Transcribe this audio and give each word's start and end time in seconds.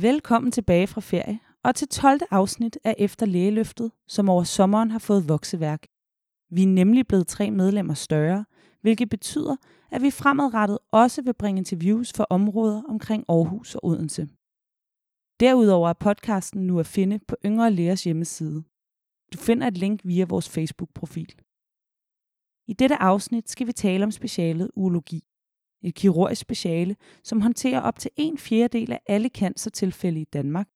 Velkommen 0.00 0.52
tilbage 0.52 0.86
fra 0.86 1.00
ferie 1.00 1.40
og 1.64 1.74
til 1.74 1.88
12. 1.88 2.20
afsnit 2.30 2.78
af 2.84 2.94
Efter 2.98 3.26
Lægeløftet, 3.26 3.92
som 4.08 4.28
over 4.28 4.42
sommeren 4.42 4.90
har 4.90 4.98
fået 4.98 5.28
vokseværk. 5.28 5.86
Vi 6.50 6.62
er 6.62 6.66
nemlig 6.66 7.06
blevet 7.06 7.26
tre 7.26 7.50
medlemmer 7.50 7.94
større, 7.94 8.44
hvilket 8.80 9.10
betyder, 9.10 9.56
at 9.90 10.02
vi 10.02 10.10
fremadrettet 10.10 10.78
også 10.90 11.22
vil 11.22 11.34
bringe 11.34 11.58
interviews 11.58 12.12
for 12.12 12.26
områder 12.30 12.82
omkring 12.88 13.24
Aarhus 13.28 13.74
og 13.74 13.84
Odense. 13.84 14.28
Derudover 15.40 15.88
er 15.88 15.92
podcasten 15.92 16.66
nu 16.66 16.80
at 16.80 16.86
finde 16.86 17.18
på 17.28 17.36
Yngre 17.44 17.70
Lægers 17.70 18.04
hjemmeside. 18.04 18.64
Du 19.32 19.38
finder 19.38 19.66
et 19.66 19.78
link 19.78 20.00
via 20.04 20.24
vores 20.24 20.48
Facebook-profil. 20.48 21.34
I 22.66 22.72
dette 22.72 22.96
afsnit 22.96 23.50
skal 23.50 23.66
vi 23.66 23.72
tale 23.72 24.04
om 24.04 24.10
specialet 24.10 24.70
urologi. 24.76 25.22
Et 25.84 25.94
kirurgisk 25.94 26.40
speciale, 26.40 26.96
som 27.22 27.40
håndterer 27.40 27.80
op 27.80 27.98
til 27.98 28.10
en 28.16 28.38
fjerdedel 28.38 28.92
af 28.92 29.00
alle 29.06 29.28
cancertilfælde 29.28 30.20
i 30.20 30.24
Danmark, 30.24 30.68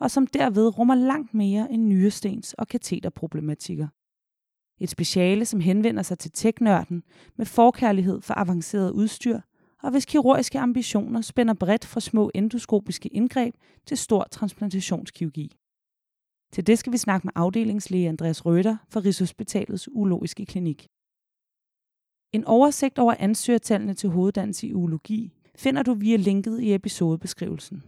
og 0.00 0.10
som 0.10 0.26
derved 0.26 0.78
rummer 0.78 0.94
langt 0.94 1.34
mere 1.34 1.72
end 1.72 1.92
nyrestens- 1.92 2.54
og 2.58 2.68
kateterproblematikker. 2.68 3.88
Et 4.80 4.90
speciale, 4.90 5.44
som 5.44 5.60
henvender 5.60 6.02
sig 6.02 6.18
til 6.18 6.30
teknørden 6.34 7.02
med 7.36 7.46
forkærlighed 7.46 8.20
for 8.20 8.34
avanceret 8.38 8.90
udstyr, 8.90 9.40
og 9.82 9.90
hvis 9.90 10.04
kirurgiske 10.04 10.58
ambitioner 10.58 11.20
spænder 11.20 11.54
bredt 11.54 11.84
fra 11.84 12.00
små 12.00 12.30
endoskopiske 12.34 13.08
indgreb 13.08 13.54
til 13.86 13.96
stor 13.96 14.26
transplantationskirurgi. 14.30 15.56
Til 16.52 16.66
det 16.66 16.78
skal 16.78 16.92
vi 16.92 16.98
snakke 16.98 17.26
med 17.26 17.32
afdelingslæge 17.36 18.08
Andreas 18.08 18.46
Røder 18.46 18.76
fra 18.88 19.00
Rigshospitalets 19.00 19.88
Urologiske 19.92 20.46
Klinik. 20.46 20.88
En 22.32 22.44
oversigt 22.44 22.98
over 22.98 23.14
ansøgertallene 23.18 23.94
til 23.94 24.10
hoveddannelse 24.10 24.66
i 24.66 24.74
urologi 24.74 25.32
finder 25.56 25.82
du 25.82 25.94
via 25.94 26.16
linket 26.16 26.60
i 26.60 26.74
episodebeskrivelsen. 26.74 27.82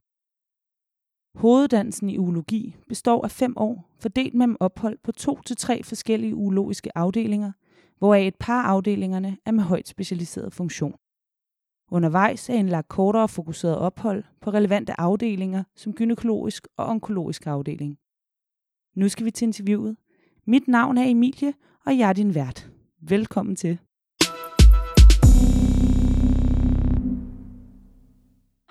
Hoveddannelsen 1.34 2.10
i 2.10 2.18
urologi 2.18 2.76
består 2.88 3.24
af 3.24 3.30
fem 3.30 3.54
år, 3.56 3.90
fordelt 4.00 4.34
mellem 4.34 4.56
ophold 4.60 4.98
på 5.02 5.12
to 5.12 5.42
til 5.42 5.56
tre 5.56 5.82
forskellige 5.82 6.34
urologiske 6.34 6.98
afdelinger, 6.98 7.52
hvoraf 7.98 8.26
et 8.26 8.36
par 8.36 8.62
afdelingerne 8.62 9.38
er 9.46 9.52
med 9.52 9.64
højt 9.64 9.88
specialiseret 9.88 10.52
funktion. 10.52 10.94
Undervejs 11.90 12.50
er 12.50 12.54
indlagt 12.54 12.88
kortere 12.88 13.28
fokuseret 13.28 13.78
ophold 13.78 14.24
på 14.40 14.50
relevante 14.50 15.00
afdelinger 15.00 15.64
som 15.76 15.92
gynækologisk 15.92 16.68
og 16.76 16.86
onkologisk 16.86 17.46
afdeling. 17.46 17.98
Nu 18.96 19.08
skal 19.08 19.26
vi 19.26 19.30
til 19.30 19.46
interviewet. 19.46 19.96
Mit 20.46 20.68
navn 20.68 20.98
er 20.98 21.04
Emilie, 21.04 21.54
og 21.86 21.98
jeg 21.98 22.08
er 22.08 22.12
din 22.12 22.34
vært. 22.34 22.70
Velkommen 23.00 23.56
til. 23.56 23.78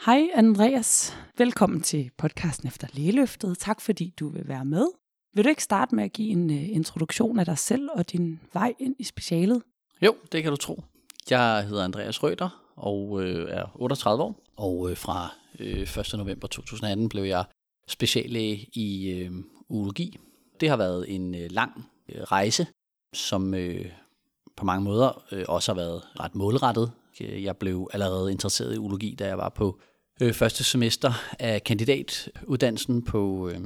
Hej 0.05 0.29
Andreas. 0.35 1.17
Velkommen 1.37 1.81
til 1.81 2.11
podcasten 2.17 2.67
Efter 2.67 2.87
Lægeløftet. 2.93 3.57
Tak 3.57 3.81
fordi 3.81 4.13
du 4.19 4.29
vil 4.29 4.47
være 4.47 4.65
med. 4.65 4.87
Vil 5.33 5.43
du 5.43 5.49
ikke 5.49 5.63
starte 5.63 5.95
med 5.95 6.03
at 6.03 6.13
give 6.13 6.29
en 6.29 6.49
uh, 6.49 6.69
introduktion 6.69 7.39
af 7.39 7.45
dig 7.45 7.57
selv 7.57 7.89
og 7.95 8.11
din 8.11 8.39
vej 8.53 8.73
ind 8.79 8.95
i 8.99 9.03
specialet? 9.03 9.61
Jo, 10.01 10.15
det 10.31 10.43
kan 10.43 10.51
du 10.51 10.57
tro. 10.57 10.83
Jeg 11.29 11.67
hedder 11.67 11.83
Andreas 11.83 12.23
Røder 12.23 12.71
og 12.75 13.23
øh, 13.23 13.49
er 13.49 13.71
38 13.75 14.23
år, 14.23 14.39
og 14.57 14.91
øh, 14.91 14.97
fra 14.97 15.33
øh, 15.59 15.81
1. 15.81 16.13
november 16.17 16.47
2018 16.47 17.09
blev 17.09 17.23
jeg 17.23 17.45
speciallæge 17.87 18.67
i 18.73 19.09
øh, 19.09 19.31
urologi. 19.69 20.19
Det 20.59 20.69
har 20.69 20.77
været 20.77 21.15
en 21.15 21.35
øh, 21.35 21.51
lang 21.51 21.85
øh, 22.09 22.21
rejse, 22.21 22.67
som 23.13 23.53
øh, 23.53 23.85
på 24.57 24.65
mange 24.65 24.83
måder 24.83 25.23
øh, 25.31 25.45
også 25.47 25.73
har 25.73 25.75
været 25.75 26.01
ret 26.19 26.35
målrettet. 26.35 26.91
Jeg 27.19 27.57
blev 27.57 27.89
allerede 27.93 28.31
interesseret 28.31 28.75
i 28.75 28.77
urologi, 28.77 29.15
da 29.15 29.27
jeg 29.27 29.37
var 29.37 29.49
på 29.49 29.79
øh, 30.21 30.33
første 30.33 30.63
semester 30.63 31.13
af 31.39 31.63
kandidatuddannelsen 31.63 33.03
på 33.03 33.49
øh, 33.49 33.59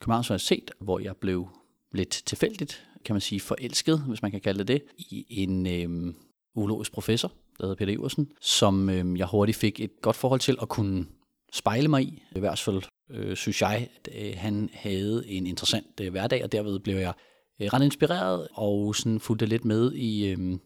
Københavns 0.00 0.30
Universitet, 0.30 0.70
hvor 0.78 0.98
jeg 0.98 1.16
blev 1.16 1.48
lidt 1.92 2.22
tilfældigt, 2.26 2.86
kan 3.04 3.14
man 3.14 3.20
sige, 3.20 3.40
forelsket, 3.40 4.00
hvis 4.00 4.22
man 4.22 4.30
kan 4.30 4.40
kalde 4.40 4.58
det 4.58 4.68
det, 4.68 4.82
i 4.98 5.26
en 5.28 5.66
øh, 5.66 6.14
urologisk 6.54 6.92
professor, 6.92 7.28
der 7.28 7.66
hedder 7.66 7.74
Peter 7.74 7.92
Iversen, 7.92 8.28
som 8.40 8.90
øh, 8.90 9.18
jeg 9.18 9.26
hurtigt 9.26 9.58
fik 9.58 9.80
et 9.80 9.90
godt 10.02 10.16
forhold 10.16 10.40
til 10.40 10.56
at 10.62 10.68
kunne 10.68 11.06
spejle 11.52 11.88
mig 11.88 12.02
i. 12.02 12.22
I 12.36 12.38
hvert 12.40 12.58
fald 12.58 12.82
øh, 13.10 13.36
synes 13.36 13.62
jeg, 13.62 13.88
at 13.96 14.08
øh, 14.14 14.34
han 14.36 14.70
havde 14.72 15.24
en 15.26 15.46
interessant 15.46 16.00
øh, 16.00 16.10
hverdag, 16.10 16.44
og 16.44 16.52
derved 16.52 16.78
blev 16.78 16.96
jeg 16.96 17.14
øh, 17.60 17.66
ret 17.66 17.84
inspireret 17.84 18.48
og 18.52 18.96
sådan 18.96 19.20
fulgte 19.20 19.46
lidt 19.46 19.64
med 19.64 19.92
i 19.92 20.26
øh, 20.26 20.58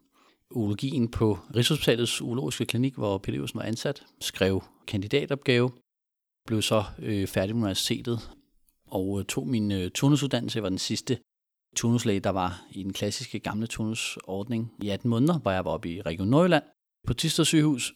urologien 0.50 1.08
på 1.08 1.38
Rigshospitalets 1.56 2.22
urologiske 2.22 2.64
klinik, 2.64 2.94
hvor 2.94 3.18
Peter 3.18 3.38
Iversen 3.38 3.58
var 3.58 3.64
ansat, 3.64 4.02
skrev 4.20 4.62
kandidatopgave, 4.90 5.70
blev 6.46 6.62
så 6.62 6.84
øh, 6.98 7.26
færdig 7.26 7.56
med 7.56 7.62
universitetet 7.62 8.30
og 8.86 9.20
øh, 9.20 9.24
tog 9.24 9.48
min 9.48 9.72
øh, 9.72 9.90
turnusuddannelse. 9.90 10.56
Jeg 10.56 10.62
var 10.62 10.68
den 10.68 10.78
sidste 10.78 11.18
turnuslæge, 11.76 12.20
der 12.20 12.30
var 12.30 12.62
i 12.70 12.82
den 12.82 12.92
klassiske 12.92 13.38
gamle 13.38 13.66
turnusordning 13.66 14.72
i 14.82 14.88
18 14.88 15.10
måneder, 15.10 15.38
hvor 15.38 15.50
jeg 15.50 15.64
var 15.64 15.70
oppe 15.70 15.90
i 15.90 16.02
Region 16.02 16.28
Nordjylland 16.28 16.64
på 17.06 17.14
Tisted 17.14 17.44
sygehus. 17.44 17.94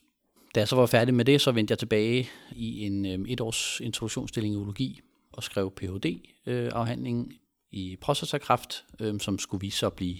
Da 0.55 0.61
jeg 0.61 0.69
så 0.69 0.77
var 0.77 0.87
færdig 0.87 1.15
med 1.15 1.25
det, 1.25 1.41
så 1.41 1.53
vendte 1.53 1.73
jeg 1.73 1.79
tilbage 1.79 2.29
i 2.53 2.87
en 2.87 3.07
øh, 3.07 3.29
etårs 3.29 3.81
introduktionsstilling 3.81 4.55
i 4.55 4.57
urologi 4.57 5.01
og 5.33 5.43
skrev 5.43 5.71
Ph.D.-afhandling 5.71 7.27
øh, 7.27 7.39
i 7.71 7.97
prostatakræft, 8.01 8.85
øh, 9.01 9.21
som 9.21 9.39
skulle 9.39 9.61
vise 9.61 9.79
sig 9.79 9.87
at 9.87 9.93
blive 9.93 10.17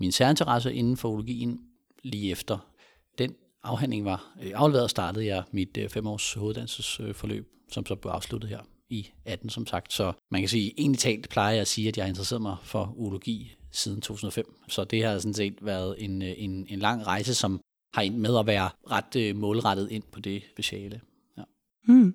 min 0.00 0.12
særinteresse 0.12 0.74
inden 0.74 0.96
for 0.96 1.08
urologien. 1.08 1.60
Lige 2.02 2.30
efter 2.30 2.58
den 3.18 3.34
afhandling 3.64 4.04
var 4.04 4.36
øh, 4.42 4.52
afleveret, 4.54 4.90
startede 4.90 5.26
jeg 5.26 5.44
mit 5.52 5.76
øh, 5.76 6.06
års 6.06 6.32
hoveduddannelsesforløb, 6.32 7.48
som 7.70 7.86
så 7.86 7.94
blev 7.94 8.12
afsluttet 8.12 8.50
her 8.50 8.60
i 8.88 9.10
18, 9.24 9.50
som 9.50 9.66
sagt. 9.66 9.92
Så 9.92 10.12
man 10.30 10.40
kan 10.40 10.48
sige, 10.48 10.74
egentlig 10.78 10.98
talt 10.98 11.28
plejer 11.28 11.52
jeg 11.52 11.60
at 11.60 11.68
sige, 11.68 11.88
at 11.88 11.96
jeg 11.96 12.04
har 12.04 12.08
interesseret 12.08 12.42
mig 12.42 12.56
for 12.62 12.94
urologi 12.96 13.56
siden 13.70 14.00
2005. 14.00 14.54
Så 14.68 14.84
det 14.84 15.04
har 15.04 15.18
sådan 15.18 15.34
set 15.34 15.58
været 15.62 15.94
en, 15.98 16.22
øh, 16.22 16.34
en, 16.36 16.66
en 16.68 16.78
lang 16.78 17.06
rejse, 17.06 17.34
som 17.34 17.60
har 17.94 18.02
endt 18.02 18.18
med 18.18 18.38
at 18.38 18.46
være 18.46 18.70
ret 18.90 19.16
øh, 19.16 19.36
målrettet 19.36 19.90
ind 19.90 20.02
på 20.12 20.20
det 20.20 20.42
speciale. 20.50 21.00
Ja. 21.38 21.42
Mm. 21.88 22.14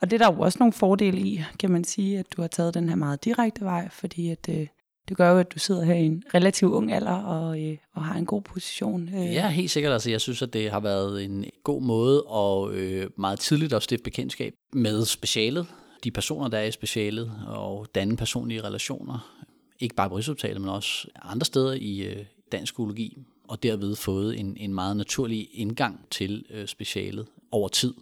Og 0.00 0.10
det 0.10 0.20
er 0.20 0.26
der 0.26 0.34
jo 0.34 0.40
også 0.40 0.58
nogle 0.58 0.72
fordele 0.72 1.20
i, 1.20 1.40
kan 1.58 1.70
man 1.70 1.84
sige, 1.84 2.18
at 2.18 2.26
du 2.36 2.40
har 2.40 2.48
taget 2.48 2.74
den 2.74 2.88
her 2.88 2.96
meget 2.96 3.24
direkte 3.24 3.64
vej, 3.64 3.88
fordi 3.88 4.30
at, 4.30 4.48
øh, 4.48 4.66
det 5.08 5.16
gør 5.16 5.30
jo, 5.30 5.38
at 5.38 5.54
du 5.54 5.58
sidder 5.58 5.84
her 5.84 5.94
i 5.94 6.06
en 6.06 6.22
relativt 6.34 6.72
ung 6.72 6.92
alder 6.92 7.12
og, 7.12 7.62
øh, 7.62 7.76
og 7.94 8.04
har 8.04 8.18
en 8.18 8.26
god 8.26 8.42
position. 8.42 9.08
Øh. 9.08 9.32
Ja, 9.32 9.48
helt 9.48 9.70
sikkert. 9.70 9.92
Altså, 9.92 10.10
jeg 10.10 10.20
synes, 10.20 10.42
at 10.42 10.52
det 10.52 10.70
har 10.70 10.80
været 10.80 11.24
en 11.24 11.44
god 11.64 11.82
måde 11.82 12.22
og 12.22 12.74
øh, 12.74 13.10
meget 13.18 13.38
tidligt 13.38 13.72
at 13.72 13.82
stifte 13.82 14.02
bekendtskab 14.02 14.54
med 14.72 15.04
specialet, 15.04 15.66
de 16.04 16.10
personer, 16.10 16.48
der 16.48 16.58
er 16.58 16.64
i 16.64 16.70
specialet, 16.70 17.32
og 17.46 17.86
danne 17.94 18.16
personlige 18.16 18.62
relationer. 18.62 19.44
Ikke 19.80 19.94
bare 19.94 20.08
på 20.08 20.16
Rigshospitalet, 20.16 20.60
men 20.60 20.70
også 20.70 21.08
andre 21.22 21.44
steder 21.44 21.72
i 21.72 21.98
øh, 21.98 22.24
dansk 22.52 22.78
urologi, 22.78 23.16
og 23.48 23.62
derved 23.62 23.96
fået 23.96 24.40
en, 24.40 24.56
en 24.56 24.74
meget 24.74 24.96
naturlig 24.96 25.48
indgang 25.52 26.06
til 26.10 26.44
øh, 26.50 26.66
specialet 26.66 27.26
over 27.52 27.68
tid. 27.68 27.94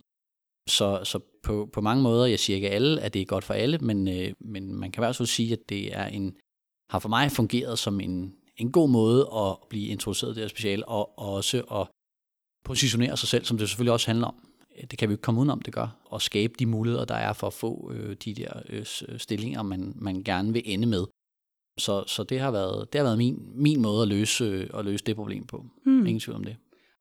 Så, 0.68 1.00
så 1.04 1.18
på, 1.42 1.68
på 1.72 1.80
mange 1.80 2.02
måder, 2.02 2.26
jeg 2.26 2.38
siger 2.38 2.54
ikke 2.54 2.70
alle, 2.70 3.00
at 3.00 3.14
det 3.14 3.22
er 3.22 3.26
godt 3.26 3.44
for 3.44 3.54
alle, 3.54 3.78
men, 3.78 4.08
øh, 4.08 4.32
men 4.40 4.74
man 4.74 4.90
kan 4.90 5.00
i 5.00 5.04
hvert 5.04 5.16
fald 5.16 5.26
sige, 5.26 5.52
at 5.52 5.68
det 5.68 5.96
er 5.96 6.06
en, 6.06 6.34
har 6.94 6.98
for 6.98 7.08
mig 7.08 7.32
fungeret 7.32 7.78
som 7.78 8.00
en, 8.00 8.34
en 8.56 8.72
god 8.72 8.88
måde 8.88 9.28
at 9.36 9.56
blive 9.70 9.86
introduceret 9.86 10.30
i 10.30 10.34
det 10.34 10.42
her 10.42 10.48
speciale, 10.48 10.88
og, 10.88 11.18
og 11.18 11.32
også 11.32 11.60
at 11.60 11.88
positionere 12.64 13.16
sig 13.16 13.28
selv, 13.28 13.44
som 13.44 13.58
det 13.58 13.68
selvfølgelig 13.68 13.92
også 13.92 14.06
handler 14.06 14.26
om. 14.26 14.34
Det 14.90 14.98
kan 14.98 15.08
vi 15.08 15.14
ikke 15.14 15.22
komme 15.22 15.40
udenom, 15.40 15.62
det 15.62 15.74
gør. 15.74 15.88
Og 16.04 16.22
skabe 16.22 16.54
de 16.58 16.66
muligheder, 16.66 17.04
der 17.04 17.14
er 17.14 17.32
for 17.32 17.46
at 17.46 17.52
få 17.52 17.92
øh, 17.92 18.16
de 18.24 18.34
der 18.34 18.52
øh, 18.68 18.84
stillinger, 19.18 19.62
man, 19.62 19.92
man 19.96 20.22
gerne 20.22 20.52
vil 20.52 20.62
ende 20.64 20.86
med. 20.86 21.04
Så, 21.78 22.04
så 22.06 22.24
det 22.24 22.40
har 22.40 22.50
været, 22.50 22.92
det 22.92 22.98
har 22.98 23.04
været 23.04 23.18
min, 23.18 23.52
min 23.54 23.82
måde 23.82 24.02
at 24.02 24.08
løse, 24.08 24.44
øh, 24.44 24.70
at 24.74 24.84
løse 24.84 25.04
det 25.04 25.16
problem 25.16 25.46
på. 25.46 25.66
Hmm. 25.84 26.06
Ingen 26.06 26.20
tvivl 26.20 26.36
om 26.36 26.44
det. 26.44 26.56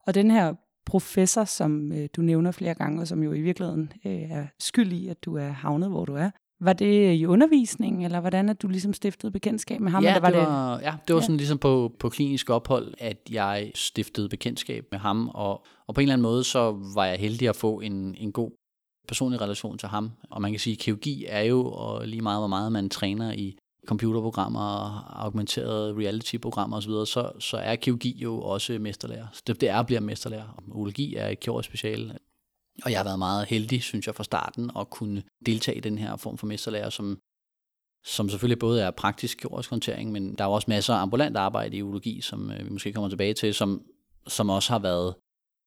Og 0.06 0.14
den 0.14 0.30
her 0.30 0.54
professor, 0.86 1.44
som 1.44 1.92
øh, 1.92 2.08
du 2.16 2.22
nævner 2.22 2.50
flere 2.50 2.74
gange, 2.74 3.00
og 3.00 3.08
som 3.08 3.22
jo 3.22 3.32
i 3.32 3.40
virkeligheden 3.40 3.92
øh, 4.06 4.30
er 4.30 4.46
skyld 4.58 4.92
i, 4.92 5.08
at 5.08 5.24
du 5.24 5.36
er 5.36 5.48
havnet, 5.48 5.88
hvor 5.90 6.04
du 6.04 6.14
er, 6.14 6.30
var 6.60 6.72
det 6.72 7.14
i 7.14 7.26
undervisning, 7.26 8.04
eller 8.04 8.20
hvordan 8.20 8.48
at 8.48 8.62
du 8.62 8.68
ligesom 8.68 8.92
stiftede 8.92 9.32
bekendtskab 9.32 9.80
med 9.80 9.90
ham? 9.90 10.02
Ja, 10.02 10.08
eller 10.08 10.20
var 10.20 10.30
det 10.30 10.38
var, 10.38 10.80
ja, 10.80 10.94
det 11.08 11.14
var 11.14 11.20
ja. 11.20 11.22
sådan 11.22 11.36
ligesom 11.36 11.58
på, 11.58 11.92
på 11.98 12.08
klinisk 12.08 12.50
ophold, 12.50 12.94
at 12.98 13.18
jeg 13.30 13.72
stiftede 13.74 14.28
bekendtskab 14.28 14.86
med 14.90 14.98
ham, 14.98 15.28
og, 15.28 15.64
og 15.86 15.94
på 15.94 16.00
en 16.00 16.02
eller 16.02 16.12
anden 16.12 16.22
måde, 16.22 16.44
så 16.44 16.76
var 16.94 17.06
jeg 17.06 17.18
heldig 17.18 17.48
at 17.48 17.56
få 17.56 17.80
en, 17.80 18.14
en 18.18 18.32
god 18.32 18.50
personlig 19.08 19.40
relation 19.40 19.78
til 19.78 19.88
ham. 19.88 20.10
Og 20.30 20.42
man 20.42 20.50
kan 20.50 20.60
sige, 20.60 20.74
at 20.74 20.78
kirurgi 20.78 21.24
er 21.28 21.40
jo 21.42 21.64
og 21.64 22.08
lige 22.08 22.22
meget, 22.22 22.40
hvor 22.40 22.46
meget 22.46 22.72
man 22.72 22.88
træner 22.88 23.32
i 23.32 23.56
computerprogrammer, 23.86 24.98
augmenterede 25.24 25.94
reality-programmer 25.94 26.76
osv., 26.76 26.90
så, 26.90 27.30
så 27.38 27.56
er 27.56 27.76
kirurgi 27.76 28.18
jo 28.22 28.40
også 28.40 28.78
mesterlærer. 28.80 29.26
Så 29.32 29.42
det, 29.46 29.60
det 29.60 29.68
er 29.68 29.78
at 29.78 29.86
blive 29.86 30.00
mesterlærer. 30.00 30.62
Urologi 30.68 31.14
er 31.14 31.28
et 31.28 31.40
kirurgisk 31.40 31.68
speciale. 31.68 32.18
Og 32.82 32.90
jeg 32.90 32.98
har 32.98 33.04
været 33.04 33.18
meget 33.18 33.46
heldig, 33.46 33.82
synes 33.82 34.06
jeg, 34.06 34.14
fra 34.14 34.24
starten 34.24 34.70
at 34.78 34.90
kunne 34.90 35.22
deltage 35.46 35.76
i 35.76 35.80
den 35.80 35.98
her 35.98 36.16
form 36.16 36.38
for 36.38 36.46
mesterlærer, 36.46 36.90
som, 36.90 37.18
som 38.04 38.28
selvfølgelig 38.28 38.58
både 38.58 38.82
er 38.82 38.90
praktisk 38.90 39.38
kirurgisk 39.38 39.70
håndtering, 39.70 40.12
men 40.12 40.34
der 40.34 40.44
er 40.44 40.48
også 40.48 40.66
masser 40.68 40.94
af 40.94 41.02
ambulant 41.02 41.36
arbejde 41.36 41.76
i 41.76 41.82
urologi, 41.82 42.20
som 42.20 42.50
øh, 42.50 42.64
vi 42.64 42.70
måske 42.70 42.92
kommer 42.92 43.08
tilbage 43.08 43.34
til, 43.34 43.54
som, 43.54 43.82
som 44.26 44.50
også 44.50 44.72
har 44.72 44.78
været, 44.78 45.14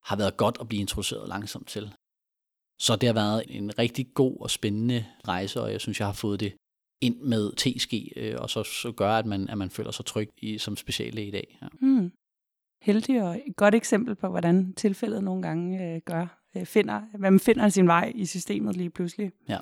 har 0.03 0.15
været 0.15 0.37
godt 0.37 0.57
at 0.59 0.67
blive 0.67 0.81
introduceret 0.81 1.29
langsomt 1.29 1.67
til. 1.67 1.93
Så 2.79 2.95
det 2.95 3.07
har 3.07 3.13
været 3.13 3.43
en 3.47 3.79
rigtig 3.79 4.13
god 4.13 4.37
og 4.39 4.49
spændende 4.49 5.05
rejse, 5.27 5.61
og 5.61 5.71
jeg 5.71 5.81
synes, 5.81 5.99
jeg 5.99 6.07
har 6.07 6.13
fået 6.13 6.39
det 6.39 6.53
ind 7.01 7.19
med 7.21 7.51
TSG, 7.55 7.93
øh, 8.15 8.35
og 8.39 8.49
så, 8.49 8.63
så 8.63 8.91
gør, 8.91 9.11
at 9.11 9.25
man, 9.25 9.49
at 9.49 9.57
man 9.57 9.69
føler 9.69 9.91
sig 9.91 10.05
tryg 10.05 10.29
i, 10.37 10.57
som 10.57 10.77
speciallæge 10.77 11.27
i 11.27 11.31
dag. 11.31 11.57
Ja. 11.61 11.67
Mm. 11.81 12.11
Heldig 12.81 13.23
og 13.23 13.41
et 13.45 13.55
godt 13.55 13.75
eksempel 13.75 14.15
på, 14.15 14.27
hvordan 14.27 14.73
tilfældet 14.73 15.23
nogle 15.23 15.41
gange 15.41 15.95
øh, 15.95 16.01
gør, 16.05 16.41
finder, 16.65 17.01
hvad 17.17 17.31
man 17.31 17.39
finder 17.39 17.69
sin 17.69 17.87
vej 17.87 18.11
i 18.15 18.25
systemet 18.25 18.75
lige 18.75 18.89
pludselig. 18.89 19.31
Ja. 19.49 19.57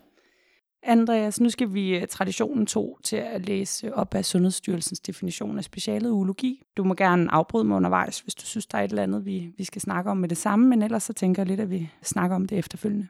Andreas, 0.83 1.41
nu 1.41 1.49
skal 1.49 1.73
vi 1.73 1.97
øh, 1.97 2.07
traditionen 2.07 2.65
to 2.65 2.99
til 3.03 3.15
at 3.15 3.45
læse 3.45 3.93
op 3.93 4.15
af 4.15 4.25
Sundhedsstyrelsens 4.25 4.99
definition 4.99 5.57
af 5.57 5.63
specialet 5.63 6.09
urologi. 6.09 6.61
Du 6.77 6.83
må 6.83 6.93
gerne 6.93 7.31
afbryde 7.31 7.63
mig 7.63 7.77
undervejs, 7.77 8.19
hvis 8.19 8.35
du 8.35 8.45
synes, 8.45 8.65
der 8.65 8.77
er 8.77 8.83
et 8.83 8.89
eller 8.89 9.03
andet, 9.03 9.25
vi, 9.25 9.53
vi 9.57 9.63
skal 9.63 9.81
snakke 9.81 10.11
om 10.11 10.17
med 10.17 10.29
det 10.29 10.37
samme, 10.37 10.67
men 10.69 10.81
ellers 10.81 11.03
så 11.03 11.13
tænker 11.13 11.41
jeg 11.41 11.47
lidt, 11.47 11.59
at 11.59 11.69
vi 11.69 11.89
snakker 12.03 12.35
om 12.35 12.45
det 12.45 12.57
efterfølgende. 12.57 13.07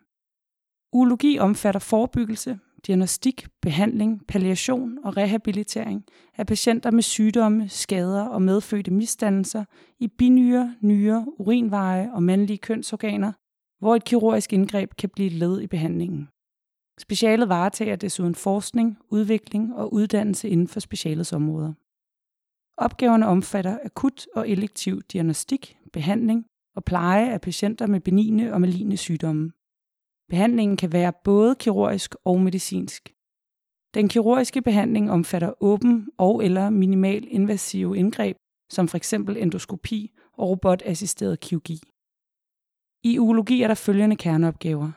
Urologi 0.94 1.40
omfatter 1.40 1.80
forebyggelse, 1.80 2.60
diagnostik, 2.88 3.48
behandling, 3.62 4.22
palliation 4.28 4.98
og 5.04 5.18
rehabilitering 5.18 6.06
af 6.38 6.48
patienter 6.48 6.92
med 6.92 7.04
sygdomme, 7.04 7.70
skader 7.70 8.24
og 8.24 8.42
medfødte 8.42 8.92
misdannelser 8.92 9.66
i 10.00 10.08
binyre, 10.08 10.76
nyre, 10.82 11.26
urinveje 11.38 12.10
og 12.14 12.24
mandlige 12.24 12.58
kønsorganer, 12.58 13.32
hvor 13.80 13.96
et 13.96 14.04
kirurgisk 14.04 14.54
indgreb 14.54 14.96
kan 14.98 15.10
blive 15.10 15.28
et 15.28 15.34
led 15.34 15.62
i 15.62 15.68
behandlingen. 15.68 16.30
Specialet 17.00 17.50
varetager 17.50 17.96
desuden 17.96 18.36
forskning, 18.36 18.98
udvikling 19.10 19.76
og 19.76 19.94
uddannelse 19.94 20.50
inden 20.50 20.68
for 20.68 20.80
specialets 20.80 21.34
områder. 21.34 21.74
Opgaverne 22.78 23.28
omfatter 23.28 23.80
akut 23.84 24.28
og 24.36 24.50
elektiv 24.50 25.02
diagnostik, 25.02 25.78
behandling 25.94 26.46
og 26.76 26.84
pleje 26.84 27.34
af 27.34 27.42
patienter 27.42 27.88
med 27.88 28.00
benigne 28.00 28.54
og 28.54 28.62
maligne 28.62 28.98
sygdomme. 28.98 29.52
Behandlingen 30.30 30.78
kan 30.78 30.92
være 30.92 31.14
både 31.24 31.56
kirurgisk 31.56 32.16
og 32.26 32.42
medicinsk. 32.42 33.14
Den 33.94 34.10
kirurgiske 34.10 34.62
behandling 34.62 35.12
omfatter 35.12 35.54
åben 35.64 36.10
og 36.18 36.44
eller 36.44 36.70
minimal 36.70 37.28
invasive 37.28 37.98
indgreb, 37.98 38.38
som 38.72 38.88
f.eks. 38.88 39.14
endoskopi 39.14 40.12
og 40.34 40.50
robotassisteret 40.50 41.40
kirurgi. 41.40 41.82
I 43.06 43.20
urologi 43.20 43.62
er 43.62 43.68
der 43.68 43.76
følgende 43.76 44.16
kerneopgaver. 44.16 44.92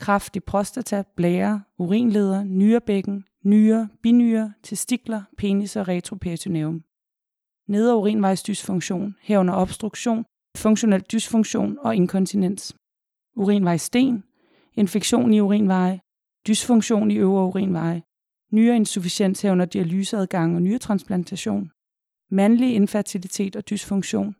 Kræft 0.00 0.36
i 0.36 0.40
prostata, 0.40 1.02
blære, 1.16 1.62
urinleder, 1.78 2.44
nyrebækken, 2.44 3.24
nyre, 3.44 3.88
binyre, 4.02 4.52
testikler, 4.62 5.22
penis 5.36 5.76
og 5.76 5.88
retroperitoneum. 5.88 6.84
Neder 7.68 7.94
urinvejsdysfunktion, 7.94 9.16
herunder 9.20 9.54
obstruktion, 9.54 10.24
funktionel 10.56 11.00
dysfunktion 11.00 11.78
og 11.78 11.96
inkontinens. 11.96 12.74
Urinvejssten, 13.36 14.24
infektion 14.74 15.32
i 15.32 15.40
urinveje, 15.40 16.00
dysfunktion 16.46 17.10
i 17.10 17.16
øvre 17.16 17.46
urinveje, 17.46 18.02
nyreinsufficiens 18.52 19.42
herunder 19.42 19.64
dialyseadgang 19.64 20.54
og 20.54 20.62
nyretransplantation, 20.62 21.70
mandlig 22.30 22.74
infertilitet 22.74 23.56
og 23.56 23.70
dysfunktion, 23.70 24.36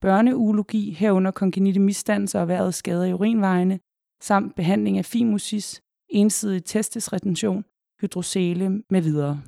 børneurologi 0.00 0.90
herunder 0.92 1.30
kongenitte 1.30 1.80
misdannelser 1.80 2.40
og 2.40 2.48
vejret 2.48 2.74
skader 2.74 3.04
i 3.04 3.12
urinvejene, 3.12 3.80
samt 4.22 4.54
behandling 4.54 4.98
af 4.98 5.04
fimusis, 5.04 5.80
ensidig 6.10 6.64
testisretention, 6.64 7.64
hydrosele 8.00 8.82
med 8.90 9.00
videre. 9.02 9.42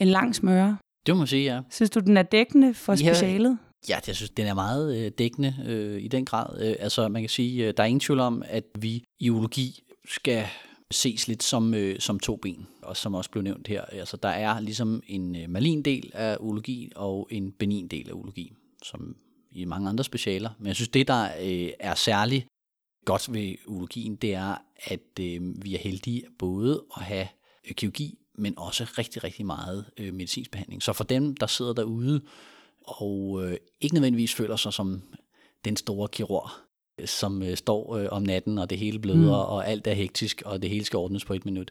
En 0.00 0.08
lang 0.08 0.34
smøre. 0.34 0.78
Det 1.06 1.14
må 1.14 1.18
man 1.18 1.26
sige, 1.26 1.54
ja. 1.54 1.60
Synes 1.70 1.90
du, 1.90 2.00
den 2.00 2.16
er 2.16 2.22
dækkende 2.22 2.74
for 2.74 2.92
Ja. 2.92 2.96
specialet? 2.96 3.58
Ja, 3.88 3.98
jeg 4.06 4.16
synes, 4.16 4.30
den 4.30 4.46
er 4.46 4.54
meget 4.54 4.98
øh, 4.98 5.10
dækkende 5.18 5.54
øh, 5.66 6.02
i 6.02 6.08
den 6.08 6.24
grad. 6.24 6.62
Øh, 6.68 6.76
altså, 6.78 7.08
man 7.08 7.22
kan 7.22 7.28
sige, 7.28 7.68
øh, 7.68 7.74
der 7.76 7.82
er 7.82 7.86
ingen 7.86 8.00
tvivl 8.00 8.20
om, 8.20 8.42
at 8.46 8.64
vi 8.78 9.04
i 9.20 9.30
urologi 9.30 9.82
skal 10.08 10.44
ses 10.90 11.28
lidt 11.28 11.42
som, 11.42 11.74
øh, 11.74 11.98
som 11.98 12.18
to 12.20 12.36
ben, 12.36 12.66
og 12.82 12.96
som 12.96 13.14
også 13.14 13.30
blev 13.30 13.42
nævnt 13.42 13.68
her. 13.68 13.82
Altså, 13.84 14.16
der 14.16 14.28
er 14.28 14.60
ligesom 14.60 15.02
en 15.06 15.36
øh, 15.36 15.50
malin 15.50 15.82
del 15.82 16.10
af 16.14 16.36
urologi 16.40 16.92
og 16.96 17.28
en 17.30 17.52
benin 17.52 17.88
del 17.88 18.08
af 18.08 18.12
urologi, 18.12 18.52
som 18.82 19.16
i 19.50 19.64
mange 19.64 19.88
andre 19.88 20.04
specialer. 20.04 20.50
Men 20.58 20.66
jeg 20.66 20.74
synes, 20.74 20.88
det, 20.88 21.08
der 21.08 21.28
øh, 21.40 21.70
er 21.80 21.94
særligt 21.94 22.46
godt 23.04 23.32
ved 23.32 23.54
urologien, 23.66 24.16
det 24.16 24.34
er, 24.34 24.56
at 24.76 25.20
øh, 25.20 25.64
vi 25.64 25.74
er 25.74 25.78
heldige 25.78 26.24
både 26.38 26.84
at 26.96 27.02
have 27.02 27.28
øh, 27.68 27.74
kirurgi, 27.74 28.18
men 28.34 28.54
også 28.58 28.84
rigtig, 28.98 29.24
rigtig 29.24 29.46
meget 29.46 29.90
øh, 29.98 30.14
medicinsk 30.14 30.50
behandling. 30.50 30.82
Så 30.82 30.92
for 30.92 31.04
dem, 31.04 31.36
der 31.36 31.46
sidder 31.46 31.72
derude 31.72 32.20
og 32.82 33.40
øh, 33.44 33.56
ikke 33.80 33.94
nødvendigvis 33.94 34.34
føler 34.34 34.56
sig 34.56 34.72
som 34.72 35.02
den 35.64 35.76
store 35.76 36.08
kirurg, 36.08 36.50
øh, 37.00 37.06
som 37.06 37.42
øh, 37.42 37.56
står 37.56 37.96
øh, 37.96 38.08
om 38.10 38.22
natten, 38.22 38.58
og 38.58 38.70
det 38.70 38.78
hele 38.78 38.98
bløder, 38.98 39.18
mm. 39.18 39.52
og 39.52 39.68
alt 39.68 39.86
er 39.86 39.94
hektisk, 39.94 40.42
og 40.44 40.62
det 40.62 40.70
hele 40.70 40.84
skal 40.84 40.96
ordnes 40.96 41.24
på 41.24 41.34
et 41.34 41.44
minut. 41.44 41.70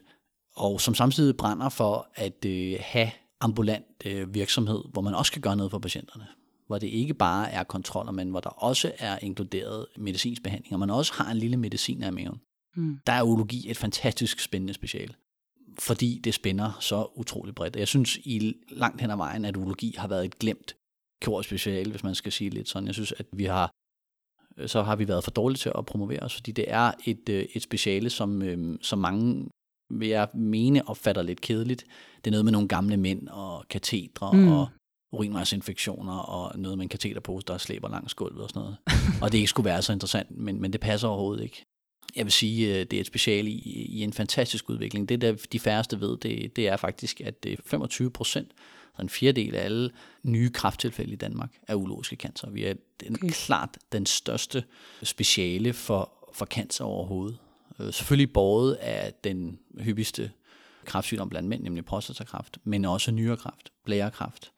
Og 0.56 0.80
som 0.80 0.94
samtidig 0.94 1.36
brænder 1.36 1.68
for 1.68 2.08
at 2.14 2.44
øh, 2.44 2.76
have 2.80 3.10
ambulant 3.40 4.06
øh, 4.06 4.34
virksomhed, 4.34 4.82
hvor 4.92 5.02
man 5.02 5.14
også 5.14 5.32
kan 5.32 5.42
gøre 5.42 5.56
noget 5.56 5.70
for 5.70 5.78
patienterne. 5.78 6.26
Hvor 6.70 6.78
det 6.78 6.86
ikke 6.86 7.14
bare 7.14 7.50
er 7.50 7.64
kontroller, 7.64 8.12
men 8.12 8.30
hvor 8.30 8.40
der 8.40 8.50
også 8.50 8.92
er 8.98 9.18
inkluderet 9.22 9.86
medicinsk 9.96 10.42
behandling, 10.42 10.72
og 10.72 10.80
man 10.80 10.90
også 10.90 11.12
har 11.14 11.30
en 11.30 11.36
lille 11.36 11.56
medicin 11.56 12.02
af 12.02 12.12
maven. 12.12 12.40
Mm. 12.76 12.98
Der 13.06 13.12
er 13.12 13.22
urologi 13.22 13.70
et 13.70 13.76
fantastisk 13.76 14.40
spændende 14.40 14.74
special, 14.74 15.14
fordi 15.78 16.20
det 16.24 16.34
spænder 16.34 16.76
så 16.80 17.06
utroligt 17.14 17.56
bredt. 17.56 17.76
Jeg 17.76 17.88
synes 17.88 18.16
i 18.16 18.54
langt 18.68 19.00
hen 19.00 19.10
ad 19.10 19.16
vejen, 19.16 19.44
at 19.44 19.56
urologi 19.56 19.94
har 19.98 20.08
været 20.08 20.24
et 20.24 20.38
glemt 20.38 20.76
kirurgisk 21.22 21.48
speciale, 21.48 21.90
hvis 21.90 22.04
man 22.04 22.14
skal 22.14 22.32
sige 22.32 22.50
lidt 22.50 22.68
sådan. 22.68 22.86
Jeg 22.86 22.94
synes, 22.94 23.12
at 23.12 23.26
vi 23.32 23.44
har 23.44 23.70
så 24.66 24.82
har 24.82 24.96
vi 24.96 25.08
været 25.08 25.24
for 25.24 25.30
dårlige 25.30 25.58
til 25.58 25.72
at 25.78 25.86
promovere 25.86 26.22
os, 26.22 26.34
fordi 26.34 26.52
det 26.52 26.64
er 26.68 26.92
et, 27.04 27.28
øh, 27.28 27.46
et 27.54 27.62
speciale, 27.62 28.10
som, 28.10 28.42
øh, 28.42 28.78
som 28.82 28.98
mange 28.98 29.48
vil 29.90 30.08
jeg 30.08 30.28
mene 30.34 30.88
opfatter 30.88 31.22
lidt 31.22 31.40
kedeligt. 31.40 31.86
Det 32.16 32.26
er 32.26 32.30
noget 32.30 32.44
med 32.44 32.52
nogle 32.52 32.68
gamle 32.68 32.96
mænd 32.96 33.28
og 33.28 33.68
katetre 33.68 34.32
mm. 34.32 34.48
og 34.48 34.68
urinvejsinfektioner 35.12 36.18
og 36.18 36.58
noget 36.58 36.78
med 36.78 36.84
en 36.84 36.88
kateterpose, 36.88 37.46
der 37.46 37.58
slæber 37.58 37.88
langs 37.88 38.14
gulvet 38.14 38.42
og 38.42 38.48
sådan 38.48 38.60
noget. 38.60 38.76
og 39.22 39.32
det 39.32 39.38
ikke 39.38 39.48
skulle 39.48 39.64
være 39.64 39.82
så 39.82 39.92
interessant, 39.92 40.30
men, 40.30 40.60
men 40.60 40.72
det 40.72 40.80
passer 40.80 41.08
overhovedet 41.08 41.44
ikke. 41.44 41.66
Jeg 42.16 42.24
vil 42.24 42.32
sige, 42.32 42.68
øh, 42.68 42.86
det 42.86 42.92
er 42.92 43.00
et 43.00 43.06
speciale 43.06 43.50
i, 43.50 43.86
i 43.86 44.02
en 44.02 44.12
fantastisk 44.12 44.70
udvikling. 44.70 45.08
Det, 45.08 45.20
der 45.20 45.36
de 45.52 45.60
færreste 45.60 46.00
ved, 46.00 46.16
det, 46.16 46.56
det 46.56 46.68
er 46.68 46.76
faktisk, 46.76 47.20
at 47.20 47.42
det 47.42 47.52
er 47.52 47.56
25 47.66 48.10
procent, 48.10 48.52
så 48.96 49.02
en 49.02 49.08
fjerdedel 49.08 49.54
af 49.54 49.64
alle 49.64 49.90
nye 50.22 50.50
krafttilfælde 50.50 51.12
i 51.12 51.16
Danmark 51.16 51.50
er 51.68 51.74
urologiske 51.74 52.16
cancer. 52.16 52.50
Vi 52.50 52.64
er 52.64 52.74
den, 53.00 53.14
okay. 53.14 53.28
klart 53.28 53.78
den 53.92 54.06
største 54.06 54.64
speciale 55.02 55.72
for, 55.72 56.12
for 56.32 56.46
cancer 56.46 56.84
overhovedet. 56.84 57.38
Øh, 57.80 57.92
Selvfølgelig 57.92 58.32
båret 58.32 58.74
af 58.74 59.12
den 59.24 59.58
hyppigste 59.78 60.30
kræftsygdom 60.84 61.28
blandt 61.28 61.48
mænd, 61.48 61.62
nemlig 61.62 61.84
prostatakræft, 61.84 62.58
men 62.64 62.84
også 62.84 63.10
nyrekræft, 63.10 63.72
blærekræft, 63.84 64.52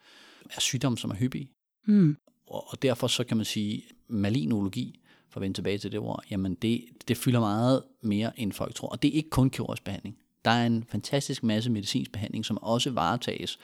er 0.51 0.61
sygdomme, 0.61 0.99
som 0.99 1.11
er 1.11 1.15
hyppige. 1.15 1.51
Mm. 1.87 2.17
Og, 2.47 2.71
og 2.71 2.83
derfor 2.83 3.07
så 3.07 3.25
kan 3.25 3.37
man 3.37 3.47
sige, 3.47 3.83
malinologi, 4.09 5.01
for 5.29 5.41
at 5.41 5.43
vende 5.43 5.57
tilbage 5.57 5.79
til 5.79 5.93
det 5.93 6.01
ord, 6.01 6.25
jamen 6.31 6.55
det, 6.55 6.85
det 7.09 7.17
fylder 7.17 7.41
meget 7.41 7.83
mere, 8.01 8.41
end 8.41 8.53
folk 8.53 8.75
tror. 8.75 8.89
Og 8.89 9.03
det 9.03 9.09
er 9.09 9.13
ikke 9.13 9.31
kun 9.31 9.51
kirurgisk 9.51 9.85
behandling. 9.85 10.19
Der 10.45 10.51
er 10.51 10.67
en 10.67 10.85
fantastisk 10.89 11.43
masse 11.43 11.71
medicinsk 11.71 12.13
behandling, 12.13 12.45
som 12.45 12.59
også 12.59 12.91
varetages 12.91 13.59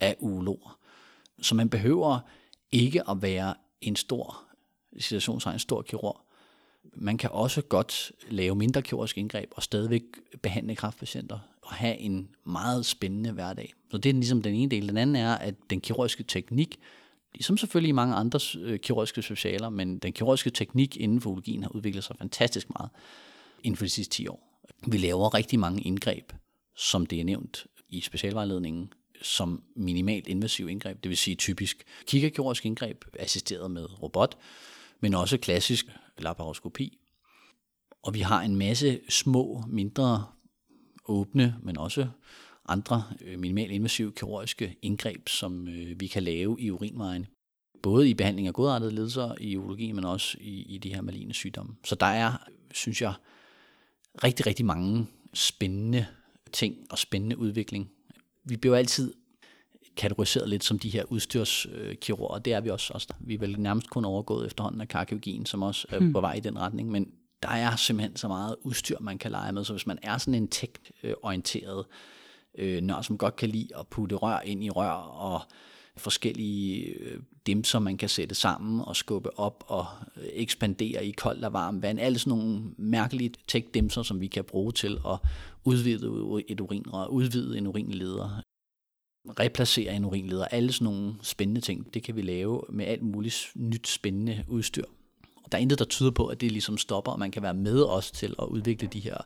af 0.00 0.16
urologer. 0.18 0.78
Så 1.40 1.54
man 1.54 1.68
behøver 1.68 2.18
ikke 2.72 3.10
at 3.10 3.22
være 3.22 3.54
en 3.80 3.96
stor, 3.96 4.42
situationstegn, 4.98 5.54
en 5.54 5.58
stor 5.58 5.82
kirurg. 5.82 6.20
Man 6.94 7.18
kan 7.18 7.30
også 7.32 7.62
godt 7.62 8.12
lave 8.28 8.54
mindre 8.54 8.82
kirurgisk 8.82 9.18
indgreb 9.18 9.50
og 9.56 9.62
stadigvæk 9.62 10.02
behandle 10.42 10.76
kræftpatienter 10.76 11.38
og 11.62 11.72
have 11.72 11.98
en 11.98 12.28
meget 12.44 12.86
spændende 12.86 13.32
hverdag. 13.32 13.74
Så 13.90 13.98
det 13.98 14.10
er 14.10 14.14
ligesom 14.14 14.42
den 14.42 14.54
ene 14.54 14.70
del. 14.70 14.88
Den 14.88 14.96
anden 14.96 15.16
er, 15.16 15.34
at 15.34 15.54
den 15.70 15.80
kirurgiske 15.80 16.22
teknik, 16.22 16.78
ligesom 17.34 17.56
selvfølgelig 17.56 17.88
i 17.88 17.92
mange 17.92 18.14
andre 18.14 18.40
øh, 18.58 18.78
kirurgiske 18.78 19.22
specialer, 19.22 19.68
men 19.68 19.98
den 19.98 20.12
kirurgiske 20.12 20.50
teknik 20.50 20.96
inden 20.96 21.20
for 21.20 21.30
urologien 21.30 21.62
har 21.62 21.70
udviklet 21.70 22.04
sig 22.04 22.16
fantastisk 22.18 22.70
meget 22.70 22.90
inden 23.62 23.76
for 23.76 23.84
de 23.84 23.90
sidste 23.90 24.14
10 24.14 24.28
år. 24.28 24.66
Vi 24.86 24.98
laver 24.98 25.34
rigtig 25.34 25.58
mange 25.58 25.82
indgreb, 25.82 26.32
som 26.76 27.06
det 27.06 27.20
er 27.20 27.24
nævnt 27.24 27.66
i 27.88 28.00
specialvejledningen, 28.00 28.92
som 29.22 29.62
minimalt 29.76 30.26
invasiv 30.26 30.68
indgreb, 30.68 31.02
det 31.02 31.08
vil 31.08 31.16
sige 31.16 31.36
typisk 31.36 31.84
kikkerkirurgisk 32.06 32.66
indgreb, 32.66 33.04
assisteret 33.18 33.70
med 33.70 34.02
robot, 34.02 34.38
men 35.00 35.14
også 35.14 35.38
klassisk 35.38 35.86
laparoskopi. 36.18 36.98
Og 38.02 38.14
vi 38.14 38.20
har 38.20 38.42
en 38.42 38.56
masse 38.56 39.00
små, 39.08 39.64
mindre 39.68 40.26
åbne, 41.10 41.56
men 41.62 41.78
også 41.78 42.08
andre 42.68 43.04
øh, 43.24 43.38
minimalt 43.38 43.72
invasive 43.72 44.12
kirurgiske 44.12 44.76
indgreb, 44.82 45.28
som 45.28 45.68
øh, 45.68 46.00
vi 46.00 46.06
kan 46.06 46.22
lave 46.22 46.56
i 46.60 46.70
urinvejen. 46.70 47.26
Både 47.82 48.10
i 48.10 48.14
behandling 48.14 48.48
af 48.48 48.54
godartede 48.54 48.94
lidelser 48.94 49.34
i 49.40 49.56
urologi, 49.56 49.92
men 49.92 50.04
også 50.04 50.36
i, 50.40 50.62
i 50.62 50.78
de 50.78 50.94
her 50.94 51.00
maligne 51.02 51.34
sygdomme. 51.34 51.74
Så 51.84 51.94
der 51.94 52.06
er, 52.06 52.32
synes 52.74 53.02
jeg, 53.02 53.12
rigtig, 54.24 54.46
rigtig 54.46 54.66
mange 54.66 55.06
spændende 55.34 56.06
ting 56.52 56.76
og 56.90 56.98
spændende 56.98 57.38
udvikling. 57.38 57.90
Vi 58.44 58.56
bliver 58.56 58.76
altid 58.76 59.14
kategoriseret 59.96 60.48
lidt 60.48 60.64
som 60.64 60.78
de 60.78 60.90
her 60.90 61.04
udstyrskirurger, 61.04 62.34
og 62.34 62.44
det 62.44 62.52
er 62.52 62.60
vi 62.60 62.70
også. 62.70 62.92
også. 62.94 63.08
Vi 63.20 63.34
er 63.34 63.38
vel 63.38 63.60
nærmest 63.60 63.90
kun 63.90 64.04
overgået 64.04 64.46
efterhånden 64.46 64.80
af 64.80 64.88
kardiologien, 64.88 65.46
som 65.46 65.62
også 65.62 65.86
er 65.90 65.98
Hmm. 65.98 66.12
på 66.12 66.20
vej 66.20 66.34
i 66.34 66.40
den 66.40 66.58
retning, 66.58 66.90
men 66.90 67.12
der 67.42 67.48
er 67.48 67.76
simpelthen 67.76 68.16
så 68.16 68.28
meget 68.28 68.56
udstyr, 68.62 68.96
man 69.00 69.18
kan 69.18 69.30
lege 69.30 69.52
med, 69.52 69.64
så 69.64 69.72
hvis 69.72 69.86
man 69.86 69.98
er 70.02 70.18
sådan 70.18 70.34
en 70.34 70.48
tech-orienteret 70.48 71.86
øh, 72.58 72.82
nørd, 72.82 73.02
som 73.02 73.18
godt 73.18 73.36
kan 73.36 73.48
lide 73.48 73.76
at 73.78 73.86
putte 73.86 74.16
rør 74.16 74.40
ind 74.40 74.64
i 74.64 74.70
rør 74.70 74.90
og 74.90 75.42
forskellige 75.96 76.84
øh, 76.84 77.20
som 77.64 77.82
man 77.82 77.96
kan 77.96 78.08
sætte 78.08 78.34
sammen 78.34 78.80
og 78.80 78.96
skubbe 78.96 79.38
op 79.38 79.64
og 79.66 79.86
øh, 80.16 80.28
ekspandere 80.32 81.06
i 81.06 81.10
koldt 81.10 81.44
og 81.44 81.52
varmt 81.52 81.82
vand. 81.82 82.00
Alle 82.00 82.18
sådan 82.18 82.38
nogle 82.38 82.62
mærkelige 82.78 83.32
tech-dimser, 83.48 84.02
som 84.02 84.20
vi 84.20 84.26
kan 84.26 84.44
bruge 84.44 84.72
til 84.72 84.98
at 85.06 85.18
udvide 85.64 86.42
et 86.48 86.60
urinrør, 86.60 87.06
udvide 87.06 87.58
en 87.58 87.66
urinleder, 87.66 88.42
replacere 89.40 89.94
en 89.94 90.04
urinleder. 90.04 90.44
Alle 90.44 90.72
sådan 90.72 90.84
nogle 90.84 91.14
spændende 91.22 91.60
ting, 91.60 91.94
det 91.94 92.02
kan 92.02 92.16
vi 92.16 92.22
lave 92.22 92.62
med 92.68 92.86
alt 92.86 93.02
muligt 93.02 93.52
nyt 93.54 93.88
spændende 93.88 94.44
udstyr. 94.48 94.84
Der 95.52 95.58
er 95.58 95.62
intet, 95.62 95.78
der 95.78 95.84
tyder 95.84 96.10
på, 96.10 96.26
at 96.26 96.40
det 96.40 96.52
ligesom 96.52 96.78
stopper, 96.78 97.12
og 97.12 97.18
man 97.18 97.30
kan 97.30 97.42
være 97.42 97.54
med 97.54 97.82
os 97.82 98.10
til 98.10 98.34
at 98.38 98.44
udvikle 98.44 98.88
de 98.88 99.00
her 99.00 99.16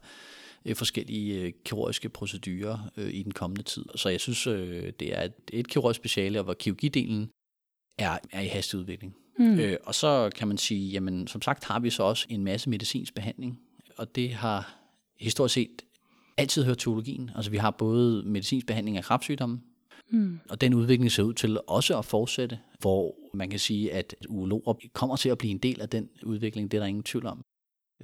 øh, 0.64 0.76
forskellige 0.76 1.40
øh, 1.40 1.52
kirurgiske 1.64 2.09
procedurer 2.09 2.78
øh, 2.97 3.14
i 3.14 3.23
den 3.23 3.33
kommende 3.33 3.62
tid. 3.62 3.85
Så 3.95 4.09
jeg 4.09 4.21
synes, 4.21 4.47
øh, 4.47 4.93
det 5.00 5.19
er 5.19 5.23
et, 5.23 5.33
et 5.52 5.69
kirurgisk 5.69 6.00
speciale, 6.00 6.43
hvor 6.43 6.54
kirurgidelen 6.54 7.31
er, 7.99 8.19
er 8.33 8.40
i 8.40 8.47
hastig 8.47 8.78
udvikling. 8.78 9.16
Mm. 9.38 9.59
Øh, 9.59 9.76
og 9.85 9.95
så 9.95 10.31
kan 10.37 10.49
man 10.49 10.59
sige, 10.59 10.90
jamen 10.90 11.26
som 11.26 11.43
sagt 11.43 11.64
har 11.64 11.81
vi 11.81 11.90
så 11.90 12.02
også 12.02 12.26
en 12.28 12.45
masse 12.45 12.71
medicinsk 12.71 13.14
behandling, 13.14 13.61
og 13.97 14.14
det 14.14 14.35
har 14.35 14.75
historisk 15.21 15.54
set 15.54 15.83
altid 16.37 16.64
hørt 16.64 16.78
teologien. 16.78 17.31
Altså 17.35 17.50
vi 17.50 17.57
har 17.57 17.71
både 17.71 18.23
medicinsk 18.23 18.66
behandling 18.66 18.97
af 18.97 19.04
krebssygdomme, 19.04 19.61
mm. 20.11 20.40
og 20.50 20.61
den 20.61 20.75
udvikling 20.75 21.12
ser 21.12 21.23
ud 21.23 21.34
til 21.34 21.58
også 21.66 21.99
at 21.99 22.04
fortsætte, 22.04 22.58
hvor 22.78 23.14
man 23.34 23.50
kan 23.50 23.58
sige, 23.58 23.92
at 23.92 24.14
urologer 24.28 24.75
kommer 24.92 25.16
til 25.16 25.28
at 25.28 25.38
blive 25.38 25.50
en 25.50 25.58
del 25.58 25.80
af 25.80 25.88
den 25.88 26.08
udvikling, 26.23 26.70
det 26.70 26.76
er 26.76 26.80
der 26.80 26.87
ingen 26.87 27.04
tvivl 27.04 27.26
om. 27.26 27.44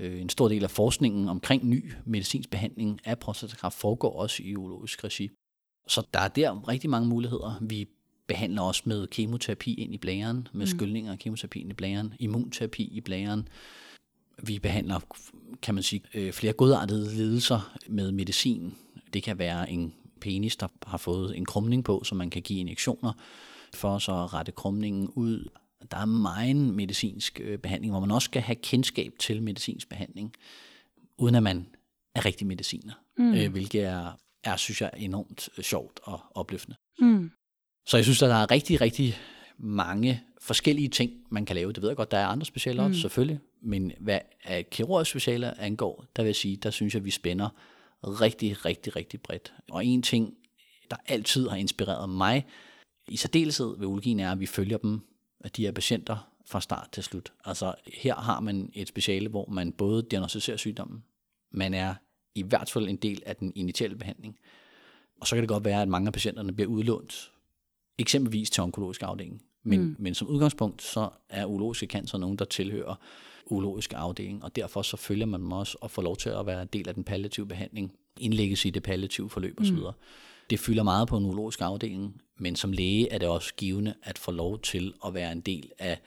Øh, 0.00 0.21
en 0.21 0.28
stor 0.28 0.49
del 0.49 0.64
af 0.64 0.71
forskningen 0.71 1.28
omkring 1.28 1.69
ny 1.69 1.92
medicinsk 2.04 2.50
behandling 2.50 3.00
af 3.04 3.19
prostatakræft 3.19 3.75
foregår 3.76 4.21
også 4.21 4.42
i 4.42 4.57
urologisk 4.57 5.04
regi. 5.04 5.30
Så 5.88 6.07
der 6.14 6.21
er 6.21 6.28
der 6.28 6.69
rigtig 6.69 6.90
mange 6.90 7.09
muligheder. 7.09 7.59
Vi 7.61 7.88
behandler 8.26 8.62
også 8.62 8.83
med 8.87 9.07
kemoterapi 9.07 9.75
ind 9.75 9.95
i 9.95 9.99
blæren, 9.99 10.49
med 10.52 10.66
mm. 10.66 10.71
skyldninger 10.71 11.12
og 11.12 11.19
kemoterapi 11.19 11.61
ind 11.61 11.71
i 11.71 11.75
blæren, 11.75 12.14
immunterapi 12.19 12.83
i 12.83 13.00
blæren. 13.00 13.49
Vi 14.42 14.59
behandler, 14.59 15.00
kan 15.62 15.75
man 15.75 15.83
sige, 15.83 16.02
øh, 16.14 16.33
flere 16.33 16.52
godartede 16.52 17.14
lidelser 17.14 17.76
med 17.88 18.12
medicin. 18.12 18.75
Det 19.12 19.23
kan 19.23 19.38
være 19.38 19.71
en 19.71 19.95
penis, 20.21 20.57
der 20.57 20.69
har 20.87 20.99
fået 20.99 21.37
en 21.37 21.45
krumning 21.45 21.85
på, 21.85 22.05
så 22.05 22.15
man 22.15 22.31
kan 22.31 22.43
give 22.43 22.61
injektioner 22.61 23.12
for 23.75 23.99
så 23.99 24.12
at 24.12 24.35
rette 24.35 24.53
krumningen 24.53 25.09
ud. 25.09 25.49
Der 25.91 25.97
er 25.97 26.05
meget 26.05 26.57
medicinsk 26.57 27.41
øh, 27.45 27.59
behandling, 27.59 27.93
hvor 27.93 28.00
man 28.00 28.11
også 28.11 28.25
skal 28.25 28.43
have 28.43 28.57
kendskab 28.57 29.12
til 29.19 29.43
medicinsk 29.43 29.89
behandling, 29.89 30.33
uden 31.19 31.35
at 31.35 31.43
man 31.43 31.67
er 32.15 32.25
rigtig 32.25 32.47
mediciner, 32.47 32.93
mm. 33.19 33.35
øh, 33.35 33.50
hvilket 33.50 33.85
er, 33.85 34.12
er, 34.45 34.57
synes 34.57 34.81
jeg, 34.81 34.91
enormt 34.97 35.49
øh, 35.59 35.65
sjovt 35.65 36.00
og 36.03 36.21
opløftende. 36.35 36.77
Mm. 36.99 37.31
Så 37.87 37.97
jeg 37.97 38.05
synes, 38.05 38.23
at 38.23 38.31
der 38.31 38.37
er 38.37 38.50
rigtig, 38.50 38.81
rigtig 38.81 39.17
mange 39.59 40.23
forskellige 40.41 40.89
ting, 40.89 41.12
man 41.31 41.45
kan 41.45 41.57
lave. 41.57 41.73
Det 41.73 41.83
ved 41.83 41.89
jeg 41.89 41.97
godt, 41.97 42.11
der 42.11 42.19
er 42.19 42.27
andre 42.27 42.47
specialer 42.47 42.89
mm. 42.89 42.95
selvfølgelig, 42.95 43.41
men 43.62 43.93
hvad 44.00 44.21
kirurgisk 44.71 45.11
specialer 45.11 45.55
angår, 45.59 46.05
der 46.17 46.23
vil 46.23 46.29
jeg 46.29 46.37
sige, 46.37 46.57
der 46.57 46.71
synes 46.71 46.95
jeg, 46.95 47.05
vi 47.05 47.11
spænder 47.11 47.49
rigtig, 48.04 48.64
rigtig, 48.64 48.97
rigtig 48.97 49.21
bredt. 49.21 49.52
Og 49.71 49.85
en 49.85 50.02
ting, 50.02 50.35
der 50.90 50.97
altid 51.07 51.49
har 51.49 51.57
inspireret 51.57 52.11
mig, 52.11 52.47
i 53.09 53.16
særdeleshed 53.16 53.78
ved 53.78 53.87
urologien, 53.87 54.21
er, 54.21 54.33
at 54.33 54.40
vi 54.40 54.47
følger 54.47 54.78
dem, 54.78 55.00
at 55.40 55.57
de 55.57 55.64
her 55.64 55.73
patienter 55.73 56.30
fra 56.47 56.61
start 56.61 56.88
til 56.92 57.02
slut. 57.02 57.33
Altså 57.45 57.75
her 57.95 58.14
har 58.14 58.40
man 58.40 58.71
et 58.75 58.88
speciale, 58.88 59.28
hvor 59.28 59.47
man 59.47 59.73
både 59.73 60.07
diagnostiserer 60.11 60.57
sygdommen, 60.57 61.04
man 61.50 61.75
er 61.75 61.95
i 62.35 62.42
hvert 62.42 62.71
fald 62.71 62.88
en 62.88 62.97
del 62.97 63.23
af 63.26 63.37
den 63.37 63.52
initiale 63.54 63.97
behandling, 63.97 64.38
og 65.21 65.26
så 65.26 65.37
kan 65.37 65.42
det 65.42 65.49
godt 65.49 65.64
være, 65.64 65.83
at 65.83 65.88
mange 65.88 66.07
af 66.07 66.12
patienterne 66.12 66.52
bliver 66.52 66.69
udlånt, 66.69 67.33
eksempelvis 67.99 68.50
til 68.50 68.62
onkologisk 68.62 69.02
afdeling. 69.02 69.42
Men, 69.62 69.80
mm. 69.80 69.97
men 69.99 70.14
som 70.14 70.28
udgangspunkt, 70.28 70.83
så 70.83 71.11
er 71.28 71.45
urologiske 71.45 71.87
cancer 71.87 72.19
nogen, 72.19 72.37
der 72.37 72.45
tilhører 72.45 72.95
urologiske 73.50 73.97
afdeling, 73.97 74.45
og 74.45 74.57
derfor 74.57 74.83
så 74.83 74.97
følger 74.97 75.26
man 75.26 75.40
dem 75.40 75.52
også 75.52 75.78
og 75.80 75.90
får 75.90 76.02
lov 76.02 76.16
til 76.16 76.28
at 76.28 76.47
være 76.47 76.62
en 76.62 76.69
del 76.73 76.88
af 76.88 76.95
den 76.95 77.04
palliative 77.04 77.47
behandling, 77.47 77.92
indlægges 78.21 78.64
i 78.64 78.71
det 78.71 78.83
palliative 78.83 79.30
forløb 79.30 79.61
osv. 79.61 79.73
Mm. 79.73 79.92
Det 80.50 80.61
fylder 80.61 80.83
meget 80.83 81.09
på 81.09 81.16
en 81.16 81.25
urologisk 81.25 81.61
afdeling, 81.61 82.23
men 82.38 82.57
som 82.57 82.73
læge 82.73 83.12
er 83.12 83.19
det 83.19 83.28
også 83.28 83.54
givende 83.54 83.95
at 84.02 84.19
få 84.19 84.30
lov 84.30 84.59
til 84.59 84.95
at 85.07 85.14
være 85.14 85.33
en 85.33 85.40
del 85.40 85.71
af 85.78 86.00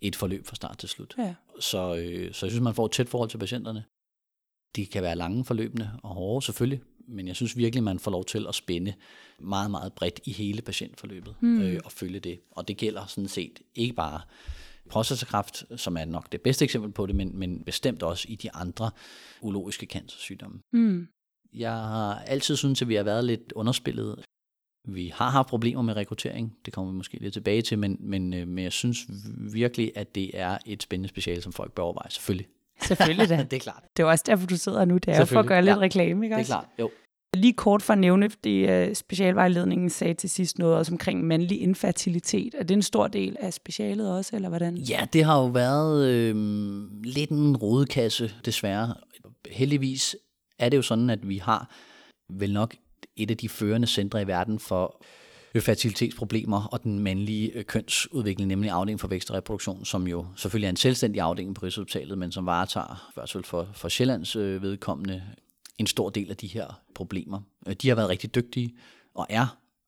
et 0.00 0.16
forløb 0.16 0.46
fra 0.46 0.56
start 0.56 0.78
til 0.78 0.88
slut. 0.88 1.14
Ja. 1.18 1.34
Så, 1.60 1.96
øh, 1.96 2.34
så 2.34 2.46
jeg 2.46 2.50
synes, 2.50 2.60
man 2.60 2.74
får 2.74 2.86
et 2.86 2.92
tæt 2.92 3.08
forhold 3.08 3.30
til 3.30 3.38
patienterne. 3.38 3.84
De 4.76 4.86
kan 4.86 5.02
være 5.02 5.16
lange 5.16 5.44
forløbende 5.44 5.90
og 6.02 6.14
hårde 6.14 6.44
selvfølgelig, 6.44 6.80
men 7.08 7.28
jeg 7.28 7.36
synes 7.36 7.56
virkelig, 7.56 7.82
man 7.82 7.98
får 7.98 8.10
lov 8.10 8.24
til 8.24 8.46
at 8.48 8.54
spænde 8.54 8.94
meget, 9.38 9.70
meget 9.70 9.92
bredt 9.92 10.20
i 10.24 10.32
hele 10.32 10.62
patientforløbet 10.62 11.34
mm. 11.40 11.62
øh, 11.62 11.80
og 11.84 11.92
følge 11.92 12.20
det. 12.20 12.40
Og 12.50 12.68
det 12.68 12.76
gælder 12.76 13.06
sådan 13.06 13.28
set 13.28 13.60
ikke 13.74 13.94
bare 13.94 14.20
prostatakræft, 14.90 15.64
som 15.76 15.96
er 15.96 16.04
nok 16.04 16.32
det 16.32 16.40
bedste 16.40 16.64
eksempel 16.64 16.92
på 16.92 17.06
det, 17.06 17.14
men, 17.14 17.38
men 17.38 17.64
bestemt 17.64 18.02
også 18.02 18.26
i 18.28 18.36
de 18.36 18.52
andre 18.52 18.90
urologiske 19.42 19.86
cancersygdomme. 19.86 20.60
Mm. 20.72 21.06
Jeg 21.54 21.72
har 21.72 22.14
altid 22.18 22.56
syntes, 22.56 22.82
at 22.82 22.88
vi 22.88 22.94
har 22.94 23.02
været 23.02 23.24
lidt 23.24 23.52
underspillet. 23.52 24.24
Vi 24.88 25.12
har 25.14 25.30
haft 25.30 25.48
problemer 25.48 25.82
med 25.82 25.96
rekruttering, 25.96 26.56
det 26.64 26.72
kommer 26.72 26.92
vi 26.92 26.96
måske 26.96 27.18
lidt 27.20 27.32
tilbage 27.32 27.62
til, 27.62 27.78
men, 27.78 27.96
men, 28.00 28.34
øh, 28.34 28.48
men 28.48 28.64
jeg 28.64 28.72
synes 28.72 28.98
virkelig, 29.52 29.92
at 29.94 30.14
det 30.14 30.30
er 30.34 30.58
et 30.66 30.82
spændende 30.82 31.08
speciale, 31.08 31.42
som 31.42 31.52
folk 31.52 31.72
bør 31.72 31.82
overveje, 31.82 32.10
selvfølgelig. 32.10 32.46
Selvfølgelig 32.82 33.28
da. 33.28 33.36
det 33.50 33.52
er 33.52 33.60
klart. 33.60 33.84
Det 33.96 34.02
er 34.02 34.06
også 34.06 34.24
derfor, 34.26 34.46
du 34.46 34.56
sidder 34.56 34.84
nu, 34.84 34.98
det 34.98 35.08
er 35.08 35.24
for 35.24 35.40
at 35.40 35.46
gøre 35.46 35.62
lidt 35.62 35.76
ja, 35.76 35.80
reklame, 35.80 36.26
ikke 36.26 36.36
også? 36.36 36.52
det 36.52 36.58
er 36.58 36.60
klart, 36.60 36.68
jo. 36.78 36.90
Lige 37.34 37.52
kort 37.52 37.82
for 37.82 37.92
at 37.92 37.98
nævne, 37.98 38.30
det 38.44 38.68
øh, 38.70 38.94
specialvejledningen 38.94 39.90
sagde 39.90 40.14
til 40.14 40.30
sidst 40.30 40.58
noget 40.58 40.76
også 40.76 40.92
omkring 40.92 41.24
mandlig 41.24 41.60
infertilitet. 41.60 42.54
Er 42.58 42.62
det 42.62 42.74
en 42.74 42.82
stor 42.82 43.08
del 43.08 43.36
af 43.40 43.52
specialet 43.52 44.10
også, 44.10 44.36
eller 44.36 44.48
hvordan? 44.48 44.76
Ja, 44.76 45.06
det 45.12 45.24
har 45.24 45.40
jo 45.40 45.46
været 45.46 46.08
øh, 46.08 46.34
lidt 47.04 47.30
en 47.30 47.56
rodekasse, 47.56 48.32
desværre. 48.44 48.94
Heldigvis 49.50 50.16
er 50.58 50.68
det 50.68 50.76
jo 50.76 50.82
sådan, 50.82 51.10
at 51.10 51.28
vi 51.28 51.38
har 51.38 51.70
vel 52.30 52.52
nok 52.52 52.74
et 53.16 53.30
af 53.30 53.36
de 53.36 53.48
førende 53.48 53.86
centre 53.86 54.22
i 54.22 54.26
verden 54.26 54.58
for 54.58 55.04
fertilitetsproblemer 55.60 56.64
og 56.64 56.82
den 56.82 56.98
mandlige 56.98 57.50
øh, 57.54 57.64
kønsudvikling, 57.64 58.48
nemlig 58.48 58.70
afdelingen 58.70 58.98
for 58.98 59.08
vækst 59.08 59.30
og 59.30 59.36
reproduktion, 59.36 59.84
som 59.84 60.06
jo 60.06 60.26
selvfølgelig 60.36 60.66
er 60.66 60.70
en 60.70 60.76
selvstændig 60.76 61.20
afdeling 61.20 61.54
på 61.54 61.66
Rigshospitalet, 61.66 62.18
men 62.18 62.32
som 62.32 62.46
varetager, 62.46 63.08
i 63.10 63.14
hvert 63.14 63.30
fald 63.30 63.44
for, 63.44 63.68
for 63.74 63.88
Sjællands 63.88 64.36
øh, 64.36 64.62
vedkommende, 64.62 65.22
en 65.78 65.86
stor 65.86 66.10
del 66.10 66.30
af 66.30 66.36
de 66.36 66.46
her 66.46 66.82
problemer. 66.94 67.40
Øh, 67.66 67.74
de 67.74 67.88
har 67.88 67.94
været 67.94 68.08
rigtig 68.08 68.34
dygtige 68.34 68.74
og 69.14 69.26
er 69.28 69.46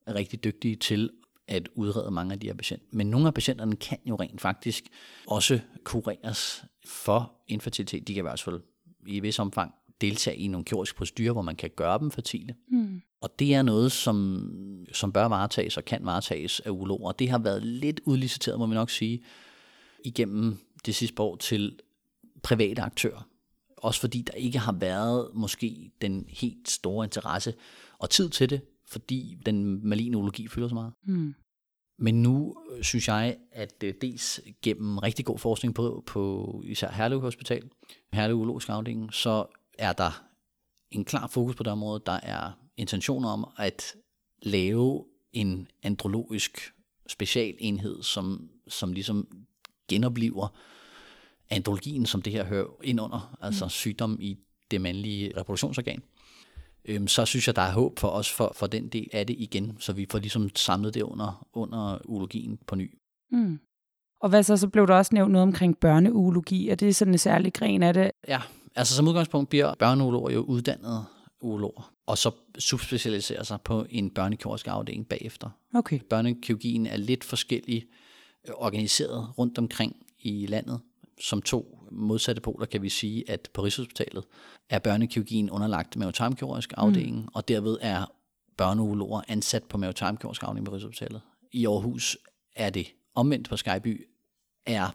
rigtig 0.08 0.44
dygtige 0.44 0.76
til 0.76 1.10
at 1.48 1.68
udrede 1.74 2.10
mange 2.10 2.32
af 2.32 2.40
de 2.40 2.46
her 2.46 2.54
patienter. 2.54 2.86
Men 2.90 3.06
nogle 3.06 3.26
af 3.26 3.34
patienterne 3.34 3.76
kan 3.76 3.98
jo 4.04 4.16
rent 4.16 4.40
faktisk 4.40 4.84
også 5.26 5.60
kureres 5.84 6.64
for 6.86 7.32
infertilitet. 7.48 8.08
De 8.08 8.14
kan 8.14 8.20
i 8.20 8.22
hvert 8.22 8.40
fald 8.40 8.60
i 9.06 9.20
vis 9.20 9.38
omfang 9.38 9.74
deltage 10.00 10.36
i 10.36 10.46
nogle 10.46 10.64
kirurgiske 10.64 10.96
procedurer, 10.96 11.32
hvor 11.32 11.42
man 11.42 11.56
kan 11.56 11.70
gøre 11.76 11.98
dem 11.98 12.10
fertile. 12.10 12.54
Mm. 12.68 13.02
Og 13.20 13.38
det 13.38 13.54
er 13.54 13.62
noget, 13.62 13.92
som, 13.92 14.86
som 14.92 15.12
bør 15.12 15.24
varetages 15.24 15.76
og 15.76 15.84
kan 15.84 16.00
varetages 16.02 16.60
af 16.60 16.70
urologer. 16.70 17.12
Det 17.12 17.30
har 17.30 17.38
været 17.38 17.62
lidt 17.62 18.00
udliciteret, 18.04 18.58
må 18.58 18.66
vi 18.66 18.74
nok 18.74 18.90
sige, 18.90 19.24
igennem 20.04 20.58
det 20.86 20.94
sidste 20.94 21.22
år 21.22 21.36
til 21.36 21.78
private 22.42 22.82
aktører. 22.82 23.28
Også 23.76 24.00
fordi 24.00 24.22
der 24.22 24.32
ikke 24.32 24.58
har 24.58 24.72
været 24.72 25.30
måske 25.34 25.90
den 26.00 26.24
helt 26.28 26.68
store 26.68 27.04
interesse 27.04 27.54
og 27.98 28.10
tid 28.10 28.30
til 28.30 28.50
det, 28.50 28.60
fordi 28.88 29.38
den 29.46 29.88
maligne 29.88 30.16
urologi 30.16 30.48
fylder 30.48 30.68
så 30.68 30.74
meget. 30.74 30.92
Mm. 31.06 31.34
Men 31.98 32.22
nu 32.22 32.56
øh, 32.70 32.82
synes 32.82 33.08
jeg, 33.08 33.36
at 33.52 33.80
dels 33.80 34.40
gennem 34.62 34.98
rigtig 34.98 35.24
god 35.24 35.38
forskning 35.38 35.74
på, 35.74 36.02
på 36.06 36.62
især 36.64 36.90
Herlev 36.90 37.20
Hospital, 37.20 37.70
Herlev 38.12 38.36
Urologisk 38.36 38.68
Afdeling, 38.68 39.14
så 39.14 39.46
er 39.78 39.92
der 39.92 40.24
en 40.90 41.04
klar 41.04 41.26
fokus 41.26 41.54
på 41.54 41.62
det 41.62 41.72
område. 41.72 42.02
Der 42.06 42.20
er 42.22 42.52
intentioner 42.76 43.28
om 43.28 43.48
at 43.56 43.96
lave 44.42 45.04
en 45.32 45.68
andrologisk 45.82 46.72
specialenhed, 47.08 48.02
som, 48.02 48.50
som 48.68 48.92
ligesom 48.92 49.46
genopliver 49.88 50.48
andrologien, 51.50 52.06
som 52.06 52.22
det 52.22 52.32
her 52.32 52.44
hører 52.44 52.66
ind 52.84 53.00
under, 53.00 53.36
altså 53.40 53.64
mm. 53.64 53.70
sygdom 53.70 54.16
i 54.20 54.38
det 54.70 54.80
mandlige 54.80 55.32
reproduktionsorgan. 55.36 56.02
Øhm, 56.84 57.08
så 57.08 57.24
synes 57.24 57.46
jeg, 57.46 57.56
der 57.56 57.62
er 57.62 57.72
håb 57.72 57.98
for 57.98 58.08
os 58.08 58.32
for, 58.32 58.52
for 58.56 58.66
den 58.66 58.88
del 58.88 59.08
af 59.12 59.26
det 59.26 59.36
igen, 59.38 59.76
så 59.80 59.92
vi 59.92 60.06
får 60.10 60.18
ligesom 60.18 60.50
samlet 60.56 60.94
det 60.94 61.02
under, 61.02 61.46
under 61.52 61.98
urologien 62.04 62.58
på 62.66 62.74
ny. 62.74 62.98
Mm. 63.30 63.58
Og 64.20 64.28
hvad 64.28 64.42
så, 64.42 64.56
så 64.56 64.68
blev 64.68 64.86
der 64.86 64.94
også 64.94 65.14
nævnt 65.14 65.32
noget 65.32 65.42
omkring 65.42 65.78
børneurologi. 65.78 66.68
Er 66.68 66.74
det 66.74 66.96
sådan 66.96 67.14
en 67.14 67.18
særlig 67.18 67.52
gren 67.52 67.82
af 67.82 67.94
det? 67.94 68.10
Ja, 68.28 68.42
altså 68.74 68.94
som 68.94 69.08
udgangspunkt 69.08 69.48
bliver 69.48 69.74
børneurologer 69.74 70.30
jo 70.30 70.40
uddannet 70.40 71.04
urologer, 71.40 71.92
og 72.06 72.18
så 72.18 72.30
subspecialiserer 72.58 73.42
sig 73.42 73.60
på 73.60 73.86
en 73.90 74.10
børnekirurgisk 74.10 74.66
afdeling 74.66 75.08
bagefter. 75.08 75.50
Okay. 75.74 76.00
Børnekirurgien 76.10 76.86
er 76.86 76.96
lidt 76.96 77.24
forskellig 77.24 77.86
øh, 78.48 78.54
organiseret 78.54 79.38
rundt 79.38 79.58
omkring 79.58 79.96
i 80.18 80.46
landet. 80.46 80.80
Som 81.20 81.42
to 81.42 81.78
modsatte 81.90 82.42
poler 82.42 82.66
kan 82.66 82.82
vi 82.82 82.88
sige, 82.88 83.30
at 83.30 83.48
på 83.54 83.62
Rigshospitalet 83.64 84.24
er 84.70 84.78
børnekirurgien 84.78 85.50
underlagt 85.50 85.96
mavetarmkirurgisk 85.96 86.72
afdeling, 86.76 87.16
mm. 87.16 87.28
og 87.34 87.48
derved 87.48 87.78
er 87.80 88.06
børneurologer 88.56 89.20
ansat 89.28 89.64
på 89.64 89.78
mavetarmkirurgisk 89.78 90.42
afdeling 90.42 90.66
på 90.66 90.72
Rigshospitalet. 90.72 91.20
I 91.52 91.66
Aarhus 91.66 92.18
er 92.56 92.70
det 92.70 92.86
omvendt 93.14 93.48
på 93.48 93.56
Skyby, 93.56 94.08
er 94.66 94.90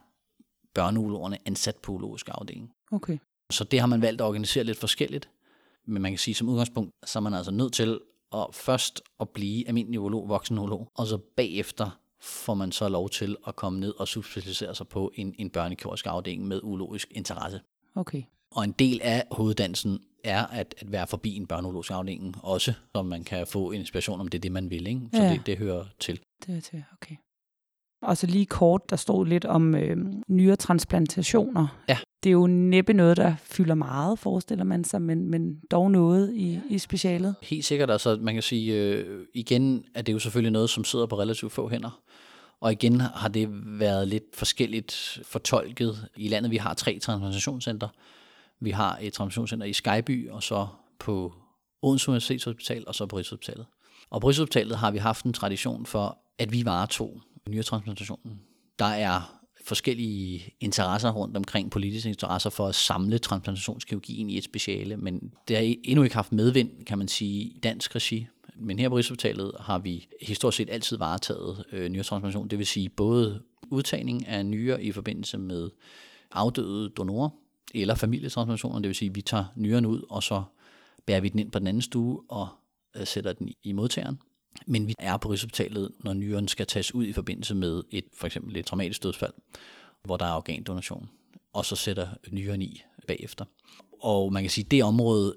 børneurologerne 0.73 1.37
ansat 1.45 1.75
på 1.75 1.91
urologisk 1.91 2.29
afdeling. 2.31 2.71
Okay. 2.91 3.17
Så 3.51 3.63
det 3.63 3.79
har 3.79 3.87
man 3.87 4.01
valgt 4.01 4.21
at 4.21 4.25
organisere 4.25 4.63
lidt 4.63 4.77
forskelligt. 4.77 5.29
Men 5.87 6.01
man 6.01 6.11
kan 6.11 6.19
sige, 6.19 6.35
som 6.35 6.49
udgangspunkt, 6.49 6.91
så 7.05 7.19
er 7.19 7.23
man 7.23 7.33
altså 7.33 7.51
nødt 7.51 7.73
til 7.73 7.99
at 8.33 8.47
først 8.53 9.01
at 9.19 9.29
blive 9.29 9.67
almindelig 9.67 9.99
urolog, 9.99 10.29
voksen 10.29 10.57
urolog, 10.57 10.91
og 10.95 11.07
så 11.07 11.17
bagefter 11.17 12.00
får 12.21 12.53
man 12.53 12.71
så 12.71 12.89
lov 12.89 13.09
til 13.09 13.37
at 13.47 13.55
komme 13.55 13.79
ned 13.79 13.93
og 13.97 14.07
subspecialisere 14.07 14.75
sig 14.75 14.87
på 14.87 15.11
en, 15.15 15.35
en 15.37 15.49
børnekirurgisk 15.49 16.05
afdeling 16.05 16.47
med 16.47 16.59
urologisk 16.63 17.07
interesse. 17.11 17.61
Okay. 17.95 18.23
Og 18.51 18.63
en 18.63 18.71
del 18.71 18.99
af 19.03 19.23
hoveddansen 19.31 19.99
er 20.23 20.45
at, 20.47 20.75
at 20.77 20.91
være 20.91 21.07
forbi 21.07 21.35
en 21.35 21.47
børneurologisk 21.47 21.91
afdeling 21.91 22.35
også, 22.43 22.73
så 22.95 23.01
man 23.01 23.23
kan 23.23 23.47
få 23.47 23.71
inspiration 23.71 24.19
om 24.19 24.27
det 24.27 24.37
er 24.37 24.41
det, 24.41 24.51
man 24.51 24.69
vil. 24.69 24.87
Ikke? 24.87 25.01
Så 25.13 25.21
Ja. 25.23 25.33
det, 25.33 25.45
det 25.45 25.57
hører 25.57 25.85
til. 25.99 26.19
Det 26.45 26.57
er 26.57 26.61
til, 26.61 26.83
okay. 26.93 27.15
Og 28.01 28.17
så 28.17 28.27
lige 28.27 28.45
kort, 28.45 28.89
der 28.89 28.95
stod 28.95 29.25
lidt 29.25 29.45
om 29.45 29.75
øh, 29.75 29.97
nyretransplantationer. 30.27 31.67
Ja. 31.89 31.97
Det 32.23 32.29
er 32.29 32.33
jo 32.33 32.47
næppe 32.47 32.93
noget, 32.93 33.17
der 33.17 33.35
fylder 33.43 33.75
meget, 33.75 34.19
forestiller 34.19 34.63
man 34.63 34.83
sig, 34.83 35.01
men, 35.01 35.31
men 35.31 35.59
dog 35.71 35.91
noget 35.91 36.33
i, 36.33 36.59
i 36.69 36.77
specialet. 36.77 37.35
Helt 37.41 37.65
sikkert, 37.65 37.91
altså 37.91 38.17
man 38.21 38.33
kan 38.33 38.43
sige, 38.43 38.73
øh, 38.73 39.25
igen 39.33 39.85
er 39.95 40.01
det 40.01 40.13
jo 40.13 40.19
selvfølgelig 40.19 40.51
noget, 40.51 40.69
som 40.69 40.83
sidder 40.83 41.05
på 41.05 41.19
relativt 41.19 41.51
få 41.51 41.69
hænder. 41.69 42.01
Og 42.59 42.71
igen 42.71 42.99
har 42.99 43.27
det 43.27 43.49
været 43.79 44.07
lidt 44.07 44.23
forskelligt 44.33 45.19
fortolket 45.23 46.07
i 46.15 46.27
landet. 46.27 46.51
Vi 46.51 46.57
har 46.57 46.73
tre 46.73 46.99
transplantationscenter. 46.99 47.87
Vi 48.59 48.71
har 48.71 48.97
et 49.01 49.13
transplantationscenter 49.13 49.65
i 49.65 49.73
Skyby, 49.73 50.29
og 50.29 50.43
så 50.43 50.67
på 50.99 51.33
Odense 51.81 52.09
Universitetshospital, 52.09 52.83
og 52.87 52.95
så 52.95 53.05
på 53.05 53.17
Rigshospitalet. 53.17 53.65
Og 54.09 54.21
på 54.21 54.27
Rigshospitalet 54.27 54.77
har 54.77 54.91
vi 54.91 54.97
haft 54.97 55.25
en 55.25 55.33
tradition 55.33 55.85
for, 55.85 56.17
at 56.39 56.51
vi 56.51 56.65
varetog 56.65 57.21
nyretransplantationen. 57.49 58.41
Der 58.79 58.85
er 58.85 59.41
forskellige 59.65 60.53
interesser 60.59 61.11
rundt 61.11 61.37
omkring, 61.37 61.71
politiske 61.71 62.09
interesser 62.09 62.49
for 62.49 62.67
at 62.67 62.75
samle 62.75 63.17
transplantationskirurgien 63.17 64.29
i 64.29 64.37
et 64.37 64.43
speciale, 64.43 64.97
men 64.97 65.33
det 65.47 65.57
har 65.57 65.75
endnu 65.83 66.03
ikke 66.03 66.15
haft 66.15 66.31
medvind, 66.31 66.85
kan 66.85 66.97
man 66.97 67.07
sige, 67.07 67.41
i 67.41 67.59
dansk 67.63 67.95
regi. 67.95 68.27
Men 68.55 68.79
her 68.79 68.89
på 68.89 68.97
Rigshospitalet 68.97 69.51
har 69.59 69.79
vi 69.79 70.07
historisk 70.21 70.57
set 70.57 70.69
altid 70.69 70.97
varetaget 70.97 71.63
øh, 71.71 71.89
nyretransplantation, 71.89 72.47
det 72.47 72.59
vil 72.59 72.67
sige 72.67 72.89
både 72.89 73.41
udtagning 73.69 74.27
af 74.27 74.45
nyre 74.45 74.83
i 74.83 74.91
forbindelse 74.91 75.37
med 75.37 75.69
afdøde 76.31 76.89
donorer, 76.89 77.29
eller 77.73 77.95
familietransplantationer, 77.95 78.79
det 78.79 78.87
vil 78.87 78.95
sige, 78.95 79.09
at 79.09 79.15
vi 79.15 79.21
tager 79.21 79.45
nyren 79.55 79.85
ud, 79.85 80.01
og 80.09 80.23
så 80.23 80.43
bærer 81.05 81.21
vi 81.21 81.29
den 81.29 81.39
ind 81.39 81.51
på 81.51 81.59
den 81.59 81.67
anden 81.67 81.81
stue 81.81 82.21
og 82.29 82.47
øh, 82.95 83.07
sætter 83.07 83.33
den 83.33 83.49
i 83.63 83.71
modtageren. 83.71 84.19
Men 84.67 84.87
vi 84.87 84.95
er 84.99 85.17
på 85.17 85.29
Rigshospitalet, 85.29 85.91
når 85.99 86.13
nyren 86.13 86.47
skal 86.47 86.67
tages 86.67 86.95
ud 86.95 87.05
i 87.05 87.13
forbindelse 87.13 87.55
med 87.55 87.83
et 87.91 88.05
for 88.13 88.25
eksempel 88.25 88.57
et 88.57 88.65
traumatisk 88.65 89.03
dødsfald, 89.03 89.33
hvor 90.03 90.17
der 90.17 90.25
er 90.25 90.35
organdonation, 90.35 91.09
og 91.53 91.65
så 91.65 91.75
sætter 91.75 92.07
nyren 92.31 92.61
i 92.61 92.81
bagefter. 93.07 93.45
Og 94.03 94.33
man 94.33 94.43
kan 94.43 94.49
sige, 94.49 94.65
at 94.65 94.71
det 94.71 94.83
område 94.83 95.35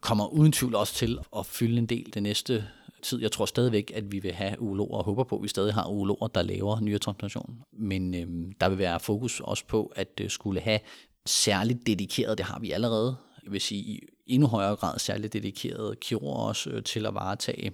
kommer 0.00 0.26
uden 0.26 0.52
tvivl 0.52 0.74
også 0.74 0.94
til 0.94 1.18
at 1.36 1.46
fylde 1.46 1.78
en 1.78 1.86
del 1.86 2.14
det 2.14 2.22
næste 2.22 2.66
tid. 3.02 3.20
Jeg 3.20 3.32
tror 3.32 3.46
stadigvæk, 3.46 3.92
at 3.94 4.12
vi 4.12 4.18
vil 4.18 4.32
have 4.32 4.60
urologer, 4.60 4.98
og 4.98 5.04
håber 5.04 5.24
på, 5.24 5.36
at 5.36 5.42
vi 5.42 5.48
stadig 5.48 5.74
har 5.74 5.86
urologer, 5.86 6.26
der 6.26 6.42
laver 6.42 6.80
nyretransplantation. 6.80 7.62
Men 7.72 8.14
øhm, 8.14 8.52
der 8.60 8.68
vil 8.68 8.78
være 8.78 9.00
fokus 9.00 9.40
også 9.40 9.64
på, 9.66 9.92
at 9.96 10.18
det 10.18 10.32
skulle 10.32 10.60
have 10.60 10.80
særligt 11.26 11.86
dedikeret, 11.86 12.38
det 12.38 12.46
har 12.46 12.58
vi 12.58 12.70
allerede, 12.70 13.16
jeg 13.44 13.52
vil 13.52 13.60
sige 13.60 13.80
i 13.80 14.00
endnu 14.26 14.48
højere 14.48 14.76
grad 14.76 14.98
særligt 14.98 15.32
dedikerede 15.32 15.96
kirurger 16.00 16.48
også 16.48 16.70
øh, 16.70 16.82
til 16.82 17.06
at 17.06 17.14
varetage 17.14 17.72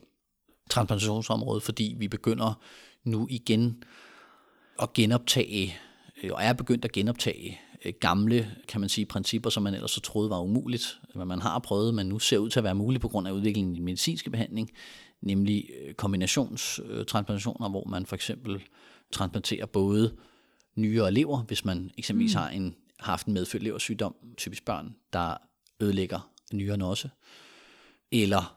transplantationsområdet, 0.71 1.63
fordi 1.63 1.95
vi 1.99 2.09
begynder 2.09 2.61
nu 3.05 3.27
igen 3.31 3.83
at 4.83 4.93
genoptage, 4.93 5.77
øh, 6.23 6.31
og 6.33 6.43
er 6.43 6.53
begyndt 6.53 6.85
at 6.85 6.93
genoptage 6.93 7.61
øh, 7.85 7.93
gamle, 8.01 8.51
kan 8.69 8.81
man 8.81 8.89
sige, 8.89 9.07
principper, 9.07 9.51
som 9.51 9.63
man 9.63 9.75
ellers 9.75 9.91
så 9.91 10.01
troede 10.01 10.31
var 10.31 10.41
umuligt, 10.41 11.01
hvad 11.15 11.27
man 11.27 11.43
har 11.43 11.59
prøvet, 11.59 11.95
men 11.95 12.07
nu 12.07 12.19
ser 12.19 12.39
ud 12.39 12.51
til 12.51 12.61
at 12.61 12.65
være 12.65 12.75
muligt 12.75 13.03
på 13.03 13.09
grund 13.09 13.29
af 13.29 13.33
udviklingen 13.33 13.75
i 13.75 13.77
den 13.77 13.85
medicinske 13.85 14.31
behandling, 14.31 14.71
nemlig 15.21 15.71
øh, 15.83 15.95
kombinationstransplantationer, 15.95 17.69
hvor 17.69 17.85
man 17.85 18.07
for 18.07 18.17
eksempel 18.17 18.63
transplanterer 19.13 19.67
både 19.67 20.17
nyre 20.77 21.05
og 21.05 21.13
lever, 21.13 21.43
hvis 21.43 21.65
man 21.65 21.91
eksempelvis 21.99 22.35
mm. 22.35 22.39
har, 22.39 22.49
en, 22.49 22.75
har 23.01 23.13
haft 23.13 23.27
en 23.27 23.35
medfødt 23.35 23.63
leversygdom, 23.63 24.15
typisk 24.37 24.65
børn, 24.65 24.95
der 25.13 25.37
ødelægger 25.81 26.31
nyrerne 26.53 26.87
også, 26.87 27.09
eller 28.13 28.56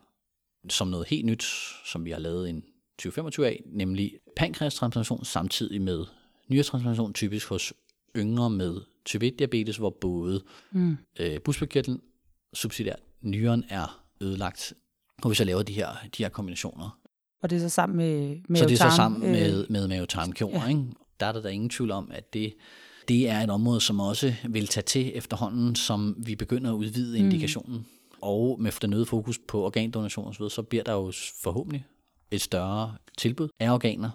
som 0.70 0.88
noget 0.88 1.08
helt 1.08 1.26
nyt, 1.26 1.46
som 1.86 2.06
vi 2.06 2.12
har 2.12 2.20
lavet 2.20 2.50
en 2.50 2.64
2025 2.98 3.48
af, 3.48 3.64
nemlig 3.66 4.12
pankreastransplantation 4.36 5.26
samtidig 5.26 5.82
med 5.82 6.06
nyretransplantation, 6.48 7.14
typisk 7.14 7.48
hos 7.48 7.74
yngre 8.16 8.50
med 8.50 8.82
type 9.06 9.28
1 9.28 9.40
diabetes, 9.40 9.78
hvor 9.78 9.90
både 10.02 10.44
mm. 10.72 10.98
øh, 11.20 11.42
busbekirtlen, 11.42 12.02
subsidiært 12.54 13.00
nyren 13.22 13.64
er 13.70 14.04
ødelagt, 14.22 14.74
og 15.24 15.30
vi 15.30 15.36
så 15.36 15.44
laver 15.44 15.64
de 15.64 15.74
her, 15.74 15.88
de 16.18 16.24
her 16.24 16.30
kombinationer. 16.30 17.00
Og 17.42 17.50
det 17.50 17.56
er 17.56 17.60
så 17.60 17.70
sammen 17.70 17.98
med, 17.98 18.38
med 18.48 18.58
Så 18.58 18.66
det 18.66 18.82
er 18.82 18.90
så 18.90 18.96
sammen 18.96 19.24
øh, 19.24 19.32
med, 19.32 19.68
med 19.70 19.88
mavetarmkirurg, 19.88 20.54
ja. 20.54 20.68
ikke? 20.68 20.84
Der 21.20 21.26
er 21.26 21.32
der, 21.32 21.42
der 21.42 21.50
ingen 21.50 21.70
tvivl 21.70 21.92
om, 21.92 22.12
at 22.14 22.34
det, 22.34 22.54
det 23.08 23.30
er 23.30 23.40
et 23.40 23.50
område, 23.50 23.82
som 23.82 24.00
også 24.00 24.34
vil 24.50 24.68
tage 24.68 24.84
til 24.84 25.12
efterhånden, 25.16 25.76
som 25.76 26.16
vi 26.18 26.36
begynder 26.36 26.72
at 26.72 26.76
udvide 26.76 27.18
indikationen. 27.18 27.86
Og 28.22 28.62
med 28.62 28.72
den 28.82 28.94
øgede 28.94 29.06
fokus 29.06 29.40
på 29.48 29.66
organdonation 29.66 30.28
osv., 30.28 30.50
så 30.50 30.62
bliver 30.62 30.84
der 30.84 30.94
jo 30.94 31.12
forhåbentlig 31.44 31.86
et 32.32 32.42
større 32.42 32.96
tilbud 33.18 33.50
af 33.60 33.72
organer, 33.74 34.10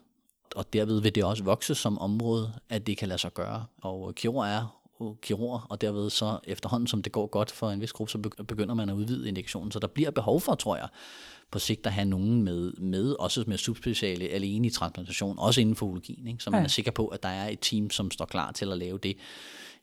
og 0.56 0.72
derved 0.72 1.00
vil 1.00 1.14
det 1.14 1.24
også 1.24 1.44
vokse 1.44 1.74
som 1.74 1.98
område, 1.98 2.52
at 2.68 2.86
det 2.86 2.98
kan 2.98 3.08
lade 3.08 3.18
sig 3.18 3.34
gøre. 3.34 3.64
Og 3.82 4.14
kirurg 4.14 4.46
er 4.46 4.80
jo 5.00 5.16
kirurg, 5.22 5.60
og 5.68 5.80
derved 5.80 6.10
så 6.10 6.38
efterhånden, 6.44 6.86
som 6.86 7.02
det 7.02 7.12
går 7.12 7.26
godt 7.26 7.50
for 7.50 7.70
en 7.70 7.80
vis 7.80 7.92
gruppe, 7.92 8.10
så 8.10 8.18
begy- 8.18 8.42
begynder 8.42 8.74
man 8.74 8.88
at 8.88 8.94
udvide 8.94 9.28
indikationen. 9.28 9.72
Så 9.72 9.78
der 9.78 9.86
bliver 9.86 10.10
behov 10.10 10.40
for, 10.40 10.54
tror 10.54 10.76
jeg, 10.76 10.88
på 11.50 11.58
sigt 11.58 11.86
at 11.86 11.92
have 11.92 12.04
nogen 12.04 12.42
med, 12.42 12.72
med 12.72 13.12
også 13.12 13.44
med 13.46 13.58
subspeciale 13.58 14.28
alene 14.28 14.66
i 14.66 14.70
transplantation, 14.70 15.38
også 15.38 15.60
inden 15.60 15.76
for 15.76 15.86
urologien, 15.86 16.26
ikke? 16.26 16.42
så 16.42 16.50
man 16.50 16.60
ja. 16.60 16.64
er 16.64 16.68
sikker 16.68 16.90
på, 16.90 17.06
at 17.06 17.22
der 17.22 17.28
er 17.28 17.48
et 17.48 17.58
team, 17.60 17.90
som 17.90 18.10
står 18.10 18.24
klar 18.24 18.52
til 18.52 18.72
at 18.72 18.78
lave 18.78 18.98
det 18.98 19.16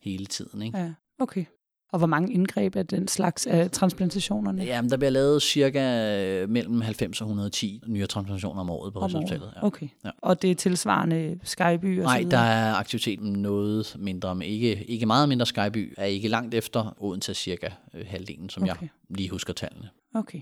hele 0.01 0.25
tiden. 0.25 0.61
Ikke? 0.61 0.77
Ja, 0.77 0.93
okay. 1.19 1.45
Og 1.91 1.97
hvor 1.97 2.07
mange 2.07 2.33
indgreb 2.33 2.75
af 2.75 2.87
den 2.87 3.07
slags 3.07 3.47
af 3.47 3.71
transplantationerne? 3.71 4.63
Ja, 4.63 4.81
men 4.81 4.91
der 4.91 4.97
bliver 4.97 5.09
lavet 5.09 5.41
cirka 5.41 6.41
øh, 6.41 6.49
mellem 6.49 6.81
90 6.81 7.21
og 7.21 7.25
110 7.27 7.81
nye 7.87 8.05
transplantationer 8.05 8.61
om 8.61 8.69
året 8.69 8.93
på 8.93 8.99
om? 8.99 9.03
Rigshospitalet. 9.03 9.53
Ja. 9.55 9.65
Okay. 9.65 9.87
Ja. 10.05 10.09
Og 10.21 10.41
det 10.41 10.51
er 10.51 10.55
tilsvarende 10.55 11.39
Skyby 11.43 11.99
og 11.99 12.03
Nej, 12.03 12.25
der 12.31 12.37
er 12.37 12.73
aktiviteten 12.73 13.33
noget 13.33 13.95
mindre, 13.99 14.35
men 14.35 14.47
ikke, 14.47 14.83
ikke 14.83 15.05
meget 15.05 15.29
mindre. 15.29 15.45
Skyby 15.45 15.93
er 15.97 16.05
ikke 16.05 16.27
langt 16.27 16.53
efter 16.53 16.97
Odense 16.99 17.33
cirka 17.33 17.67
øh, 17.93 18.05
halvdelen, 18.07 18.49
som. 18.49 18.63
Okay. 18.63 18.75
jeg 18.81 18.89
lige 19.09 19.29
husker 19.29 19.53
tallene. 19.53 19.89
Okay. 20.15 20.39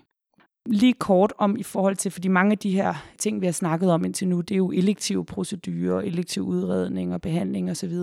Lige 0.65 0.93
kort 0.93 1.33
om 1.37 1.57
i 1.57 1.63
forhold 1.63 1.95
til, 1.95 2.11
fordi 2.11 2.27
mange 2.27 2.51
af 2.51 2.57
de 2.57 2.71
her 2.71 2.93
ting, 3.17 3.41
vi 3.41 3.45
har 3.45 3.53
snakket 3.53 3.91
om 3.91 4.05
indtil 4.05 4.27
nu, 4.27 4.41
det 4.41 4.55
er 4.55 4.57
jo 4.57 4.71
elektive 4.71 5.25
procedurer, 5.25 6.01
elektiv 6.01 6.43
udredning 6.43 7.13
og 7.13 7.21
behandling 7.21 7.71
osv. 7.71 7.93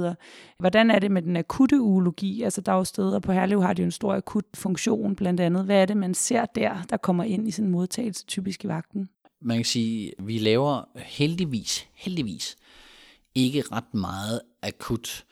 Hvordan 0.59 0.91
er 0.91 0.99
det 0.99 1.11
med 1.11 1.23
den 1.23 1.37
akutte 1.37 1.81
urologi? 1.81 2.43
Altså 2.43 2.61
der 2.61 2.73
er 2.73 2.77
jo 2.77 2.85
steder 2.85 3.19
på 3.19 3.33
Herlev, 3.33 3.63
har 3.63 3.73
de 3.73 3.83
jo 3.83 3.87
en 3.87 3.93
stor 3.93 4.15
akut 4.15 4.45
funktion 4.55 5.17
blandt 5.17 5.41
andet. 5.41 5.65
Hvad 5.65 5.83
er 5.83 5.87
det, 5.87 5.97
man 5.97 6.15
ser 6.15 6.45
der, 6.45 6.83
der 6.91 6.97
kommer 6.97 7.25
ind 7.25 7.49
i 7.49 7.51
sådan 7.51 7.67
en 7.67 7.73
modtagelse 7.73 8.27
typisk 8.27 8.65
i 8.65 8.69
vagten? 8.69 9.09
Man 9.43 9.57
kan 9.57 9.65
sige, 9.65 10.13
at 10.19 10.27
vi 10.27 10.39
laver 10.39 10.89
heldigvis, 10.97 11.89
heldigvis 11.95 12.57
ikke 13.35 13.63
ret 13.73 13.95
meget 13.95 14.41
akut 14.63 15.25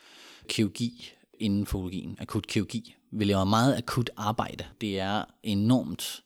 kirurgi 0.49 1.11
inden 1.39 1.65
for 1.65 1.77
urologien. 1.77 2.17
Akut 2.19 2.47
kirurgi. 2.47 2.95
Vi 3.11 3.23
laver 3.23 3.43
meget 3.43 3.77
akut 3.77 4.09
arbejde. 4.17 4.63
Det 4.81 4.99
er 4.99 5.23
enormt 5.43 6.23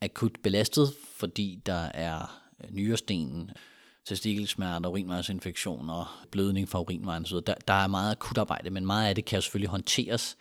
akut 0.00 0.32
belastet, 0.42 0.94
fordi 1.16 1.62
der 1.66 1.90
er 1.94 2.40
øh, 2.64 2.70
nyresten, 2.70 3.50
testikelsmerter, 4.06 4.88
urinvejsinfektioner, 4.88 6.26
blødning 6.30 6.68
fra 6.68 6.80
urinvejen 6.80 7.22
osv. 7.22 7.36
Der, 7.46 7.54
der 7.68 7.74
er 7.74 7.86
meget 7.86 8.12
akut 8.12 8.38
arbejde, 8.38 8.70
men 8.70 8.86
meget 8.86 9.08
af 9.08 9.14
det 9.14 9.24
kan 9.24 9.42
selvfølgelig 9.42 9.70
håndteres 9.70 10.36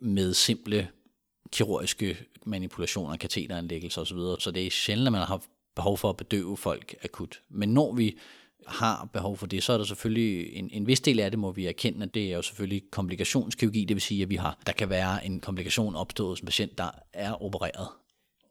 med 0.00 0.34
simple 0.34 0.88
kirurgiske 1.52 2.18
manipulationer, 2.46 3.16
kateteranlæggelser 3.16 4.00
osv. 4.00 4.18
Så 4.38 4.50
det 4.54 4.66
er 4.66 4.70
sjældent, 4.70 5.08
at 5.08 5.12
man 5.12 5.22
har 5.22 5.42
behov 5.74 5.98
for 5.98 6.10
at 6.10 6.16
bedøve 6.16 6.56
folk 6.56 6.94
akut. 7.04 7.40
Men 7.48 7.68
når 7.68 7.92
vi 7.92 8.18
har 8.66 9.08
behov 9.12 9.36
for 9.36 9.46
det, 9.46 9.62
så 9.62 9.72
er 9.72 9.78
der 9.78 9.84
selvfølgelig 9.84 10.52
en, 10.52 10.70
en 10.72 10.86
vis 10.86 11.00
del 11.00 11.20
af 11.20 11.30
det, 11.30 11.38
må 11.38 11.52
vi 11.52 11.66
erkende, 11.66 12.02
at 12.02 12.14
det 12.14 12.32
er 12.32 12.36
jo 12.36 12.42
selvfølgelig 12.42 12.82
komplikationskirurgi, 12.90 13.84
det 13.84 13.94
vil 13.94 14.02
sige, 14.02 14.22
at 14.22 14.30
vi 14.30 14.36
har, 14.36 14.58
der 14.66 14.72
kan 14.72 14.90
være 14.90 15.26
en 15.26 15.40
komplikation 15.40 15.96
opstået 15.96 16.28
hos 16.28 16.40
en 16.40 16.46
patient, 16.46 16.78
der 16.78 16.90
er 17.12 17.42
opereret. 17.42 17.88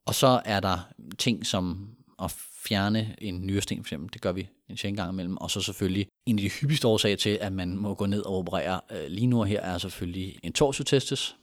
Og 0.05 0.15
så 0.15 0.41
er 0.45 0.59
der 0.59 0.79
ting, 1.17 1.45
som 1.45 1.89
at 2.23 2.31
fjerne 2.65 3.15
en 3.17 3.45
nyresten 3.47 3.77
for 3.77 3.83
eksempel. 3.83 4.13
Det 4.13 4.21
gør 4.21 4.31
vi 4.31 4.47
en 4.69 4.77
sjældent 4.77 4.97
gang 4.97 5.11
imellem. 5.11 5.37
Og 5.37 5.51
så 5.51 5.61
selvfølgelig 5.61 6.07
en 6.25 6.39
af 6.39 6.43
de 6.43 6.49
hyppigste 6.49 6.87
årsager 6.87 7.15
til, 7.15 7.37
at 7.41 7.53
man 7.53 7.77
må 7.77 7.93
gå 7.93 8.05
ned 8.05 8.21
og 8.21 8.37
operere 8.37 8.81
øh, 8.91 9.07
lige 9.07 9.27
nu 9.27 9.43
her, 9.43 9.61
er 9.61 9.77
selvfølgelig 9.77 10.39
en 10.43 10.53
torsotestis, 10.53 11.35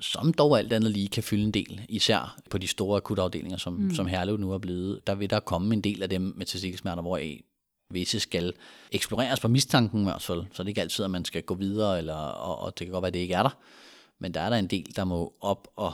som 0.00 0.32
dog 0.32 0.58
alt 0.58 0.72
andet 0.72 0.90
lige 0.90 1.08
kan 1.08 1.22
fylde 1.22 1.44
en 1.44 1.50
del, 1.50 1.80
især 1.88 2.38
på 2.50 2.58
de 2.58 2.66
store 2.66 2.96
akutafdelinger, 2.96 3.58
som, 3.58 3.72
mm. 3.72 3.94
som 3.94 4.06
Herlev 4.06 4.36
nu 4.36 4.52
er 4.52 4.58
blevet. 4.58 5.06
Der 5.06 5.14
vil 5.14 5.30
der 5.30 5.40
komme 5.40 5.74
en 5.74 5.80
del 5.80 6.02
af 6.02 6.08
dem 6.08 6.34
med 6.36 6.46
testikkelsmerter, 6.46 7.02
hvor 7.02 7.20
visse 7.90 8.20
skal 8.20 8.52
eksploreres 8.92 9.40
på 9.40 9.48
mistanken 9.48 10.00
i 10.00 10.04
hvert 10.04 10.22
fald, 10.22 10.44
så 10.52 10.62
det 10.62 10.66
er 10.66 10.68
ikke 10.68 10.80
altid, 10.80 11.04
at 11.04 11.10
man 11.10 11.24
skal 11.24 11.42
gå 11.42 11.54
videre, 11.54 11.98
eller, 11.98 12.14
og, 12.14 12.58
og 12.58 12.78
det 12.78 12.86
kan 12.86 12.92
godt 12.92 13.02
være, 13.02 13.08
at 13.08 13.14
det 13.14 13.20
ikke 13.20 13.34
er 13.34 13.42
der. 13.42 13.56
Men 14.18 14.34
der 14.34 14.40
er 14.40 14.50
der 14.50 14.56
en 14.56 14.66
del, 14.66 14.96
der 14.96 15.04
må 15.04 15.34
op 15.40 15.68
og 15.76 15.92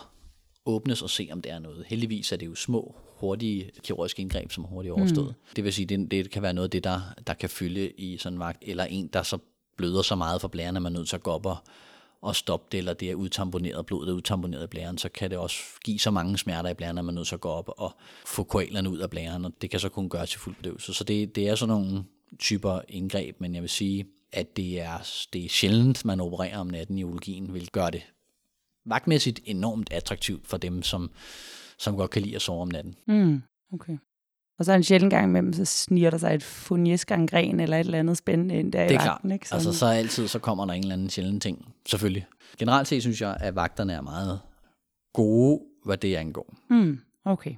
åbnes 0.67 1.03
og 1.03 1.11
se, 1.11 1.29
om 1.33 1.43
det 1.43 1.53
er 1.53 1.59
noget. 1.59 1.85
Heldigvis 1.87 2.33
er 2.33 2.37
det 2.37 2.47
jo 2.47 2.55
små, 2.55 2.95
hurtige 3.17 3.71
kirurgiske 3.83 4.23
indgreb, 4.23 4.53
som 4.53 4.65
hurtigt 4.65 4.93
overstået. 4.93 5.29
Mm. 5.29 5.55
Det 5.57 5.65
vil 5.65 5.73
sige, 5.73 5.87
det, 5.87 6.11
det 6.11 6.31
kan 6.31 6.43
være 6.43 6.55
noget 6.55 6.67
af 6.67 6.71
det, 6.71 6.85
der, 6.85 7.01
der 7.27 7.35
kan 7.35 7.49
fylde 7.51 7.91
i 7.91 8.17
sådan 8.17 8.37
en 8.37 8.41
vagt, 8.41 8.59
eller 8.67 8.85
en, 8.85 9.07
der 9.07 9.23
så 9.23 9.39
bløder 9.77 10.03
så 10.03 10.15
meget 10.15 10.41
for 10.41 10.49
blæren, 10.49 10.77
at 10.77 10.83
man 10.83 10.93
er 10.93 10.99
nødt 10.99 11.09
til 11.09 11.17
at 11.17 11.23
gå 11.23 11.31
op 11.31 11.47
og, 11.47 11.57
og 12.21 12.37
stoppe 12.37 12.67
det, 12.73 12.79
eller 12.79 12.95
det 12.95 13.11
er 13.11 13.15
udtamponeret, 13.15 13.87
blodet 13.87 14.09
er 14.09 14.13
udtamponeret 14.13 14.65
i 14.65 14.67
blæren, 14.67 14.99
så 14.99 15.09
kan 15.09 15.31
det 15.31 15.39
også 15.39 15.59
give 15.85 15.99
så 15.99 16.11
mange 16.11 16.39
smerter 16.39 16.71
i 16.71 16.75
blæren, 16.75 16.99
at 16.99 17.05
man 17.05 17.15
er 17.15 17.17
nødt 17.17 17.29
til 17.29 17.35
at 17.35 17.41
gå 17.41 17.49
op 17.49 17.71
og 17.77 17.93
få 18.27 18.43
koalerne 18.43 18.91
ud 18.91 18.99
af 18.99 19.11
blæren, 19.11 19.45
og 19.45 19.53
det 19.63 19.71
kan 19.71 19.81
så 19.81 19.89
kun 19.89 20.09
gøre 20.09 20.27
til 20.27 20.41
fuld 20.41 20.55
bedøvelse. 20.57 20.95
Så 20.95 21.05
det, 21.05 21.37
det 21.37 21.49
er 21.49 21.55
sådan 21.55 21.75
nogle 21.75 22.05
typer 22.39 22.81
indgreb, 22.89 23.41
men 23.41 23.55
jeg 23.55 23.63
vil 23.63 23.71
sige, 23.71 24.07
at 24.33 24.57
det 24.57 24.81
er, 24.81 25.27
det 25.33 25.45
er 25.45 25.49
sjældent, 25.49 26.05
man 26.05 26.21
opererer 26.21 26.59
om 26.59 26.67
natten 26.67 26.99
i 26.99 27.05
urologien, 27.05 27.55
vil 27.55 27.69
gøre 27.73 27.91
det 27.91 28.03
vagtmæssigt 28.87 29.41
enormt 29.45 29.93
attraktivt 29.93 30.47
for 30.47 30.57
dem, 30.57 30.83
som, 30.83 31.11
som 31.79 31.97
godt 31.97 32.11
kan 32.11 32.23
lide 32.23 32.37
at 32.37 32.43
sove 32.43 32.63
om 32.63 32.69
natten. 32.69 32.95
Mm, 33.07 33.43
okay. 33.73 33.99
Og 34.59 34.65
så 34.65 34.73
en 34.73 34.83
sjældent 34.83 35.11
gang 35.11 35.33
med 35.33 35.43
dem, 35.43 35.53
så 35.53 35.65
sniger 35.65 36.11
der 36.11 36.19
sig 36.19 36.35
et 36.35 36.43
funieskangren 36.43 37.61
eller 37.61 37.77
et 37.77 37.85
eller 37.85 37.99
andet 37.99 38.17
spændende 38.17 38.55
ind 38.55 38.73
der 38.73 38.83
det 38.83 38.91
i 38.91 38.95
er 38.95 38.99
vagten. 38.99 39.29
klart. 39.29 39.35
Ikke? 39.35 39.47
Altså 39.51 39.73
så 39.73 39.87
altid 39.87 40.29
så 40.29 40.39
kommer 40.39 40.67
der 40.67 40.73
en 40.73 40.83
eller 40.83 40.95
anden 40.95 41.11
sjældent 41.11 41.43
ting, 41.43 41.75
selvfølgelig. 41.87 42.27
Generelt 42.59 42.89
set 42.89 43.03
synes 43.03 43.21
jeg, 43.21 43.37
at 43.41 43.55
vagterne 43.55 43.93
er 43.93 44.01
meget 44.01 44.41
gode, 45.13 45.61
hvad 45.85 45.97
det 45.97 46.17
angår. 46.17 46.55
Mm, 46.71 47.01
okay. 47.25 47.55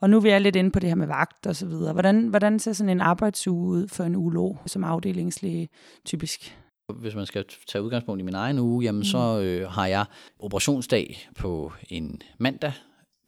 Og 0.00 0.10
nu 0.10 0.16
er 0.16 0.20
vi 0.20 0.38
lidt 0.38 0.56
inde 0.56 0.70
på 0.70 0.78
det 0.78 0.88
her 0.88 0.94
med 0.94 1.06
vagt 1.06 1.46
og 1.46 1.56
så 1.56 1.66
videre. 1.66 1.92
Hvordan, 1.92 2.28
hvordan 2.28 2.58
ser 2.58 2.72
sådan 2.72 2.90
en 2.90 3.00
arbejdsuge 3.00 3.68
ud 3.68 3.88
for 3.88 4.04
en 4.04 4.16
urolog 4.16 4.58
som 4.66 4.84
afdelingslæge 4.84 5.68
typisk? 6.04 6.58
Hvis 6.94 7.14
man 7.14 7.26
skal 7.26 7.44
tage 7.66 7.82
udgangspunkt 7.82 8.20
i 8.20 8.24
min 8.24 8.34
egen 8.34 8.58
uge, 8.58 8.84
jamen 8.84 8.98
mm. 8.98 9.04
så 9.04 9.40
øh, 9.40 9.70
har 9.70 9.86
jeg 9.86 10.04
operationsdag 10.38 11.28
på 11.36 11.72
en 11.88 12.22
mandag, 12.38 12.72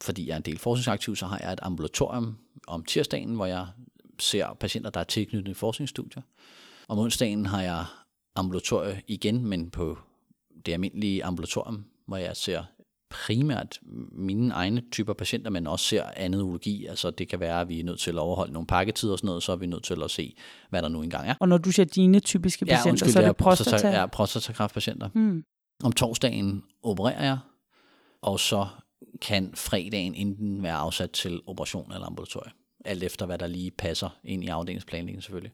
fordi 0.02 0.26
jeg 0.26 0.32
er 0.32 0.36
en 0.36 0.42
del 0.42 0.58
forskningsaktiv, 0.58 1.16
så 1.16 1.26
har 1.26 1.38
jeg 1.42 1.52
et 1.52 1.58
ambulatorium 1.62 2.38
om 2.66 2.84
tirsdagen, 2.84 3.34
hvor 3.34 3.46
jeg 3.46 3.66
ser 4.18 4.56
patienter, 4.60 4.90
der 4.90 5.00
er 5.00 5.04
tilknyttet 5.04 5.56
forskningsstudier. 5.56 6.22
Om 6.88 6.98
onsdagen 6.98 7.46
har 7.46 7.62
jeg 7.62 7.84
ambulatorie 8.34 9.02
igen, 9.06 9.44
men 9.44 9.70
på 9.70 9.98
det 10.66 10.72
almindelige 10.72 11.24
ambulatorium, 11.24 11.84
hvor 12.06 12.16
jeg 12.16 12.36
ser 12.36 12.64
primært 13.10 13.78
mine 14.12 14.54
egne 14.54 14.82
typer 14.92 15.12
patienter, 15.12 15.50
men 15.50 15.66
også 15.66 15.84
ser 15.84 16.04
andet 16.16 16.40
urologi. 16.42 16.86
Altså 16.86 17.10
det 17.10 17.28
kan 17.28 17.40
være, 17.40 17.60
at 17.60 17.68
vi 17.68 17.80
er 17.80 17.84
nødt 17.84 18.00
til 18.00 18.10
at 18.10 18.18
overholde 18.18 18.52
nogle 18.52 18.66
pakketider 18.66 19.12
og 19.12 19.18
sådan 19.18 19.26
noget, 19.26 19.42
så 19.42 19.52
er 19.52 19.56
vi 19.56 19.66
nødt 19.66 19.84
til 19.84 20.02
at 20.02 20.10
se, 20.10 20.34
hvad 20.70 20.82
der 20.82 20.88
nu 20.88 21.02
engang 21.02 21.28
er. 21.28 21.34
Og 21.40 21.48
når 21.48 21.58
du 21.58 21.72
ser 21.72 21.84
dine 21.84 22.20
typiske 22.20 22.64
patienter, 22.64 22.88
ja, 22.88 22.90
undskyld, 22.90 23.10
så 23.12 23.20
er 23.20 23.26
det 23.26 23.36
prostata? 23.36 23.88
Ja, 23.88 24.06
prostatakræftpatienter. 24.06 25.08
Mm. 25.14 25.44
Om 25.84 25.92
torsdagen 25.92 26.62
opererer 26.82 27.24
jeg, 27.24 27.38
og 28.22 28.40
så 28.40 28.66
kan 29.20 29.52
fredagen 29.54 30.14
enten 30.14 30.62
være 30.62 30.74
afsat 30.74 31.10
til 31.10 31.40
operation 31.46 31.92
eller 31.92 32.06
ambulatorie. 32.06 32.52
Alt 32.84 33.02
efter, 33.02 33.26
hvad 33.26 33.38
der 33.38 33.46
lige 33.46 33.70
passer 33.70 34.08
ind 34.24 34.44
i 34.44 34.48
afdelingsplanlægningen 34.48 35.22
selvfølgelig. 35.22 35.52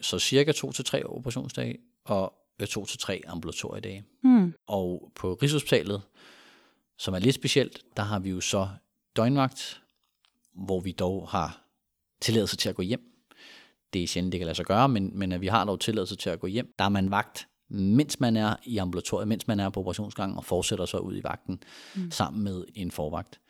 Så 0.00 0.18
cirka 0.18 0.52
to 0.52 0.72
til 0.72 0.84
tre 0.84 1.04
operationsdage, 1.04 1.78
og 2.04 2.32
to 2.68 2.84
til 2.84 2.98
tre 2.98 3.20
ambulatoriedage. 3.26 4.04
Mm. 4.24 4.54
Og 4.66 5.12
på 5.16 5.38
Rigshospitalet, 5.42 6.02
som 6.98 7.14
er 7.14 7.18
lidt 7.18 7.34
specielt, 7.34 7.82
der 7.96 8.02
har 8.02 8.18
vi 8.18 8.30
jo 8.30 8.40
så 8.40 8.68
døgnvagt, 9.16 9.82
hvor 10.54 10.80
vi 10.80 10.92
dog 10.92 11.28
har 11.28 11.64
tilladelse 12.20 12.56
til 12.56 12.68
at 12.68 12.74
gå 12.74 12.82
hjem. 12.82 13.00
Det 13.92 14.02
er 14.02 14.06
sjældent, 14.06 14.32
det 14.32 14.38
kan 14.38 14.46
lade 14.46 14.56
sig 14.56 14.66
gøre, 14.66 14.88
men, 14.88 15.18
men 15.18 15.40
vi 15.40 15.46
har 15.46 15.64
dog 15.64 15.80
tilladelse 15.80 16.16
til 16.16 16.30
at 16.30 16.40
gå 16.40 16.46
hjem. 16.46 16.74
Der 16.78 16.84
er 16.84 16.88
man 16.88 17.10
vagt, 17.10 17.48
mens 17.68 18.20
man 18.20 18.36
er 18.36 18.56
i 18.64 18.78
ambulatoriet, 18.78 19.28
mens 19.28 19.46
man 19.46 19.60
er 19.60 19.70
på 19.70 19.80
operationsgangen, 19.80 20.38
og 20.38 20.44
fortsætter 20.44 20.86
så 20.86 20.98
ud 20.98 21.16
i 21.16 21.22
vagten 21.24 21.62
mm. 21.96 22.10
sammen 22.10 22.44
med 22.44 22.64
en 22.74 22.90
forvagt. 22.90 23.40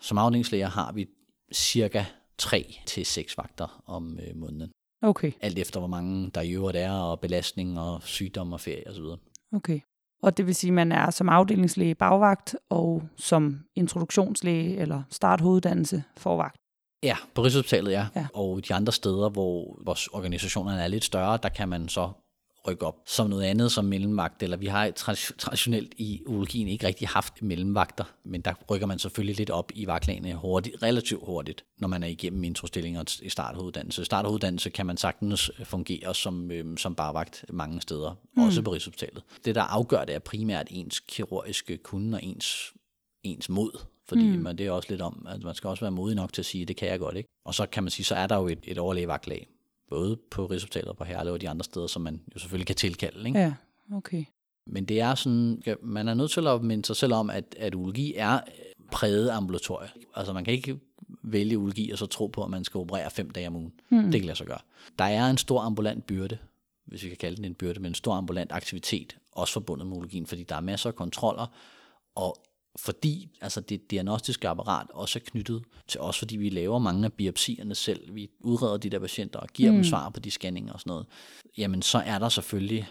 Som 0.00 0.18
afdelingslæger 0.18 0.68
har 0.68 0.92
vi 0.92 1.06
cirka 1.52 2.04
3 2.38 2.80
til 2.86 3.06
seks 3.06 3.38
vagter 3.38 3.82
om 3.86 4.18
øh, 4.18 4.36
måneden. 4.36 4.70
Okay. 5.02 5.32
Alt 5.40 5.58
efter, 5.58 5.80
hvor 5.80 5.86
mange 5.86 6.30
der 6.30 6.40
i 6.40 6.52
øvrigt 6.52 6.78
er, 6.78 6.92
og 6.92 7.20
belastning, 7.20 7.80
og 7.80 8.02
sygdom 8.02 8.52
og 8.52 8.60
ferie 8.60 8.90
osv. 8.90 9.04
Okay. 9.52 9.80
Og 10.22 10.36
det 10.36 10.46
vil 10.46 10.54
sige, 10.54 10.70
at 10.70 10.74
man 10.74 10.92
er 10.92 11.10
som 11.10 11.28
afdelingslæge 11.28 11.94
bagvagt, 11.94 12.56
og 12.70 13.02
som 13.16 13.60
introduktionslæge 13.74 14.76
eller 14.76 15.02
starthoveduddannelse 15.10 16.02
forvagt. 16.16 16.56
Ja, 17.02 17.16
på 17.34 17.42
Rigshospitalet, 17.42 17.92
ja. 17.92 18.06
Ja. 18.16 18.26
Og 18.34 18.68
de 18.68 18.74
andre 18.74 18.92
steder, 18.92 19.28
hvor 19.28 19.78
vores 19.84 20.06
organisationer 20.06 20.72
er 20.72 20.88
lidt 20.88 21.04
større, 21.04 21.38
der 21.42 21.48
kan 21.48 21.68
man 21.68 21.88
så 21.88 22.10
rykke 22.68 22.86
op 22.86 22.96
som 23.06 23.30
noget 23.30 23.44
andet 23.44 23.72
som 23.72 23.84
mellemvagt, 23.84 24.42
eller 24.42 24.56
vi 24.56 24.66
har 24.66 24.86
tra- 24.98 25.36
traditionelt 25.38 25.94
i 25.96 26.22
urologien 26.26 26.68
ikke 26.68 26.86
rigtig 26.86 27.08
haft 27.08 27.42
mellemvagter, 27.42 28.04
men 28.24 28.40
der 28.40 28.54
rykker 28.70 28.86
man 28.86 28.98
selvfølgelig 28.98 29.36
lidt 29.36 29.50
op 29.50 29.72
i 29.74 29.86
vagtlagene 29.86 30.34
hurtigt, 30.34 30.82
relativt 30.82 31.22
hurtigt, 31.24 31.64
når 31.78 31.88
man 31.88 32.02
er 32.02 32.06
igennem 32.06 32.44
introstillinger 32.44 33.20
i 33.22 33.28
starthoveduddannelse. 33.28 34.04
Starthoveduddannelse 34.04 34.70
kan 34.70 34.86
man 34.86 34.96
sagtens 34.96 35.50
fungere 35.64 36.14
som, 36.14 36.50
øh, 36.50 36.78
som 36.78 36.94
barvagt 36.94 37.44
mange 37.48 37.80
steder, 37.80 38.14
mm. 38.36 38.42
også 38.42 38.62
på 38.62 38.72
Rigshospitalet. 38.72 39.22
Det, 39.44 39.54
der 39.54 39.62
afgør 39.62 40.04
det, 40.04 40.14
er 40.14 40.18
primært 40.18 40.66
ens 40.70 41.00
kirurgiske 41.00 41.76
kunde 41.76 42.16
og 42.16 42.24
ens, 42.24 42.72
ens 43.22 43.48
mod, 43.48 43.70
fordi 44.08 44.22
mm. 44.22 44.42
man, 44.42 44.58
det 44.58 44.66
er 44.66 44.70
også 44.70 44.90
lidt 44.90 45.02
om, 45.02 45.26
at 45.28 45.42
man 45.42 45.54
skal 45.54 45.68
også 45.68 45.84
være 45.84 45.90
modig 45.90 46.16
nok 46.16 46.32
til 46.32 46.42
at 46.42 46.46
sige, 46.46 46.64
det 46.64 46.76
kan 46.76 46.88
jeg 46.88 46.98
godt, 46.98 47.16
ikke? 47.16 47.28
Og 47.44 47.54
så 47.54 47.66
kan 47.66 47.82
man 47.82 47.90
sige, 47.90 48.06
så 48.06 48.14
er 48.14 48.26
der 48.26 48.36
jo 48.36 48.48
et, 48.48 48.58
et 48.64 48.78
overlægevagtlag, 48.78 49.46
både 49.90 50.16
på 50.30 50.50
og 50.86 50.96
på 50.96 51.04
Herlev 51.04 51.32
og 51.32 51.40
de 51.40 51.48
andre 51.48 51.64
steder, 51.64 51.86
som 51.86 52.02
man 52.02 52.20
jo 52.34 52.38
selvfølgelig 52.38 52.66
kan 52.66 52.76
tilkalde. 52.76 53.28
Ikke? 53.28 53.38
Ja, 53.38 53.54
okay. 53.92 54.24
Men 54.66 54.84
det 54.84 55.00
er 55.00 55.14
sådan, 55.14 55.62
man 55.82 56.08
er 56.08 56.14
nødt 56.14 56.30
til 56.30 56.46
at 56.46 56.62
minde 56.62 56.84
sig 56.84 56.96
selv 56.96 57.14
om, 57.14 57.30
at, 57.30 57.56
at 57.58 57.74
urologi 57.74 58.14
er 58.16 58.40
præget 58.92 59.30
ambulatorie. 59.30 59.88
Altså 60.14 60.32
man 60.32 60.44
kan 60.44 60.54
ikke 60.54 60.80
vælge 61.22 61.58
urologi 61.58 61.90
og 61.90 61.98
så 61.98 62.06
tro 62.06 62.26
på, 62.26 62.44
at 62.44 62.50
man 62.50 62.64
skal 62.64 62.78
operere 62.78 63.10
fem 63.10 63.30
dage 63.30 63.46
om 63.46 63.56
ugen. 63.56 63.72
Mm. 63.90 64.02
Det 64.02 64.20
kan 64.20 64.24
lade 64.24 64.38
sig 64.38 64.46
gøre. 64.46 64.58
Der 64.98 65.04
er 65.04 65.30
en 65.30 65.38
stor 65.38 65.60
ambulant 65.60 66.06
byrde, 66.06 66.38
hvis 66.86 67.04
vi 67.04 67.08
kan 67.08 67.18
kalde 67.18 67.36
den 67.36 67.44
en 67.44 67.54
byrde, 67.54 67.80
men 67.80 67.90
en 67.90 67.94
stor 67.94 68.14
ambulant 68.14 68.52
aktivitet, 68.52 69.16
også 69.32 69.52
forbundet 69.52 69.86
med 69.86 69.96
urologien, 69.96 70.26
fordi 70.26 70.42
der 70.42 70.56
er 70.56 70.60
masser 70.60 70.90
af 70.90 70.96
kontroller, 70.96 71.46
og 72.14 72.36
fordi 72.78 73.28
altså 73.40 73.60
det 73.60 73.90
diagnostiske 73.90 74.48
apparat 74.48 74.86
også 74.90 75.18
er 75.18 75.30
knyttet 75.30 75.64
til 75.88 76.00
os, 76.00 76.18
fordi 76.18 76.36
vi 76.36 76.48
laver 76.48 76.78
mange 76.78 77.04
af 77.04 77.12
biopsierne 77.12 77.74
selv. 77.74 78.14
Vi 78.14 78.30
udreder 78.40 78.76
de 78.76 78.90
der 78.90 78.98
patienter 78.98 79.38
og 79.38 79.48
giver 79.48 79.70
mm. 79.70 79.76
dem 79.76 79.84
svar 79.84 80.08
på 80.08 80.20
de 80.20 80.30
scanninger 80.30 80.72
og 80.72 80.80
sådan 80.80 80.90
noget. 80.90 81.06
Jamen, 81.58 81.82
så 81.82 81.98
er 81.98 82.18
der 82.18 82.28
selvfølgelig 82.28 82.88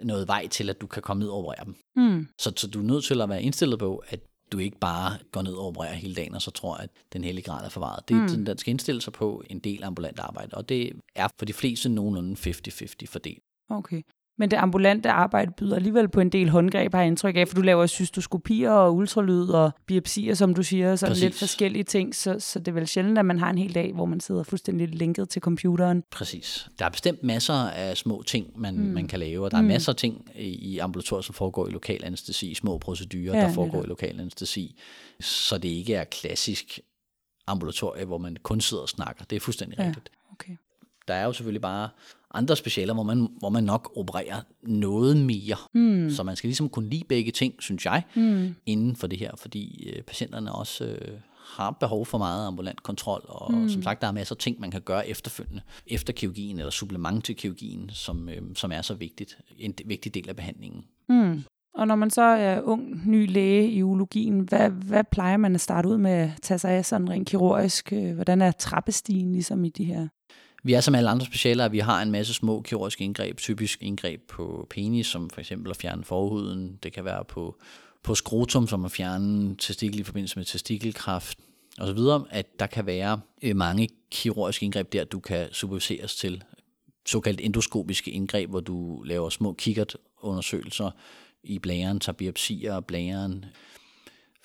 øh, 0.00 0.06
noget 0.06 0.28
vej 0.28 0.46
til, 0.46 0.70
at 0.70 0.80
du 0.80 0.86
kan 0.86 1.02
komme 1.02 1.20
ned 1.20 1.28
og 1.28 1.38
operere 1.38 1.64
dem. 1.64 1.76
Mm. 1.96 2.28
Så, 2.38 2.52
så 2.56 2.66
du 2.66 2.78
er 2.78 2.84
nødt 2.84 3.04
til 3.04 3.20
at 3.20 3.28
være 3.28 3.42
indstillet 3.42 3.78
på, 3.78 4.02
at 4.08 4.20
du 4.52 4.58
ikke 4.58 4.78
bare 4.78 5.18
går 5.32 5.42
ned 5.42 5.52
og 5.52 5.66
opererer 5.66 5.94
hele 5.94 6.14
dagen, 6.14 6.34
og 6.34 6.42
så 6.42 6.50
tror, 6.50 6.74
at 6.74 6.90
den 7.12 7.24
hellige 7.24 7.44
grad 7.44 7.64
er 7.64 7.68
forvaret. 7.68 8.08
Det, 8.08 8.16
mm. 8.16 8.44
Den 8.44 8.58
skal 8.58 8.70
indstille 8.70 9.00
sig 9.00 9.12
på 9.12 9.42
en 9.50 9.58
del 9.58 9.84
ambulant 9.84 10.18
arbejde, 10.18 10.56
og 10.56 10.68
det 10.68 10.92
er 11.14 11.28
for 11.38 11.44
de 11.44 11.52
fleste 11.52 11.88
nogenlunde 11.88 12.36
50-50 12.50 13.06
fordelt. 13.06 13.42
Okay. 13.70 14.02
Men 14.38 14.50
det 14.50 14.56
ambulante 14.56 15.10
arbejde 15.10 15.52
byder 15.56 15.76
alligevel 15.76 16.08
på 16.08 16.20
en 16.20 16.28
del 16.28 16.48
håndgreb, 16.48 16.94
har 16.94 17.00
jeg 17.00 17.06
indtryk 17.06 17.36
af, 17.36 17.48
for 17.48 17.54
du 17.54 17.60
laver 17.60 17.86
cystoskopier 17.86 18.70
og 18.70 18.94
ultralyd 18.94 19.48
og 19.48 19.70
biopsier, 19.86 20.34
som 20.34 20.54
du 20.54 20.62
siger, 20.62 20.96
så 20.96 21.14
lidt 21.20 21.34
forskellige 21.34 21.84
ting, 21.84 22.14
så, 22.14 22.36
så 22.38 22.58
det 22.58 22.68
er 22.68 22.72
vel 22.72 22.88
sjældent, 22.88 23.18
at 23.18 23.24
man 23.24 23.38
har 23.38 23.50
en 23.50 23.58
hel 23.58 23.74
dag, 23.74 23.92
hvor 23.92 24.04
man 24.04 24.20
sidder 24.20 24.42
fuldstændig 24.42 24.88
linket 24.88 25.28
til 25.28 25.42
computeren. 25.42 26.02
Præcis. 26.10 26.68
Der 26.78 26.84
er 26.84 26.88
bestemt 26.90 27.22
masser 27.22 27.54
af 27.54 27.96
små 27.96 28.22
ting, 28.26 28.60
man, 28.60 28.78
mm. 28.78 28.84
man 28.84 29.08
kan 29.08 29.18
lave, 29.18 29.44
og 29.44 29.50
der 29.50 29.56
er 29.56 29.62
mm. 29.62 29.68
masser 29.68 29.92
af 29.92 29.96
ting 29.96 30.28
i 30.34 30.78
ambulatoriet, 30.78 31.24
som 31.24 31.34
foregår 31.34 31.68
i 31.68 31.70
lokal 31.70 32.04
anestesi, 32.04 32.54
små 32.54 32.78
procedurer, 32.78 33.38
ja, 33.38 33.44
der 33.44 33.52
foregår 33.52 33.72
netop. 33.72 33.84
i 33.84 33.88
lokal 33.88 34.20
anestesi, 34.20 34.76
så 35.20 35.58
det 35.58 35.68
ikke 35.68 35.94
er 35.94 36.04
klassisk 36.04 36.80
ambulatorie, 37.46 38.04
hvor 38.04 38.18
man 38.18 38.36
kun 38.42 38.60
sidder 38.60 38.82
og 38.82 38.88
snakker. 38.88 39.24
Det 39.24 39.36
er 39.36 39.40
fuldstændig 39.40 39.78
Ja. 39.78 39.86
rigtigt. 39.86 40.10
Okay. 40.32 40.56
Der 41.08 41.14
er 41.14 41.24
jo 41.24 41.32
selvfølgelig 41.32 41.62
bare 41.62 41.88
andre 42.34 42.56
specialer, 42.56 42.94
hvor 42.94 43.02
man, 43.02 43.28
hvor 43.38 43.48
man 43.48 43.64
nok 43.64 43.92
opererer 43.96 44.40
noget 44.62 45.16
mere. 45.16 45.56
Mm. 45.74 46.10
Så 46.10 46.22
man 46.22 46.36
skal 46.36 46.48
ligesom 46.48 46.68
kunne 46.68 46.88
lide 46.88 47.04
begge 47.08 47.32
ting, 47.32 47.54
synes 47.58 47.84
jeg, 47.86 48.02
Mm. 48.14 48.54
inden 48.66 48.96
for 48.96 49.06
det 49.06 49.18
her, 49.18 49.30
fordi 49.38 49.92
øh, 49.96 50.02
patienterne 50.02 50.52
også 50.52 50.84
øh, 50.84 51.18
har 51.56 51.70
behov 51.70 52.06
for 52.06 52.18
meget 52.18 52.46
ambulant 52.46 52.82
kontrol, 52.82 53.24
og 53.28 53.54
mm. 53.54 53.68
som 53.68 53.82
sagt, 53.82 54.00
der 54.02 54.08
er 54.08 54.12
masser 54.12 54.34
af 54.34 54.38
ting, 54.38 54.60
man 54.60 54.70
kan 54.70 54.80
gøre 54.80 55.08
efterfølgende, 55.08 55.62
efter 55.86 56.12
kirurgien 56.12 56.58
eller 56.58 56.70
supplement 56.70 57.24
til 57.24 57.36
kirurgien, 57.36 57.90
som, 57.92 58.28
øh, 58.28 58.42
som 58.54 58.72
er 58.72 58.82
så 58.82 58.94
vigtigt, 58.94 59.38
en 59.58 59.74
vigtig 59.84 60.14
del 60.14 60.28
af 60.28 60.36
behandlingen. 60.36 60.84
Mm. 61.08 61.44
Og 61.74 61.86
når 61.86 61.94
man 61.94 62.10
så 62.10 62.22
er 62.22 62.60
ung, 62.60 63.10
ny 63.10 63.30
læge 63.32 63.70
i 63.70 63.82
urologien, 63.82 64.40
hvad, 64.40 64.70
hvad 64.70 65.04
plejer 65.12 65.36
man 65.36 65.54
at 65.54 65.60
starte 65.60 65.88
ud 65.88 65.98
med 65.98 66.10
at 66.10 66.30
tage 66.42 66.58
sig 66.58 66.70
af 66.70 66.84
sådan 66.84 67.10
rent 67.10 67.28
kirurgisk? 67.28 67.92
Øh, 67.92 68.14
hvordan 68.14 68.42
er 68.42 68.52
trappestigen 68.52 69.32
ligesom 69.32 69.64
i 69.64 69.68
de 69.68 69.84
her? 69.84 70.08
Vi 70.62 70.72
er 70.72 70.80
som 70.80 70.94
alle 70.94 71.10
andre 71.10 71.26
specialer, 71.26 71.64
at 71.64 71.72
vi 71.72 71.78
har 71.78 72.02
en 72.02 72.10
masse 72.10 72.34
små 72.34 72.62
kirurgiske 72.62 73.04
indgreb, 73.04 73.38
typisk 73.38 73.82
indgreb 73.82 74.20
på 74.28 74.66
penis, 74.70 75.06
som 75.06 75.30
for 75.30 75.40
eksempel 75.40 75.70
at 75.70 75.76
fjerne 75.76 76.04
forhuden. 76.04 76.78
Det 76.82 76.92
kan 76.92 77.04
være 77.04 77.24
på, 77.24 77.56
på 78.02 78.14
skrotum, 78.14 78.66
som 78.66 78.84
at 78.84 78.92
fjerne 78.92 79.56
testikel 79.56 80.00
i 80.00 80.02
forbindelse 80.02 80.38
med 80.38 80.44
testikelkræft 80.44 81.38
og 81.78 81.86
så 81.86 81.92
videre, 81.92 82.24
at 82.30 82.60
der 82.60 82.66
kan 82.66 82.86
være 82.86 83.20
øh, 83.42 83.56
mange 83.56 83.88
kirurgiske 84.10 84.64
indgreb 84.64 84.92
der, 84.92 85.04
du 85.04 85.20
kan 85.20 85.52
superviseres 85.52 86.16
til. 86.16 86.44
Såkaldt 87.06 87.40
endoskopiske 87.40 88.10
indgreb, 88.10 88.50
hvor 88.50 88.60
du 88.60 89.02
laver 89.02 89.30
små 89.30 89.52
kikkertundersøgelser 89.52 90.90
i 91.42 91.58
blæren, 91.58 92.00
tager 92.00 92.16
biopsier 92.16 92.76
af 92.76 92.84
blæren, 92.84 93.44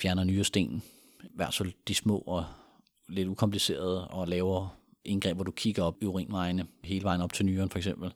fjerner 0.01 0.23
nyresten, 0.23 0.83
i 1.23 1.35
hvert 1.35 1.53
fald 1.53 1.71
de 1.87 1.95
små 1.95 2.17
og 2.17 2.45
lidt 3.09 3.27
ukomplicerede, 3.27 4.07
og 4.07 4.27
laver 4.27 4.77
indgreb, 5.05 5.35
hvor 5.35 5.43
du 5.43 5.51
kigger 5.51 5.83
op 5.83 5.95
i 6.01 6.05
urinvejene, 6.05 6.67
hele 6.83 7.03
vejen 7.03 7.21
op 7.21 7.33
til 7.33 7.45
nyren 7.45 7.69
for 7.69 7.77
eksempel, 7.77 8.13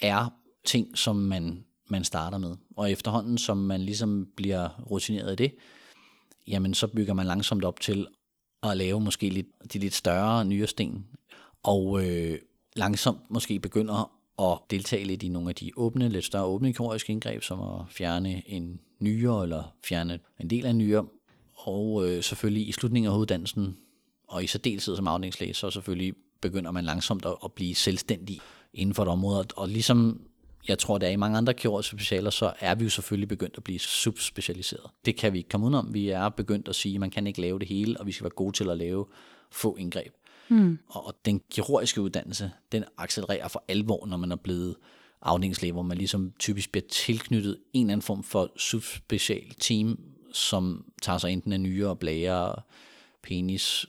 er 0.00 0.32
ting, 0.64 0.98
som 0.98 1.16
man, 1.16 1.64
man 1.88 2.04
starter 2.04 2.38
med. 2.38 2.56
Og 2.76 2.90
efterhånden, 2.90 3.38
som 3.38 3.56
man 3.56 3.80
ligesom 3.80 4.28
bliver 4.36 4.68
rutineret 4.90 5.32
i 5.32 5.36
det, 5.36 5.54
jamen 6.46 6.74
så 6.74 6.86
bygger 6.86 7.14
man 7.14 7.26
langsomt 7.26 7.64
op 7.64 7.80
til 7.80 8.06
at 8.62 8.76
lave 8.76 9.00
måske 9.00 9.28
lidt, 9.28 9.46
de 9.72 9.78
lidt 9.78 9.94
større 9.94 10.44
nyresten, 10.44 11.06
og 11.62 12.06
øh, 12.06 12.38
langsomt 12.76 13.30
måske 13.30 13.60
begynder 13.60 14.10
at 14.42 14.58
deltage 14.70 15.04
lidt 15.04 15.22
i 15.22 15.28
nogle 15.28 15.48
af 15.48 15.54
de 15.54 15.70
åbne, 15.76 16.08
lidt 16.08 16.24
større 16.24 16.44
åbne 16.44 16.72
kirurgiske 16.72 17.12
indgreb, 17.12 17.42
som 17.42 17.60
at 17.60 17.80
fjerne 17.88 18.48
en 18.48 18.80
nyre 18.98 19.42
eller 19.42 19.74
fjerne 19.84 20.18
en 20.40 20.50
del 20.50 20.66
af 20.66 20.70
en 20.70 20.78
nyre. 20.78 21.06
Og 21.54 22.08
øh, 22.08 22.22
selvfølgelig 22.22 22.68
i 22.68 22.72
slutningen 22.72 23.12
af 23.12 23.16
uddannelsen 23.16 23.76
og 24.28 24.44
i 24.44 24.46
særdeleshed 24.46 24.96
som 24.96 25.08
afdelingslæge, 25.08 25.54
så 25.54 25.70
selvfølgelig 25.70 26.14
begynder 26.40 26.70
man 26.70 26.84
langsomt 26.84 27.26
at, 27.26 27.36
at 27.44 27.52
blive 27.52 27.74
selvstændig 27.74 28.40
inden 28.74 28.94
for 28.94 29.02
et 29.02 29.08
område. 29.08 29.46
Og 29.56 29.68
ligesom 29.68 30.20
jeg 30.68 30.78
tror, 30.78 30.98
det 30.98 31.08
er 31.08 31.12
i 31.12 31.16
mange 31.16 31.38
andre 31.38 31.54
kirurgiske 31.54 31.96
specialer, 31.96 32.30
så 32.30 32.52
er 32.60 32.74
vi 32.74 32.84
jo 32.84 32.90
selvfølgelig 32.90 33.28
begyndt 33.28 33.54
at 33.56 33.64
blive 33.64 33.78
subspecialiseret. 33.78 34.90
Det 35.04 35.16
kan 35.16 35.32
vi 35.32 35.38
ikke 35.38 35.48
komme 35.48 35.66
udenom. 35.66 35.94
Vi 35.94 36.08
er 36.08 36.28
begyndt 36.28 36.68
at 36.68 36.74
sige, 36.74 36.94
at 36.94 37.00
man 37.00 37.10
kan 37.10 37.26
ikke 37.26 37.40
lave 37.40 37.58
det 37.58 37.68
hele, 37.68 38.00
og 38.00 38.06
vi 38.06 38.12
skal 38.12 38.24
være 38.24 38.30
gode 38.30 38.56
til 38.56 38.70
at 38.70 38.76
lave 38.76 39.06
få 39.50 39.76
indgreb. 39.76 40.12
Mm. 40.48 40.78
Og, 40.88 41.06
og 41.06 41.14
den 41.24 41.40
kirurgiske 41.50 42.00
uddannelse, 42.00 42.50
den 42.72 42.84
accelererer 42.98 43.48
for 43.48 43.64
alvor, 43.68 44.06
når 44.06 44.16
man 44.16 44.32
er 44.32 44.36
blevet 44.36 44.76
afdelingslæge, 45.22 45.72
hvor 45.72 45.82
man 45.82 45.98
ligesom 45.98 46.32
typisk 46.38 46.72
bliver 46.72 46.86
tilknyttet 46.88 47.58
en 47.72 47.86
eller 47.86 47.92
anden 47.92 48.02
form 48.02 48.22
for 48.22 48.52
subspecial 48.56 49.54
team, 49.60 50.00
som 50.32 50.84
tager 51.02 51.18
sig 51.18 51.30
enten 51.32 51.52
af 51.52 51.60
nyere, 51.60 51.96
blære, 51.96 52.54
penis, 53.22 53.86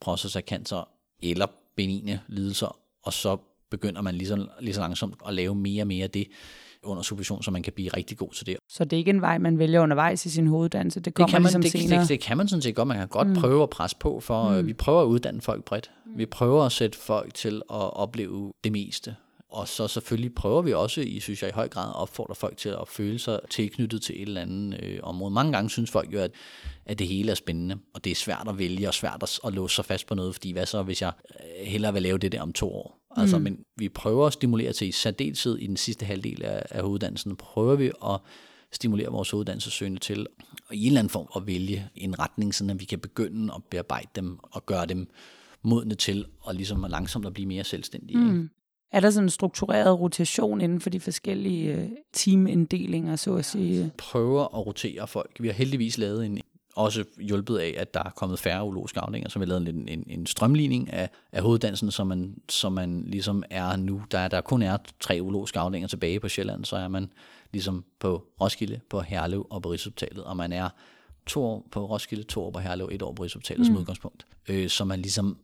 prostatacancer 0.00 0.88
eller 1.22 1.46
benigne 1.76 2.20
lidelser, 2.28 2.78
og 3.02 3.12
så 3.12 3.36
begynder 3.70 4.02
man 4.02 4.14
lige 4.14 4.28
så, 4.28 4.46
lige 4.60 4.74
så 4.74 4.80
langsomt 4.80 5.14
at 5.28 5.34
lave 5.34 5.54
mere 5.54 5.82
og 5.82 5.86
mere 5.86 6.04
af 6.04 6.10
det 6.10 6.26
under 6.84 7.02
supervision, 7.02 7.42
så 7.42 7.50
man 7.50 7.62
kan 7.62 7.72
blive 7.72 7.88
rigtig 7.88 8.18
god 8.18 8.30
til 8.30 8.46
det. 8.46 8.56
Så 8.68 8.84
det 8.84 8.92
er 8.92 8.98
ikke 8.98 9.10
en 9.10 9.20
vej, 9.20 9.38
man 9.38 9.58
vælger 9.58 9.80
undervejs 9.80 10.26
i 10.26 10.30
sin 10.30 10.46
hoveduddannelse? 10.46 11.00
Det 11.00 11.14
kommer 11.14 11.26
det 11.26 11.32
kan 11.32 11.42
man, 11.42 11.46
ligesom 11.46 11.62
det, 11.62 11.70
senere? 11.70 12.00
Det, 12.00 12.08
det, 12.08 12.20
kan 12.20 12.36
man 12.36 12.48
sådan 12.48 12.62
set 12.62 12.74
godt. 12.74 12.88
Man 12.88 12.96
kan 12.96 13.08
godt 13.08 13.28
mm. 13.28 13.34
prøve 13.34 13.62
at 13.62 13.70
presse 13.70 13.96
på, 14.00 14.20
for 14.20 14.50
mm. 14.50 14.66
vi 14.66 14.72
prøver 14.72 15.02
at 15.02 15.06
uddanne 15.06 15.40
folk 15.40 15.64
bredt. 15.64 15.90
Vi 16.16 16.26
prøver 16.26 16.64
at 16.64 16.72
sætte 16.72 16.98
folk 16.98 17.34
til 17.34 17.56
at 17.56 17.92
opleve 17.96 18.52
det 18.64 18.72
meste. 18.72 19.16
Og 19.52 19.68
så 19.68 19.88
selvfølgelig 19.88 20.34
prøver 20.34 20.62
vi 20.62 20.72
også, 20.72 21.00
i 21.00 21.20
synes 21.20 21.42
jeg 21.42 21.50
i 21.50 21.52
høj 21.52 21.68
grad, 21.68 21.88
at 21.88 21.96
opfordre 21.96 22.34
folk 22.34 22.56
til 22.56 22.68
at 22.68 22.88
føle 22.88 23.18
sig 23.18 23.40
tilknyttet 23.50 24.02
til 24.02 24.22
et 24.22 24.28
eller 24.28 24.40
andet 24.40 24.80
øh, 24.82 24.98
område. 25.02 25.30
Mange 25.30 25.52
gange 25.52 25.70
synes 25.70 25.90
folk 25.90 26.12
jo, 26.12 26.18
at, 26.18 26.30
at 26.86 26.98
det 26.98 27.06
hele 27.08 27.30
er 27.30 27.34
spændende, 27.34 27.78
og 27.94 28.04
det 28.04 28.10
er 28.10 28.14
svært 28.14 28.48
at 28.48 28.58
vælge 28.58 28.88
og 28.88 28.94
svært 28.94 29.22
at, 29.22 29.40
at 29.44 29.52
låse 29.52 29.76
sig 29.76 29.84
fast 29.84 30.06
på 30.06 30.14
noget, 30.14 30.34
fordi 30.34 30.52
hvad 30.52 30.66
så, 30.66 30.82
hvis 30.82 31.02
jeg 31.02 31.12
øh, 31.30 31.66
hellere 31.66 31.92
vil 31.92 32.02
lave 32.02 32.18
det 32.18 32.32
der 32.32 32.42
om 32.42 32.52
to 32.52 32.74
år? 32.74 32.98
Altså, 33.16 33.38
mm. 33.38 33.44
men 33.44 33.64
vi 33.76 33.88
prøver 33.88 34.26
at 34.26 34.32
stimulere 34.32 34.72
til 34.72 34.88
i 34.88 34.92
særdeleshed 34.92 35.58
i 35.58 35.66
den 35.66 35.76
sidste 35.76 36.06
halvdel 36.06 36.42
af, 36.42 36.62
af 36.70 36.82
hoveduddannelsen, 36.82 37.36
prøver 37.36 37.74
vi 37.74 37.86
at 37.86 38.20
stimulere 38.72 39.08
vores 39.08 39.34
uddannelsessøgende 39.34 39.98
til 40.00 40.26
og 40.68 40.74
i 40.74 40.80
en 40.80 40.86
eller 40.86 41.00
anden 41.00 41.10
form 41.10 41.26
at 41.36 41.46
vælge 41.46 41.88
en 41.94 42.18
retning, 42.18 42.54
så 42.54 42.74
vi 42.78 42.84
kan 42.84 42.98
begynde 42.98 43.54
at 43.54 43.64
bearbejde 43.70 44.08
dem 44.14 44.38
og 44.42 44.66
gøre 44.66 44.86
dem 44.86 45.10
modne 45.62 45.94
til 45.94 46.26
og 46.40 46.54
ligesom 46.54 46.84
langsomt 46.88 47.26
at 47.26 47.34
blive 47.34 47.46
mere 47.46 47.64
selvstændige. 47.64 48.18
Mm. 48.18 48.50
Er 48.92 49.00
der 49.00 49.10
sådan 49.10 49.26
en 49.26 49.30
struktureret 49.30 50.00
rotation 50.00 50.60
inden 50.60 50.80
for 50.80 50.90
de 50.90 51.00
forskellige 51.00 51.74
øh, 51.74 51.88
teaminddelinger, 52.12 53.16
så 53.16 53.34
at 53.34 53.44
sige? 53.44 53.92
Prøver 53.98 54.42
at 54.42 54.66
rotere 54.66 55.06
folk. 55.06 55.36
Vi 55.40 55.48
har 55.48 55.54
heldigvis 55.54 55.98
lavet 55.98 56.26
en, 56.26 56.40
også 56.76 57.04
hjulpet 57.20 57.58
af, 57.58 57.74
at 57.78 57.94
der 57.94 58.02
er 58.02 58.10
kommet 58.10 58.38
færre 58.38 58.64
urologiske 58.64 59.00
afdelinger, 59.00 59.28
så 59.28 59.38
vi 59.38 59.42
har 59.42 59.46
lavet 59.46 59.68
en, 59.68 59.88
en, 59.88 60.04
en 60.06 60.26
strømligning 60.26 60.92
af, 60.92 61.10
af 61.32 61.42
hoveddansen, 61.42 61.90
som 61.90 62.06
man, 62.06 62.34
som 62.48 62.72
man 62.72 63.04
ligesom 63.06 63.42
er 63.50 63.76
nu. 63.76 64.02
Der, 64.10 64.28
der 64.28 64.40
kun 64.40 64.62
er 64.62 64.76
tre 65.00 65.18
urologiske 65.22 65.58
afdelinger 65.58 65.88
tilbage 65.88 66.20
på 66.20 66.28
Sjælland, 66.28 66.64
så 66.64 66.76
er 66.76 66.88
man 66.88 67.12
ligesom 67.52 67.84
på 68.00 68.24
Roskilde, 68.40 68.80
på 68.90 69.00
Herlev 69.00 69.46
og 69.50 69.62
på 69.62 69.70
Rigshospitalet, 69.72 70.24
og 70.24 70.36
man 70.36 70.52
er 70.52 70.68
to 71.26 71.44
år 71.44 71.68
på 71.70 71.86
Roskilde, 71.86 72.22
to 72.22 72.42
år 72.44 72.50
på 72.50 72.58
Herlev, 72.58 72.88
et 72.92 73.02
år 73.02 73.12
på 73.12 73.22
Rigshospitalet 73.22 73.60
mm. 73.60 73.64
som 73.64 73.76
udgangspunkt. 73.76 74.26
Øh, 74.48 74.68
så 74.68 74.84
man 74.84 75.00
ligesom 75.00 75.36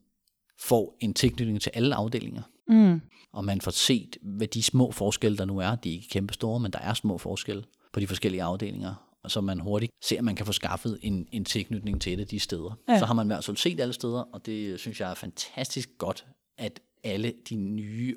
får 0.61 0.97
en 1.01 1.15
tilknytning 1.15 1.61
til 1.61 1.73
alle 1.75 1.95
afdelinger. 1.95 2.43
Mm. 2.69 3.01
Og 3.33 3.45
man 3.45 3.61
får 3.61 3.71
set, 3.71 4.17
hvad 4.23 4.47
de 4.47 4.63
små 4.63 4.91
forskelle, 4.91 5.39
der 5.39 5.45
nu 5.45 5.59
er, 5.59 5.75
de 5.75 5.89
er 5.89 5.95
ikke 5.95 6.09
kæmpe 6.09 6.35
store, 6.35 6.61
men 6.61 6.73
der 6.73 6.79
er 6.79 6.95
små 6.95 7.19
forskelle 7.19 7.65
på 7.93 8.01
de 8.01 8.07
forskellige 8.07 8.43
afdelinger, 8.43 8.95
og 9.23 9.31
så 9.31 9.41
man 9.41 9.61
hurtigt 9.61 9.93
ser, 10.03 10.19
at 10.19 10.25
man 10.25 10.37
kan 10.37 10.47
få 10.47 10.53
skaffet 10.53 10.99
en, 11.03 11.29
en 11.33 11.45
tilknytning 11.45 12.01
til 12.01 12.13
et 12.13 12.21
af 12.21 12.27
de 12.27 12.41
steder. 12.41 12.79
Ja. 12.89 12.99
Så 12.99 13.07
har 13.07 13.15
man 13.15 13.27
i 13.27 13.29
hvert 13.29 13.45
fald 13.45 13.57
set 13.57 13.81
alle 13.81 13.95
steder, 13.95 14.21
og 14.21 14.47
det 14.47 14.81
synes 14.81 15.01
jeg 15.01 15.11
er 15.11 15.15
fantastisk 15.15 15.91
godt, 15.99 16.27
at 16.59 16.81
alle 17.05 17.33
de 17.49 17.57
nye 17.57 18.17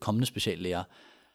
kommende 0.00 0.26
speciallæger 0.26 0.82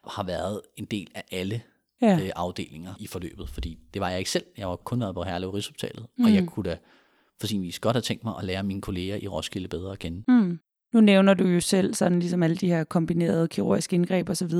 har 0.10 0.24
været 0.24 0.62
en 0.76 0.86
del 0.86 1.08
af 1.16 1.24
alle 1.32 1.62
ja. 2.02 2.20
øh, 2.24 2.32
afdelinger 2.36 2.94
i 3.00 3.08
forløbet, 3.08 3.50
fordi 3.50 3.78
det 3.94 4.02
var 4.02 4.10
jeg 4.10 4.20
ikke 4.20 4.32
selv. 4.32 4.46
Jeg 4.58 4.68
var 4.68 4.76
kun 4.76 5.00
været 5.00 5.16
på 5.16 5.24
Herlev 5.24 5.50
Rigshospitalet, 5.50 6.06
mm. 6.18 6.26
og 6.26 6.34
jeg 6.34 6.48
kunne 6.48 6.70
da 6.70 6.78
for 7.40 7.48
sin 7.48 7.62
vis 7.62 7.80
godt 7.80 7.96
have 7.96 8.02
tænkt 8.02 8.24
mig 8.24 8.34
at 8.38 8.44
lære 8.44 8.64
mine 8.64 8.82
kolleger 8.82 9.16
i 9.16 9.28
Roskilde 9.28 9.68
bedre 9.68 9.92
at 9.92 10.00
kende. 10.00 10.24
Mm. 10.28 10.60
Nu 10.94 11.02
nævner 11.02 11.34
du 11.34 11.48
jo 11.48 11.60
selv 11.60 11.94
sådan 11.94 12.20
ligesom 12.20 12.44
alle 12.44 12.56
de 12.56 12.68
her 12.68 12.84
kombinerede 12.84 13.48
kirurgiske 13.48 13.96
indgreb 13.96 14.30
osv. 14.30 14.54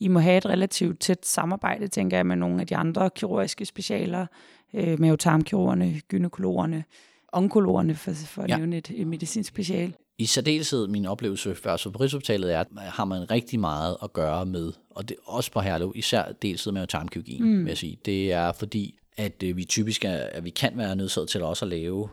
I 0.00 0.08
må 0.08 0.18
have 0.18 0.36
et 0.36 0.46
relativt 0.46 1.00
tæt 1.00 1.26
samarbejde, 1.26 1.88
tænker 1.88 2.16
jeg, 2.16 2.26
med 2.26 2.36
nogle 2.36 2.60
af 2.60 2.66
de 2.66 2.76
andre 2.76 3.10
kirurgiske 3.10 3.64
specialer, 3.64 4.26
øh, 4.74 5.00
mavetarmkirurgerne, 5.00 6.00
gynekologerne, 6.08 6.84
onkologerne, 7.32 7.94
for, 7.94 8.12
for 8.12 8.42
at 8.42 8.50
ja. 8.50 8.56
nævne 8.56 8.76
et, 8.76 8.90
et 8.94 9.06
medicinsk 9.06 9.48
special. 9.48 9.94
I 10.18 10.26
særdeleshed 10.26 10.86
min 10.86 11.06
oplevelse 11.06 11.54
før 11.54 11.76
så 11.76 11.90
på 11.90 11.98
Rigshospitalet 11.98 12.54
er, 12.54 12.60
at 12.60 12.66
har 12.76 13.04
man 13.04 13.30
rigtig 13.30 13.60
meget 13.60 13.96
at 14.02 14.12
gøre 14.12 14.46
med, 14.46 14.72
og 14.90 15.08
det 15.08 15.16
også 15.24 15.52
på 15.52 15.60
Herlev, 15.60 15.92
især 15.94 16.32
deltid 16.42 16.72
med 16.72 16.86
tarmkirurgien, 16.86 17.44
mm. 17.44 17.58
vil 17.58 17.66
jeg 17.66 17.78
sige. 17.78 17.98
Det 18.04 18.32
er 18.32 18.52
fordi, 18.52 18.98
at 19.16 19.42
øh, 19.42 19.56
vi 19.56 19.64
typisk 19.64 20.04
er, 20.04 20.16
at 20.16 20.44
vi 20.44 20.50
kan 20.50 20.72
være 20.76 20.96
nødsaget 20.96 21.28
til 21.28 21.42
også 21.42 21.64
at 21.64 21.68
lave 21.68 22.08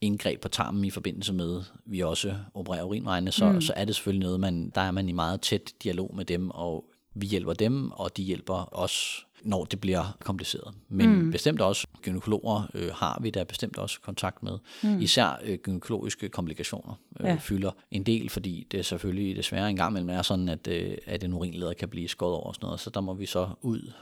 indgreb 0.00 0.40
på 0.40 0.48
tarmen 0.48 0.84
i 0.84 0.90
forbindelse 0.90 1.32
med, 1.32 1.62
vi 1.86 2.00
også 2.00 2.34
opererer 2.54 2.84
urinvejene, 2.84 3.32
så, 3.32 3.52
mm. 3.52 3.60
så 3.60 3.72
er 3.76 3.84
det 3.84 3.94
selvfølgelig 3.94 4.24
noget, 4.26 4.40
man, 4.40 4.70
der 4.74 4.80
er 4.80 4.90
man 4.90 5.08
i 5.08 5.12
meget 5.12 5.40
tæt 5.40 5.72
dialog 5.82 6.14
med 6.16 6.24
dem, 6.24 6.50
og 6.50 6.84
vi 7.14 7.26
hjælper 7.26 7.52
dem, 7.52 7.90
og 7.90 8.16
de 8.16 8.22
hjælper 8.22 8.68
os, 8.72 9.26
når 9.42 9.64
det 9.64 9.80
bliver 9.80 10.16
kompliceret. 10.24 10.74
Men 10.88 11.22
mm. 11.22 11.30
bestemt 11.30 11.60
også 11.60 11.86
gynekologer 12.02 12.70
øh, 12.74 12.90
har 12.94 13.18
vi 13.22 13.30
da 13.30 13.44
bestemt 13.44 13.78
også 13.78 14.00
kontakt 14.00 14.42
med. 14.42 14.58
Mm. 14.82 15.00
Især 15.00 15.40
øh, 15.44 15.58
gynekologiske 15.58 16.28
komplikationer 16.28 16.94
øh, 17.20 17.26
ja. 17.26 17.36
fylder 17.40 17.70
en 17.90 18.02
del, 18.02 18.28
fordi 18.28 18.66
det 18.70 18.78
er 18.78 18.84
selvfølgelig 18.84 19.36
desværre 19.36 19.70
en 19.70 19.76
gang 19.76 19.92
imellem 19.92 20.10
er 20.10 20.22
sådan, 20.22 20.48
at, 20.48 20.68
øh, 20.68 20.96
at 21.06 21.24
en 21.24 21.32
urinleder 21.32 21.72
kan 21.72 21.88
blive 21.88 22.08
skåret 22.08 22.34
over 22.34 22.46
og 22.46 22.54
sådan 22.54 22.66
noget, 22.66 22.80
så 22.80 22.90
der 22.90 23.00
må 23.00 23.14
vi 23.14 23.26
så 23.26 23.48
ud. 23.62 23.92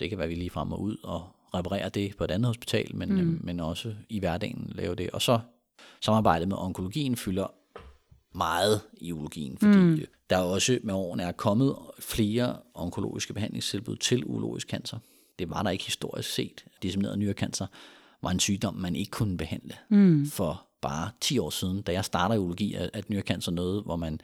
Det 0.00 0.08
kan 0.08 0.18
være, 0.18 0.28
vi 0.28 0.34
lige 0.34 0.50
frem 0.50 0.72
og 0.72 0.80
ud 0.80 0.96
og 1.02 1.28
reparere 1.58 1.88
det 1.88 2.16
på 2.16 2.24
et 2.24 2.30
andet 2.30 2.46
hospital, 2.46 2.96
men, 2.96 3.08
mm. 3.12 3.18
øh, 3.18 3.44
men 3.44 3.60
også 3.60 3.94
i 4.08 4.18
hverdagen 4.18 4.72
lave 4.74 4.94
det. 4.94 5.10
Og 5.10 5.22
så 5.22 5.40
samarbejdet 6.00 6.48
med 6.48 6.56
onkologien 6.56 7.16
fylder 7.16 7.46
meget 8.34 8.80
i 9.00 9.12
urologien, 9.12 9.58
fordi 9.58 9.78
mm. 9.78 10.00
der 10.30 10.38
også 10.38 10.78
med 10.82 10.94
årene 10.94 11.22
er 11.22 11.32
kommet 11.32 11.76
flere 12.00 12.56
onkologiske 12.74 13.34
behandlingstilbud 13.34 13.96
til 13.96 14.24
urologisk 14.26 14.68
cancer. 14.68 14.98
Det 15.38 15.50
var 15.50 15.62
der 15.62 15.70
ikke 15.70 15.84
historisk 15.84 16.30
set. 16.30 16.64
Dissemineret 16.82 17.18
nyrecancer 17.18 17.66
var 18.22 18.30
en 18.30 18.40
sygdom, 18.40 18.74
man 18.74 18.96
ikke 18.96 19.10
kunne 19.10 19.36
behandle 19.36 19.74
mm. 19.88 20.26
for 20.26 20.66
bare 20.80 21.10
10 21.20 21.38
år 21.38 21.50
siden. 21.50 21.82
Da 21.82 21.92
jeg 21.92 22.04
starter 22.04 22.34
i 22.34 22.38
urologi, 22.38 22.74
at 22.74 23.10
nyrecancer 23.10 23.52
noget, 23.52 23.82
hvor 23.82 23.96
man 23.96 24.20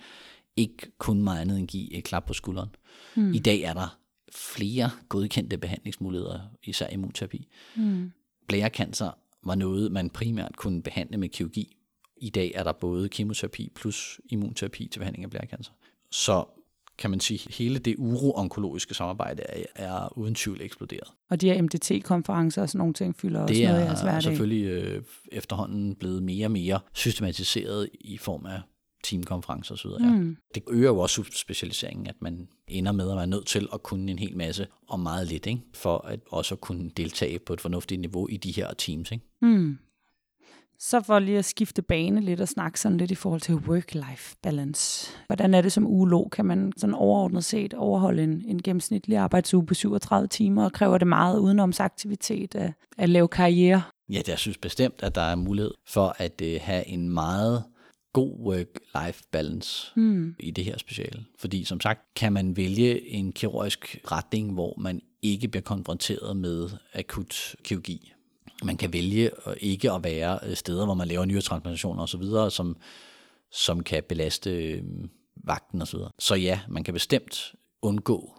ikke 0.57 0.92
kunne 0.99 1.23
meget 1.23 1.40
andet 1.40 1.59
end 1.59 1.68
give 1.68 1.92
et 1.95 2.05
klap 2.05 2.27
på 2.27 2.33
skulderen. 2.33 2.68
Mm. 3.14 3.33
I 3.33 3.38
dag 3.38 3.61
er 3.61 3.75
der 3.75 3.99
flere 4.35 4.90
godkendte 5.09 5.59
behandlingsmuligheder, 5.59 6.40
især 6.64 6.88
immunterapi. 6.88 7.49
Mm. 7.77 8.12
Blærecancer 8.49 9.18
var 9.45 9.55
noget, 9.55 9.92
man 9.92 10.11
primært 10.11 10.57
kunne 10.57 10.83
behandle 10.83 11.16
med 11.16 11.29
kirurgi. 11.29 11.77
I 12.16 12.31
dag 12.31 12.53
er 12.55 12.62
der 12.62 12.73
både 12.73 13.09
kemoterapi 13.09 13.73
plus 13.75 14.21
immunterapi 14.31 14.88
til 14.92 14.99
behandling 14.99 15.25
af 15.25 15.31
blærecancer. 15.31 15.73
Så 16.11 16.45
kan 16.99 17.11
man 17.11 17.21
sige, 17.21 17.53
hele 17.53 17.79
det 17.79 17.95
uro-onkologiske 17.99 18.95
samarbejde 18.95 19.42
er, 19.42 19.64
er 19.75 20.18
uden 20.18 20.35
tvivl 20.35 20.61
eksploderet. 20.61 21.09
Og 21.31 21.40
de 21.40 21.53
her 21.53 21.62
MDT-konferencer 21.62 22.62
og 22.62 22.68
sådan 22.68 22.79
nogle 22.79 22.95
ting 22.95 23.16
fylder 23.16 23.40
også 23.40 23.55
det 23.55 23.64
noget 23.64 23.81
i 23.81 23.85
jeres 23.85 24.01
er 24.01 24.05
hverdag? 24.05 24.23
selvfølgelig 24.23 24.64
øh, 24.64 25.03
efterhånden 25.33 25.95
blevet 25.95 26.23
mere 26.23 26.47
og 26.47 26.51
mere 26.51 26.81
systematiseret 26.92 27.88
i 28.01 28.18
form 28.18 28.47
af 28.47 28.61
teamkonferencer 29.03 29.75
osv. 29.75 29.91
Ja. 30.01 30.11
Mm. 30.11 30.37
Det 30.55 30.62
øger 30.71 30.88
jo 30.88 30.99
også 30.99 31.25
specialiseringen, 31.35 32.07
at 32.07 32.17
man 32.21 32.49
ender 32.69 32.93
med 32.93 33.11
at 33.11 33.17
være 33.17 33.27
nødt 33.27 33.47
til 33.47 33.69
at 33.73 33.83
kunne 33.83 34.11
en 34.11 34.19
hel 34.19 34.37
masse 34.37 34.67
og 34.88 35.01
meget 35.01 35.27
lidt, 35.27 35.47
ikke? 35.47 35.62
for 35.75 36.07
at 36.07 36.21
også 36.31 36.57
kunne 36.57 36.91
deltage 36.97 37.38
på 37.38 37.53
et 37.53 37.61
fornuftigt 37.61 38.01
niveau 38.01 38.29
i 38.29 38.37
de 38.37 38.53
her 38.53 38.73
teams. 38.79 39.12
Ikke? 39.12 39.25
Mm. 39.43 39.79
Så 40.79 41.01
for 41.01 41.19
lige 41.19 41.38
at 41.38 41.45
skifte 41.45 41.83
bane 41.83 42.21
lidt 42.21 42.41
og 42.41 42.49
snakke 42.49 42.81
sådan 42.81 42.99
lidt 42.99 43.11
i 43.11 43.15
forhold 43.15 43.41
til 43.41 43.55
work-life 43.55 44.35
balance. 44.43 45.11
Hvordan 45.27 45.55
er 45.55 45.61
det 45.61 45.73
som 45.73 45.87
ugelog? 45.87 46.31
Kan 46.31 46.45
man 46.45 46.73
sådan 46.77 46.95
overordnet 46.95 47.45
set 47.45 47.75
overholde 47.75 48.23
en, 48.23 48.45
en 48.47 48.62
gennemsnitlig 48.62 49.19
arbejdsuge 49.19 49.67
på 49.67 49.75
37 49.75 50.29
timer, 50.29 50.65
og 50.65 50.73
kræver 50.73 50.99
det 50.99 51.09
meget 51.09 51.38
udenomsaktivitet 51.38 52.55
at, 52.55 52.73
at 52.99 53.09
lave 53.09 53.29
karriere? 53.29 53.83
Ja, 54.09 54.21
jeg 54.29 54.38
synes 54.38 54.59
bestemt, 54.59 55.03
at 55.03 55.15
der 55.15 55.21
er 55.21 55.35
mulighed 55.35 55.71
for 55.87 56.15
at 56.19 56.43
uh, 56.43 56.49
have 56.61 56.88
en 56.88 57.09
meget 57.09 57.65
god 58.12 58.38
work-life 58.38 59.22
balance 59.31 59.92
mm. 59.96 60.35
i 60.38 60.51
det 60.51 60.64
her 60.64 60.79
speciale. 60.79 61.25
Fordi 61.38 61.64
som 61.64 61.81
sagt, 61.81 62.14
kan 62.14 62.33
man 62.33 62.57
vælge 62.57 63.09
en 63.09 63.33
kirurgisk 63.33 64.01
retning, 64.12 64.53
hvor 64.53 64.75
man 64.79 65.01
ikke 65.22 65.48
bliver 65.48 65.62
konfronteret 65.62 66.37
med 66.37 66.70
akut 66.94 67.57
kirurgi. 67.64 68.12
Man 68.64 68.77
kan 68.77 68.92
vælge 68.92 69.31
ikke 69.61 69.92
at 69.92 70.05
være 70.05 70.38
øh, 70.42 70.57
steder, 70.57 70.85
hvor 70.85 70.94
man 70.94 71.09
laver 71.09 71.25
nyretransplantationer 71.25 72.03
osv., 72.03 72.51
som, 72.51 72.77
som 73.51 73.83
kan 73.83 74.03
belaste 74.09 74.51
øh, 74.51 74.83
vagten 75.37 75.83
osv. 75.83 75.98
Så, 75.98 76.11
så 76.18 76.35
ja, 76.35 76.61
man 76.68 76.85
kan 76.85 76.94
bestemt 76.94 77.55
undgå 77.83 78.35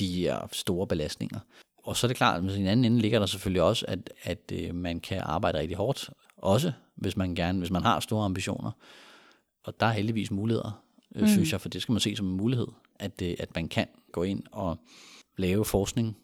de 0.00 0.12
her 0.12 0.48
store 0.52 0.86
belastninger. 0.86 1.38
Og 1.84 1.96
så 1.96 2.06
er 2.06 2.08
det 2.08 2.16
klart, 2.16 2.44
at 2.44 2.50
i 2.50 2.54
den 2.54 2.66
anden 2.66 2.84
ende 2.84 3.00
ligger 3.00 3.18
der 3.18 3.26
selvfølgelig 3.26 3.62
også, 3.62 3.84
at, 3.88 4.10
at 4.22 4.52
øh, 4.52 4.74
man 4.74 5.00
kan 5.00 5.20
arbejde 5.20 5.58
rigtig 5.58 5.76
hårdt, 5.76 6.10
også 6.36 6.72
hvis 6.98 7.16
man 7.16 7.34
gerne, 7.34 7.58
hvis 7.58 7.70
man 7.70 7.82
har 7.82 8.00
store 8.00 8.24
ambitioner. 8.24 8.70
Og 9.64 9.80
der 9.80 9.86
er 9.86 9.92
heldigvis 9.92 10.30
muligheder, 10.30 10.82
øh, 11.14 11.22
mm. 11.22 11.28
synes 11.28 11.52
jeg, 11.52 11.60
for 11.60 11.68
det 11.68 11.82
skal 11.82 11.92
man 11.92 12.00
se 12.00 12.16
som 12.16 12.26
en 12.26 12.36
mulighed, 12.36 12.66
at, 12.98 13.22
øh, 13.22 13.34
at 13.38 13.54
man 13.54 13.68
kan 13.68 13.86
gå 14.12 14.22
ind 14.22 14.42
og 14.52 14.78
lave 15.36 15.64
forskning 15.64 16.16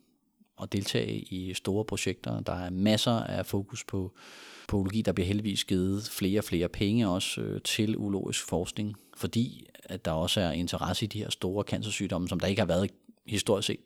og 0.57 0.73
deltage 0.73 1.19
i 1.19 1.55
store 1.55 1.85
projekter. 1.85 2.41
Der 2.41 2.53
er 2.53 2.71
masser 2.71 3.13
af 3.13 3.47
fokus 3.47 3.85
på, 3.85 4.13
på 4.69 4.77
urologi. 4.77 5.03
Der 5.03 5.13
bliver 5.13 5.27
heldigvis 5.27 5.65
givet 5.65 6.09
flere 6.13 6.41
og 6.41 6.45
flere 6.45 6.69
penge 6.69 7.09
også 7.09 7.41
øh, 7.41 7.61
til 7.63 7.97
urologisk 7.97 8.49
forskning, 8.49 8.95
fordi 9.17 9.67
at 9.85 10.05
der 10.05 10.11
også 10.11 10.41
er 10.41 10.51
interesse 10.51 11.05
i 11.05 11.09
de 11.09 11.19
her 11.19 11.31
store 11.31 11.65
cancersygdomme, 11.65 12.29
som 12.29 12.41
der 12.41 12.47
ikke 12.47 12.61
har 12.61 12.67
været 12.67 12.91
historisk 13.27 13.67
set. 13.67 13.81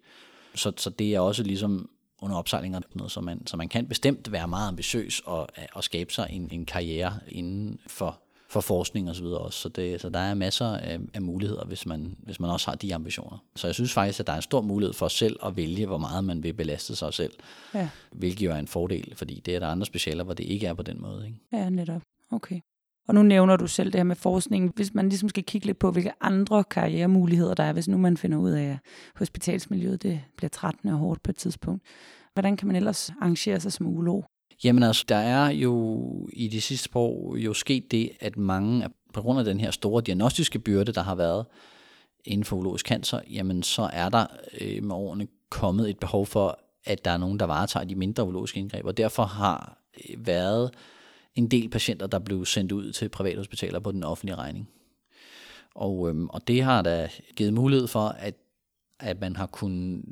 Så, 0.55 0.73
så 0.77 0.91
det 0.91 1.15
er 1.15 1.21
også 1.21 1.43
ligesom 1.43 1.91
under 2.21 2.37
opsejling 2.37 2.77
og 2.77 2.83
noget, 2.95 3.13
så 3.13 3.21
man, 3.21 3.47
så 3.47 3.57
man 3.57 3.69
kan 3.69 3.87
bestemt 3.87 4.33
være 4.33 4.49
meget 4.49 4.69
ambitiøs 4.69 5.21
og, 5.25 5.49
og 5.73 5.85
skabe 5.85 6.13
sig 6.13 6.27
en, 6.31 6.49
en 6.53 6.65
karriere 6.65 7.19
inden 7.29 7.79
for, 7.87 8.21
for 8.49 8.61
forskning 8.61 9.09
og 9.09 9.17
så 9.17 9.23
videre 9.23 9.39
også. 9.39 9.59
Så, 9.59 9.69
det, 9.69 10.01
så 10.01 10.09
der 10.09 10.19
er 10.19 10.35
masser 10.35 10.67
af, 10.67 10.99
af 11.15 11.23
muligheder, 11.23 11.65
hvis 11.65 11.87
man, 11.87 12.17
hvis 12.19 12.41
man 12.41 12.51
også 12.51 12.71
har 12.71 12.77
de 12.77 12.95
ambitioner. 12.95 13.39
Så 13.57 13.67
jeg 13.67 13.75
synes 13.75 13.93
faktisk, 13.93 14.21
at 14.21 14.27
der 14.27 14.33
er 14.33 14.37
en 14.37 14.43
stor 14.43 14.61
mulighed 14.61 14.95
for 14.95 15.09
selv 15.09 15.37
at 15.45 15.57
vælge, 15.57 15.87
hvor 15.87 15.99
meget 15.99 16.25
man 16.25 16.43
vil 16.43 16.53
belaste 16.53 16.97
sig 16.97 17.15
selv. 17.15 17.33
Ja. 17.75 17.89
Hvilket 18.13 18.47
jo 18.47 18.51
er 18.51 18.57
en 18.57 18.69
fordel, 18.69 19.15
fordi 19.17 19.43
det 19.47 19.55
er 19.55 19.59
der 19.59 19.67
andre 19.67 19.87
specialer, 19.87 20.25
hvor 20.25 20.35
det 20.35 20.45
ikke 20.45 20.67
er 20.67 20.75
på 20.75 20.83
den 20.83 21.03
måde. 21.03 21.27
Ikke? 21.27 21.39
Ja, 21.53 21.71
netop. 21.71 22.03
Okay. 22.31 22.61
Og 23.09 23.15
nu 23.15 23.23
nævner 23.23 23.57
du 23.57 23.67
selv 23.67 23.93
det 23.93 23.99
her 23.99 24.05
med 24.05 24.17
forskning. 24.17 24.73
Hvis 24.77 24.95
man 24.95 25.09
ligesom 25.09 25.29
skal 25.29 25.45
kigge 25.45 25.67
lidt 25.67 25.79
på, 25.79 25.91
hvilke 25.91 26.13
andre 26.21 26.65
karrieremuligheder 26.65 27.55
der 27.55 27.63
er, 27.63 27.73
hvis 27.73 27.89
nu 27.89 27.99
man 27.99 28.17
finder 28.17 28.39
ud 28.39 28.51
af, 28.51 28.65
at 28.65 28.79
hospitalsmiljøet 29.17 30.03
det 30.03 30.21
bliver 30.37 30.49
trættende 30.49 30.95
og 30.95 30.99
hårdt 30.99 31.23
på 31.23 31.31
et 31.31 31.37
tidspunkt. 31.37 31.83
Hvordan 32.33 32.57
kan 32.57 32.67
man 32.67 32.77
ellers 32.77 33.11
arrangere 33.21 33.61
sig 33.61 33.73
som 33.73 33.87
ulog? 33.87 34.25
Jamen 34.65 34.83
altså, 34.83 35.05
der 35.09 35.17
er 35.17 35.51
jo 35.51 36.29
i 36.33 36.49
de 36.49 36.61
sidste 36.61 36.89
par 36.89 37.01
år 37.01 37.37
jo 37.37 37.55
sket 37.55 37.91
det, 37.91 38.11
at 38.21 38.37
mange, 38.37 38.89
på 39.13 39.21
grund 39.21 39.39
af 39.39 39.45
den 39.45 39.61
her 39.61 39.71
store 39.71 40.03
diagnostiske 40.03 40.59
byrde, 40.59 40.93
der 40.93 41.03
har 41.03 41.15
været 41.15 41.47
inden 42.25 42.45
for 42.45 42.57
urologisk 42.57 42.87
cancer, 42.87 43.21
jamen 43.31 43.63
så 43.63 43.91
er 43.93 44.09
der 44.09 44.27
øh, 44.61 44.85
med 44.85 44.95
årene 44.95 45.27
kommet 45.51 45.91
et 45.91 45.99
behov 45.99 46.27
for, 46.27 46.59
at 46.85 47.05
der 47.05 47.11
er 47.11 47.17
nogen, 47.17 47.39
der 47.39 47.47
varetager 47.47 47.85
de 47.85 47.95
mindre 47.95 48.25
urologiske 48.25 48.61
indgreb, 48.61 48.85
og 48.85 48.97
derfor 48.97 49.25
har 49.25 49.79
øh, 50.11 50.27
været 50.27 50.71
en 51.39 51.49
del 51.49 51.69
patienter, 51.69 52.07
der 52.07 52.19
blev 52.19 52.45
sendt 52.45 52.73
ud 52.73 52.93
til 52.93 53.09
privathospitaler 53.09 53.81
på 53.81 53.93
den 53.93 54.05
offentlige 54.05 54.37
regning. 54.37 54.69
Og, 55.75 56.09
øhm, 56.09 56.29
og 56.29 56.49
det 56.49 56.63
har 56.63 56.83
da 56.83 57.09
givet 57.37 57.55
mulighed 57.55 57.87
for, 57.87 58.09
at, 58.09 58.35
at 59.01 59.21
man 59.21 59.37
har 59.37 59.47
kunnet 59.47 60.03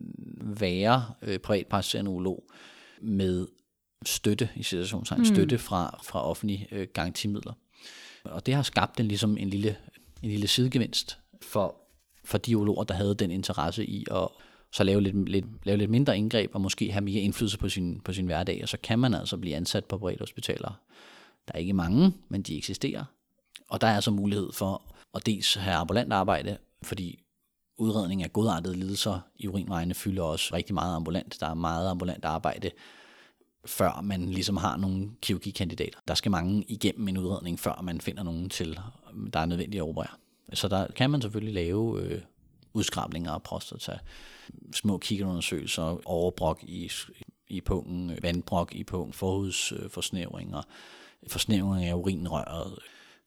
være 0.40 1.04
øh, 1.22 1.38
privatpraktiserende 1.38 2.10
urolog 2.10 2.44
med 3.02 3.46
støtte, 4.04 4.48
i 4.56 4.62
situationstegn, 4.62 5.18
mm. 5.18 5.24
støtte 5.24 5.58
fra, 5.58 6.00
fra 6.04 6.28
offentlige 6.28 6.68
øh, 6.72 6.86
garantimidler. 6.94 7.52
Og 8.24 8.46
det 8.46 8.54
har 8.54 8.62
skabt 8.62 9.00
en, 9.00 9.08
ligesom 9.08 9.36
en 9.36 9.50
lille, 9.50 9.76
en 10.22 10.30
lille 10.30 10.46
sidegevinst 10.46 11.18
for, 11.42 11.76
for 12.24 12.38
de 12.38 12.56
urologer, 12.56 12.84
der 12.84 12.94
havde 12.94 13.14
den 13.14 13.30
interesse 13.30 13.86
i 13.86 14.04
at 14.10 14.28
så 14.72 14.84
lave 14.84 15.00
lidt, 15.00 15.28
lidt, 15.28 15.44
lave 15.64 15.78
lidt 15.78 15.90
mindre 15.90 16.18
indgreb 16.18 16.50
og 16.54 16.60
måske 16.60 16.92
have 16.92 17.04
mere 17.04 17.20
indflydelse 17.20 17.58
på 17.58 17.68
sin, 17.68 18.00
på 18.00 18.12
sin 18.12 18.26
hverdag, 18.26 18.60
og 18.62 18.68
så 18.68 18.76
kan 18.82 18.98
man 18.98 19.14
altså 19.14 19.36
blive 19.36 19.56
ansat 19.56 19.84
på 19.84 19.98
private 19.98 20.20
hospitaler. 20.20 20.80
Der 21.48 21.52
er 21.54 21.58
ikke 21.58 21.72
mange, 21.72 22.12
men 22.28 22.42
de 22.42 22.58
eksisterer. 22.58 23.04
Og 23.68 23.80
der 23.80 23.86
er 23.86 24.00
så 24.00 24.10
mulighed 24.10 24.52
for 24.52 24.82
at 25.14 25.26
dels 25.26 25.54
have 25.54 25.76
ambulant 25.76 26.12
arbejde, 26.12 26.56
fordi 26.82 27.22
udredning 27.78 28.22
af 28.22 28.32
godartede 28.32 28.76
lidelser 28.76 29.20
i 29.36 29.48
urinvejene 29.48 29.94
fylder 29.94 30.22
også 30.22 30.54
rigtig 30.54 30.74
meget 30.74 30.96
ambulant. 30.96 31.40
Der 31.40 31.46
er 31.46 31.54
meget 31.54 31.90
ambulant 31.90 32.24
arbejde, 32.24 32.70
før 33.66 34.00
man 34.00 34.28
ligesom 34.28 34.56
har 34.56 34.76
nogle 34.76 35.10
kirurgikandidater. 35.22 35.98
Der 36.08 36.14
skal 36.14 36.30
mange 36.30 36.64
igennem 36.68 37.08
en 37.08 37.18
udredning, 37.18 37.60
før 37.60 37.80
man 37.82 38.00
finder 38.00 38.22
nogen 38.22 38.48
til, 38.48 38.80
der 39.32 39.40
er 39.40 39.46
nødvendige 39.46 39.80
at 39.82 39.88
operere. 39.88 40.16
Så 40.52 40.68
der 40.68 40.86
kan 40.86 41.10
man 41.10 41.22
selvfølgelig 41.22 41.54
lave 41.54 42.02
øh, 42.02 42.20
udskrablinger 42.74 43.32
af 43.32 43.42
prostata, 43.42 43.98
små 44.72 44.98
kikkerundersøgelser, 44.98 46.00
overbrok 46.04 46.62
i, 46.62 46.90
i 47.48 47.60
pungen, 47.60 48.18
vandbrok 48.22 48.74
i 48.74 48.84
pungen, 48.84 49.12
forhudsforsnævringer, 49.12 50.62
forsnævring 51.28 51.84
af 51.84 51.94
urinrøret, 51.94 52.78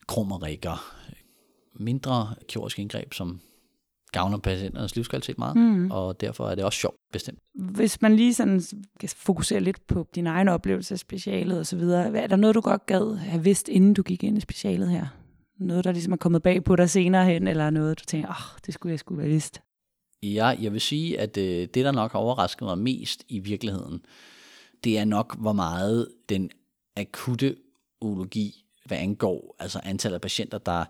krummerikker, 0.08 0.96
mindre 1.80 2.36
kirurgiske 2.48 2.82
indgreb, 2.82 3.14
som 3.14 3.40
gavner 4.12 4.38
patienternes 4.38 4.96
livskvalitet 4.96 5.38
meget, 5.38 5.56
mm. 5.56 5.92
og 5.92 6.22
derfor 6.22 6.50
er 6.50 6.56
det 6.56 6.64
også 6.64 6.80
sjovt, 6.80 6.96
bestemt. 7.14 7.40
Hvis 7.56 8.02
man 8.02 8.16
lige 8.16 8.34
sådan 8.34 8.62
skal 8.62 9.10
fokusere 9.10 9.60
lidt 9.60 9.88
på 9.88 10.08
din 10.16 10.28
egen 10.28 10.48
oplevelse 10.48 10.94
af 10.96 11.00
specialet 11.00 11.60
og 11.60 11.66
så 11.66 11.78
videre, 11.78 12.18
er 12.18 12.28
der 12.28 12.36
noget, 12.36 12.56
du 12.56 12.62
godt 12.62 12.86
gad 12.86 13.16
have 13.16 13.44
vidst, 13.44 13.68
inden 13.68 13.94
du 13.94 14.04
gik 14.04 14.24
ind 14.24 14.38
i 14.38 14.42
specialet 14.42 14.90
her? 14.90 15.08
Noget, 15.60 15.84
der 15.84 15.92
ligesom 15.92 16.14
er 16.14 16.18
kommet 16.18 16.44
bag 16.44 16.64
på 16.64 16.76
dig 16.76 16.90
senere 16.90 17.26
hen, 17.26 17.48
eller 17.48 17.70
noget, 17.70 18.00
du 18.00 18.06
tænker, 18.06 18.30
åh, 18.30 18.36
oh, 18.36 18.60
det 18.66 18.74
skulle 18.74 18.92
jeg 18.92 19.00
skulle 19.00 19.22
have 19.22 19.32
vidst? 19.32 19.62
Ja, 20.24 20.46
jeg 20.46 20.74
vil 20.74 20.82
sige, 20.82 21.20
at 21.20 21.38
øh, 21.38 21.44
det, 21.44 21.76
der 21.76 21.92
nok 21.92 22.12
har 22.12 22.20
overrasket 22.20 22.66
mig 22.66 22.78
mest 22.78 23.24
i 23.28 23.40
virkeligheden, 23.40 24.02
det 24.84 25.00
er 25.00 25.06
nok, 25.06 25.38
hvor 25.38 25.54
meget 25.54 26.08
den 26.30 26.50
akutte 26.98 27.56
urologi, 28.02 28.66
hvad 28.86 28.98
angår 28.98 29.56
altså 29.60 29.80
antallet 29.84 30.16
af 30.16 30.22
patienter, 30.22 30.58
der, 30.58 30.86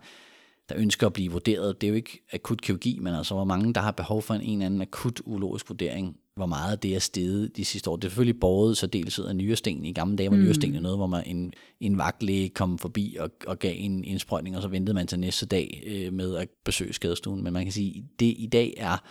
der 0.70 0.76
ønsker 0.78 1.08
at 1.08 1.14
blive 1.14 1.32
vurderet. 1.32 1.82
Det 1.82 1.88
er 1.88 1.90
jo 1.90 1.96
ikke 1.96 2.26
akut 2.34 2.62
kirurgi, 2.62 3.00
men 3.02 3.14
altså 3.14 3.34
hvor 3.34 3.44
mange, 3.44 3.74
der 3.74 3.82
har 3.82 3.92
behov 3.92 4.22
for 4.22 4.34
en, 4.34 4.42
en 4.42 4.54
eller 4.54 4.66
anden 4.66 4.82
akut 4.82 5.22
urologisk 5.26 5.70
vurdering, 5.70 6.18
hvor 6.36 6.46
meget 6.46 6.84
det 6.84 6.96
er 6.96 7.00
steget 7.00 7.58
de 7.58 7.66
sidste 7.66 7.90
år. 7.90 7.96
Det 7.96 8.04
er 8.04 8.10
selvfølgelig 8.10 8.40
båret 8.40 8.78
så 8.78 8.88
dels 8.88 9.20
af 9.20 9.36
nyresten. 9.36 9.86
I 9.86 9.94
gamle 9.94 10.18
dage 10.18 10.32
var 10.32 10.36
mm. 10.36 10.44
nyresten 10.44 10.72
noget, 10.72 10.98
hvor 10.98 11.08
man 11.08 11.24
en, 11.26 11.54
en 11.80 11.98
vagtlæge 11.98 12.50
kom 12.50 12.78
forbi 12.78 13.18
og, 13.20 13.32
og 13.48 13.60
gav 13.60 13.74
en 13.78 14.04
indsprøjtning, 14.04 14.56
og 14.56 14.62
så 14.62 14.68
ventede 14.68 14.94
man 14.94 15.08
til 15.08 15.20
næste 15.20 15.46
dag 15.46 15.84
øh, 15.86 16.14
med 16.14 16.36
at 16.36 16.48
besøge 16.66 16.94
skadestuen. 16.94 17.44
Men 17.44 17.54
man 17.54 17.64
kan 17.64 17.72
sige, 17.72 18.06
det 18.20 18.36
i 18.38 18.50
dag 18.52 18.74
er, 18.78 19.04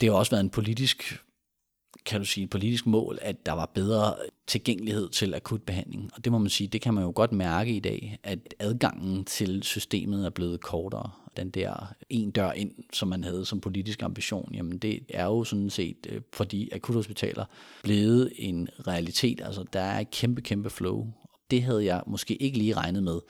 det 0.00 0.08
har 0.08 0.16
også 0.16 0.30
været 0.30 0.44
en 0.44 0.50
politisk 0.50 1.22
kan 2.04 2.20
du 2.20 2.26
sige, 2.26 2.46
politisk 2.46 2.86
mål, 2.86 3.18
at 3.22 3.46
der 3.46 3.52
var 3.52 3.66
bedre 3.66 4.14
tilgængelighed 4.46 5.08
til 5.08 5.34
akutbehandling. 5.34 6.10
Og 6.14 6.24
det 6.24 6.32
må 6.32 6.38
man 6.38 6.50
sige, 6.50 6.68
det 6.68 6.80
kan 6.80 6.94
man 6.94 7.04
jo 7.04 7.12
godt 7.14 7.32
mærke 7.32 7.76
i 7.76 7.80
dag, 7.80 8.18
at 8.22 8.54
adgangen 8.58 9.24
til 9.24 9.62
systemet 9.62 10.26
er 10.26 10.30
blevet 10.30 10.60
kortere. 10.60 11.10
Den 11.36 11.50
der 11.50 11.94
en 12.10 12.30
dør 12.30 12.52
ind, 12.52 12.72
som 12.92 13.08
man 13.08 13.24
havde 13.24 13.44
som 13.44 13.60
politisk 13.60 14.02
ambition, 14.02 14.54
jamen 14.54 14.78
det 14.78 15.00
er 15.08 15.24
jo 15.24 15.44
sådan 15.44 15.70
set 15.70 16.06
øh, 16.08 16.20
for 16.32 16.44
de 16.44 16.68
akuthospitaler 16.72 17.44
blevet 17.82 18.32
en 18.36 18.68
realitet. 18.86 19.40
Altså 19.44 19.64
der 19.72 19.80
er 19.80 20.00
et 20.00 20.10
kæmpe, 20.10 20.42
kæmpe 20.42 20.70
flow. 20.70 21.06
Det 21.50 21.62
havde 21.62 21.84
jeg 21.84 22.02
måske 22.06 22.42
ikke 22.42 22.58
lige 22.58 22.74
regnet 22.74 23.02
med, 23.02 23.20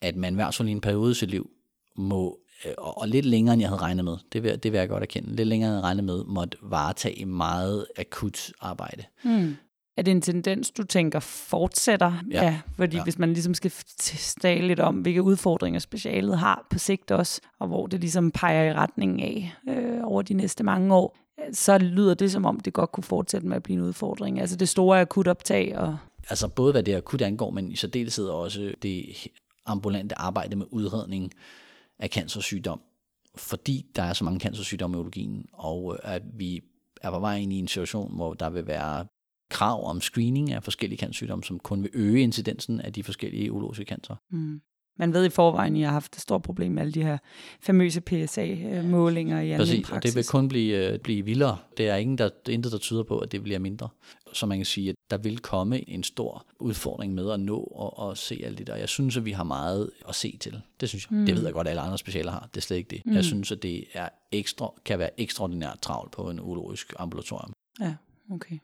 at 0.00 0.16
man 0.16 0.32
i 0.32 0.34
hvert 0.34 0.54
fald 0.54 0.68
i 0.68 0.72
en 0.72 0.80
periode 0.80 1.10
i 1.10 1.14
sit 1.14 1.30
liv 1.30 1.50
må 1.96 2.38
og, 2.78 2.98
og 2.98 3.08
lidt 3.08 3.26
længere, 3.26 3.52
end 3.52 3.60
jeg 3.60 3.68
havde 3.68 3.82
regnet 3.82 4.04
med, 4.04 4.16
det 4.32 4.42
vil, 4.42 4.62
det 4.62 4.72
vil 4.72 4.78
jeg 4.78 4.88
godt 4.88 5.02
erkende, 5.02 5.36
lidt 5.36 5.48
længere, 5.48 5.68
end 5.68 5.74
jeg 5.74 5.76
havde 5.76 5.86
regnet 5.86 6.04
med, 6.04 6.24
måtte 6.24 6.58
varetage 6.62 7.26
meget 7.26 7.86
akut 7.98 8.52
arbejde. 8.60 9.02
Mm. 9.24 9.56
Er 9.96 10.02
det 10.02 10.10
en 10.10 10.20
tendens, 10.20 10.70
du 10.70 10.82
tænker 10.84 11.20
fortsætter? 11.20 12.12
Ja. 12.30 12.44
ja 12.44 12.60
fordi 12.76 12.96
Ja. 12.96 13.02
hvis 13.02 13.18
man 13.18 13.32
ligesom 13.32 13.54
skal 13.54 13.72
tale 14.40 14.66
lidt 14.66 14.80
om, 14.80 14.94
hvilke 14.94 15.22
udfordringer 15.22 15.80
specialet 15.80 16.38
har 16.38 16.66
på 16.70 16.78
sigt 16.78 17.10
også, 17.10 17.40
og 17.58 17.68
hvor 17.68 17.86
det 17.86 18.00
ligesom 18.00 18.30
peger 18.30 18.70
i 18.70 18.72
retning 18.72 19.22
af 19.22 19.54
øh, 19.68 20.00
over 20.04 20.22
de 20.22 20.34
næste 20.34 20.64
mange 20.64 20.94
år, 20.94 21.16
øh, 21.40 21.54
så 21.54 21.78
lyder 21.78 22.14
det 22.14 22.32
som 22.32 22.44
om, 22.44 22.60
det 22.60 22.72
godt 22.72 22.92
kunne 22.92 23.04
fortsætte 23.04 23.46
med 23.46 23.56
at 23.56 23.62
blive 23.62 23.78
en 23.78 23.84
udfordring. 23.84 24.40
Altså 24.40 24.56
det 24.56 24.68
store 24.68 25.00
akutoptag 25.00 25.78
og 25.78 25.98
Altså 26.30 26.48
både 26.48 26.72
hvad 26.72 26.82
det 26.82 26.94
akut 26.94 27.22
angår, 27.22 27.50
men 27.50 27.72
i 27.72 27.76
særdeleshed 27.76 28.26
også 28.26 28.72
det 28.82 29.28
ambulante 29.66 30.18
arbejde 30.18 30.56
med 30.56 30.66
udredning 30.70 31.32
af 31.98 32.08
cancersygdom, 32.08 32.80
fordi 33.36 33.86
der 33.96 34.02
er 34.02 34.12
så 34.12 34.24
mange 34.24 34.40
cancersygdomme 34.40 34.96
i 34.96 34.98
urologien, 34.98 35.46
og 35.52 35.94
øh, 36.04 36.14
at 36.14 36.22
vi 36.34 36.60
er 37.02 37.10
på 37.10 37.20
vej 37.20 37.36
ind 37.36 37.52
i 37.52 37.58
en 37.58 37.68
situation, 37.68 38.16
hvor 38.16 38.34
der 38.34 38.50
vil 38.50 38.66
være 38.66 39.06
krav 39.50 39.90
om 39.90 40.00
screening 40.00 40.52
af 40.52 40.62
forskellige 40.62 40.98
cancersygdomme, 40.98 41.44
som 41.44 41.58
kun 41.58 41.82
vil 41.82 41.90
øge 41.94 42.22
incidensen 42.22 42.80
af 42.80 42.92
de 42.92 43.02
forskellige 43.02 43.52
urologiske 43.52 43.84
cancer. 43.84 44.16
Mm. 44.30 44.60
Man 44.98 45.12
ved 45.12 45.24
i 45.24 45.28
forvejen, 45.28 45.74
at 45.74 45.78
I 45.78 45.82
har 45.82 45.92
haft 45.92 46.16
et 46.16 46.20
stort 46.20 46.42
problem 46.42 46.72
med 46.72 46.82
alle 46.82 46.92
de 46.92 47.02
her 47.02 47.18
famøse 47.60 48.00
PSA-målinger 48.00 49.40
i 49.40 49.50
anden 49.50 49.58
Præcis, 49.58 49.86
praksis. 49.86 49.96
og 49.96 50.02
det 50.02 50.16
vil 50.16 50.26
kun 50.26 50.48
blive, 50.48 50.92
øh, 50.92 50.98
blive 50.98 51.24
vildere. 51.24 51.58
Det 51.76 51.88
er 51.88 51.96
ingen, 51.96 52.18
der, 52.18 52.24
er 52.24 52.50
intet, 52.50 52.72
der 52.72 52.78
tyder 52.78 53.02
på, 53.02 53.18
at 53.18 53.32
det 53.32 53.42
bliver 53.42 53.58
mindre. 53.58 53.88
Så 54.32 54.46
man 54.46 54.58
kan 54.58 54.64
sige, 54.64 54.88
at 54.88 54.94
der 55.10 55.16
vil 55.16 55.38
komme 55.38 55.90
en 55.90 56.02
stor 56.02 56.46
udfordring 56.60 57.14
med 57.14 57.30
at 57.30 57.40
nå 57.40 57.58
og, 57.58 57.98
og 57.98 58.16
se 58.16 58.42
alt 58.44 58.58
det 58.58 58.66
der. 58.66 58.76
Jeg 58.76 58.88
synes, 58.88 59.16
at 59.16 59.24
vi 59.24 59.30
har 59.30 59.44
meget 59.44 59.90
at 60.08 60.14
se 60.14 60.36
til. 60.40 60.60
Det 60.80 60.88
synes 60.88 61.06
jeg. 61.10 61.18
Mm. 61.18 61.26
Det 61.26 61.36
ved 61.36 61.44
jeg 61.44 61.52
godt, 61.52 61.66
at 61.66 61.70
alle 61.70 61.80
andre 61.80 61.98
specialer 61.98 62.30
har. 62.30 62.48
Det 62.54 62.56
er 62.56 62.62
slet 62.64 62.76
ikke 62.76 62.90
det. 62.90 63.06
Mm. 63.06 63.14
Jeg 63.14 63.24
synes, 63.24 63.52
at 63.52 63.62
det 63.62 63.84
er 63.92 64.08
ekstra, 64.32 64.72
kan 64.84 64.98
være 64.98 65.20
ekstraordinært 65.20 65.80
travlt 65.80 66.12
på 66.12 66.30
en 66.30 66.40
urologisk 66.40 66.92
ambulatorium. 66.98 67.52
Ja, 67.80 67.94
okay. 68.30 68.58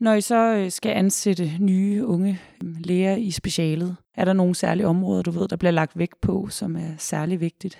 Når 0.00 0.14
I 0.14 0.20
så 0.20 0.54
øh, 0.54 0.70
skal 0.70 0.92
ansætte 0.92 1.58
nye 1.60 2.06
unge 2.06 2.40
øh, 2.64 2.76
læger 2.80 3.16
i 3.16 3.30
specialet, 3.30 3.96
er 4.14 4.24
der 4.24 4.32
nogle 4.32 4.54
særlige 4.54 4.86
områder, 4.86 5.22
du 5.22 5.30
ved, 5.30 5.48
der 5.48 5.56
bliver 5.56 5.70
lagt 5.70 5.98
vægt 5.98 6.20
på, 6.20 6.48
som 6.48 6.76
er 6.76 6.94
særlig 6.98 7.40
vigtigt? 7.40 7.78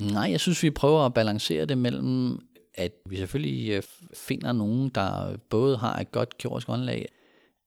Nej, 0.00 0.30
jeg 0.30 0.40
synes, 0.40 0.62
vi 0.62 0.70
prøver 0.70 1.00
at 1.06 1.14
balancere 1.14 1.64
det 1.64 1.78
mellem, 1.78 2.40
at 2.78 2.92
vi 3.06 3.16
selvfølgelig 3.16 3.70
øh, 3.70 3.82
finder 4.14 4.52
nogen, 4.52 4.88
der 4.88 5.36
både 5.50 5.76
har 5.76 6.00
et 6.00 6.12
godt 6.12 6.38
kirurgisk 6.38 6.66
grundlag, 6.66 7.08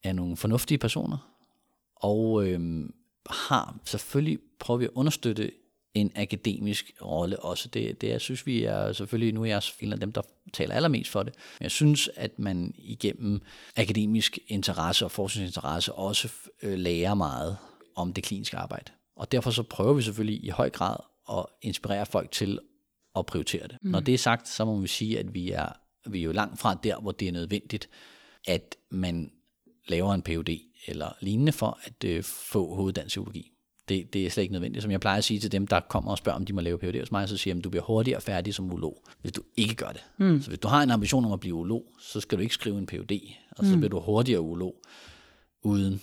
er 0.03 0.13
nogle 0.13 0.37
fornuftige 0.37 0.77
personer, 0.77 1.17
og 1.95 2.47
øh, 2.47 2.89
har 3.29 3.79
selvfølgelig 3.85 4.39
prøver 4.59 4.77
vi 4.77 4.85
at 4.85 4.91
understøtte 4.95 5.51
en 5.93 6.11
akademisk 6.15 6.91
rolle 7.01 7.39
også. 7.39 7.69
Det, 7.69 8.01
det 8.01 8.09
jeg 8.09 8.21
synes 8.21 8.45
vi 8.45 8.63
er 8.63 8.93
selvfølgelig, 8.93 9.33
nu 9.33 9.41
er 9.41 9.45
jeg 9.45 9.61
en 9.79 9.93
af 9.93 9.99
dem, 9.99 10.11
der 10.11 10.21
taler 10.53 10.75
allermest 10.75 11.11
for 11.11 11.23
det, 11.23 11.33
men 11.59 11.63
jeg 11.63 11.71
synes, 11.71 12.09
at 12.15 12.39
man 12.39 12.73
igennem 12.77 13.41
akademisk 13.77 14.39
interesse 14.47 15.05
og 15.05 15.11
forskningsinteresse 15.11 15.93
også 15.93 16.29
øh, 16.63 16.77
lærer 16.77 17.13
meget 17.13 17.57
om 17.95 18.13
det 18.13 18.23
kliniske 18.23 18.57
arbejde. 18.57 18.91
Og 19.15 19.31
derfor 19.31 19.51
så 19.51 19.63
prøver 19.63 19.93
vi 19.93 20.01
selvfølgelig 20.01 20.43
i 20.43 20.49
høj 20.49 20.69
grad 20.69 20.95
at 21.31 21.45
inspirere 21.61 22.05
folk 22.05 22.31
til 22.31 22.59
at 23.15 23.25
prioritere 23.25 23.67
det. 23.67 23.77
Mm. 23.81 23.91
Når 23.91 23.99
det 23.99 24.13
er 24.13 24.17
sagt, 24.17 24.47
så 24.47 24.65
må 24.65 24.79
vi 24.79 24.87
sige, 24.87 25.19
at 25.19 25.33
vi 25.33 25.51
er, 25.51 25.69
vi 26.09 26.19
er 26.19 26.23
jo 26.23 26.31
langt 26.31 26.59
fra 26.59 26.79
der, 26.83 26.99
hvor 26.99 27.11
det 27.11 27.27
er 27.27 27.31
nødvendigt, 27.31 27.89
at 28.47 28.75
man 28.91 29.31
laver 29.87 30.13
en 30.13 30.21
PhD 30.21 30.59
eller 30.87 31.09
lignende 31.21 31.51
for 31.51 31.79
at 31.83 32.03
øh, 32.03 32.23
få 32.23 32.75
hoveddannelsesbiologi. 32.75 33.51
Det, 33.89 34.13
det 34.13 34.25
er 34.25 34.29
slet 34.29 34.41
ikke 34.41 34.53
nødvendigt. 34.53 34.81
Som 34.81 34.91
jeg 34.91 34.99
plejer 34.99 35.17
at 35.17 35.23
sige 35.23 35.39
til 35.39 35.51
dem, 35.51 35.67
der 35.67 35.79
kommer 35.79 36.11
og 36.11 36.17
spørger, 36.17 36.35
om 36.35 36.45
de 36.45 36.53
må 36.53 36.61
lave 36.61 36.77
PhD 36.77 36.99
hos 36.99 37.11
mig, 37.11 37.29
så 37.29 37.37
siger 37.37 37.53
jeg, 37.53 37.57
at 37.57 37.63
du 37.63 37.69
bliver 37.69 37.83
hurtigere 37.83 38.21
færdig 38.21 38.53
som 38.53 38.71
urolog, 38.71 39.03
hvis 39.21 39.31
du 39.31 39.41
ikke 39.57 39.75
gør 39.75 39.91
det. 39.91 40.03
Mm. 40.17 40.41
Så 40.41 40.47
hvis 40.47 40.59
du 40.59 40.67
har 40.67 40.83
en 40.83 40.91
ambition 40.91 41.25
om 41.25 41.31
at 41.31 41.39
blive 41.39 41.55
urolog, 41.55 41.85
så 41.99 42.19
skal 42.19 42.37
du 42.37 42.41
ikke 42.41 42.53
skrive 42.53 42.77
en 42.77 42.85
PhD, 42.85 43.11
og 43.57 43.65
så 43.65 43.77
bliver 43.77 43.89
du 43.89 43.99
hurtigere 43.99 44.41
urolog 44.41 44.75
uden 45.63 46.01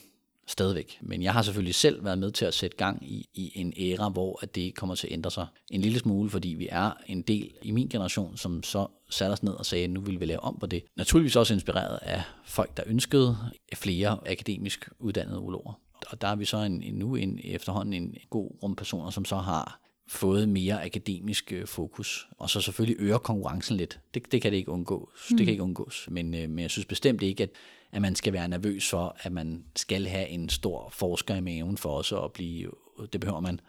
stadigvæk. 0.49 0.99
Men 1.01 1.23
jeg 1.23 1.33
har 1.33 1.43
selvfølgelig 1.43 1.75
selv 1.75 2.05
været 2.05 2.19
med 2.19 2.31
til 2.31 2.45
at 2.45 2.55
sætte 2.55 2.77
gang 2.77 3.13
i, 3.13 3.29
i 3.35 3.53
en 3.55 3.73
æra, 3.79 4.09
hvor 4.09 4.39
at 4.43 4.55
det 4.55 4.75
kommer 4.75 4.95
til 4.95 5.07
at 5.07 5.13
ændre 5.13 5.31
sig 5.31 5.47
en 5.71 5.81
lille 5.81 5.99
smule, 5.99 6.31
fordi 6.31 6.49
vi 6.49 6.69
er 6.71 6.91
en 7.07 7.23
del 7.23 7.51
i 7.63 7.71
min 7.71 7.89
generation, 7.89 8.37
som 8.37 8.63
så 8.63 8.87
satte 9.11 9.33
os 9.33 9.43
ned 9.43 9.53
og 9.53 9.67
sagde, 9.67 9.85
at 9.85 9.91
nu 9.91 10.01
vil 10.01 10.21
vi 10.21 10.25
lave 10.25 10.41
om 10.41 10.59
på 10.61 10.67
det. 10.67 10.85
Naturligvis 10.97 11.37
også 11.37 11.55
inspireret 11.55 11.99
af 12.03 12.23
folk, 12.45 12.77
der 12.77 12.83
ønskede 12.87 13.37
flere 13.75 14.19
akademisk 14.27 14.89
uddannede 14.99 15.39
urologer. 15.39 15.81
Og 16.07 16.21
der 16.21 16.29
er 16.29 16.37
vi 16.37 16.45
så 16.45 16.57
en, 16.57 16.83
en, 16.83 16.95
nu 16.95 17.15
en, 17.15 17.41
efterhånden 17.45 17.95
en 18.03 18.17
god 18.31 18.51
rum 18.63 18.77
personer, 18.77 19.11
som 19.11 19.25
så 19.25 19.37
har 19.37 19.81
fået 20.09 20.49
mere 20.49 20.85
akademisk 20.85 21.53
øh, 21.53 21.67
fokus. 21.67 22.29
Og 22.39 22.51
så 22.51 22.61
selvfølgelig 22.61 22.97
øger 23.01 23.19
konkurrencen 23.19 23.77
lidt. 23.77 24.01
Det, 24.15 24.33
det 24.33 24.43
kan 24.43 24.53
det 24.53 24.59
ikke 24.59 24.71
undgås. 24.71 25.29
Mm. 25.31 25.37
Det 25.37 25.47
kan 25.47 25.53
ikke 25.53 25.63
undgås. 25.63 26.09
Men, 26.11 26.35
øh, 26.35 26.51
men 26.51 26.59
jeg 26.59 26.71
synes 26.71 26.87
bestemt 26.87 27.23
ikke, 27.23 27.43
at, 27.43 27.51
at 27.93 28.03
man 28.03 28.15
skal 28.15 28.33
være 28.33 28.49
nervøs 28.49 28.91
for, 28.91 29.17
at 29.21 29.33
man 29.33 29.65
skal 29.77 30.07
have 30.07 30.29
en 30.29 30.49
stor 30.49 30.89
forsker 30.93 31.35
i 31.35 31.41
maven 31.41 31.77
for 31.77 31.91
også 31.91 32.21
at 32.21 32.33
blive... 32.33 32.71
Det 33.13 33.21
behøver 33.21 33.41
man 33.41 33.61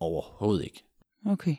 overhovedet 0.00 0.64
ikke. 0.64 0.84
Okay. 1.26 1.56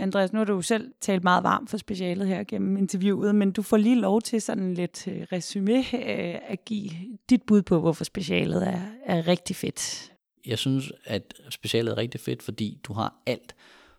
Andreas, 0.00 0.32
nu 0.32 0.38
har 0.38 0.44
du 0.44 0.62
selv 0.62 0.92
talt 1.00 1.24
meget 1.24 1.42
varmt 1.42 1.70
for 1.70 1.76
specialet 1.76 2.28
her 2.28 2.44
gennem 2.44 2.76
interviewet, 2.76 3.34
men 3.34 3.52
du 3.52 3.62
får 3.62 3.76
lige 3.76 4.00
lov 4.00 4.22
til 4.22 4.42
sådan 4.42 4.74
lidt 4.74 5.08
øh, 5.08 5.26
resume 5.32 5.78
øh, 5.78 6.38
at 6.42 6.64
give 6.64 6.90
dit 7.30 7.42
bud 7.42 7.62
på, 7.62 7.80
hvorfor 7.80 8.04
specialet 8.04 8.68
er, 8.68 8.80
er 9.06 9.28
rigtig 9.28 9.56
fedt. 9.56 10.12
Jeg 10.46 10.58
synes, 10.58 10.92
at 11.04 11.34
specialet 11.50 11.92
er 11.92 11.96
rigtig 11.96 12.20
fedt, 12.20 12.42
fordi 12.42 12.80
du 12.82 12.92
har 12.92 13.22
alt 13.26 13.54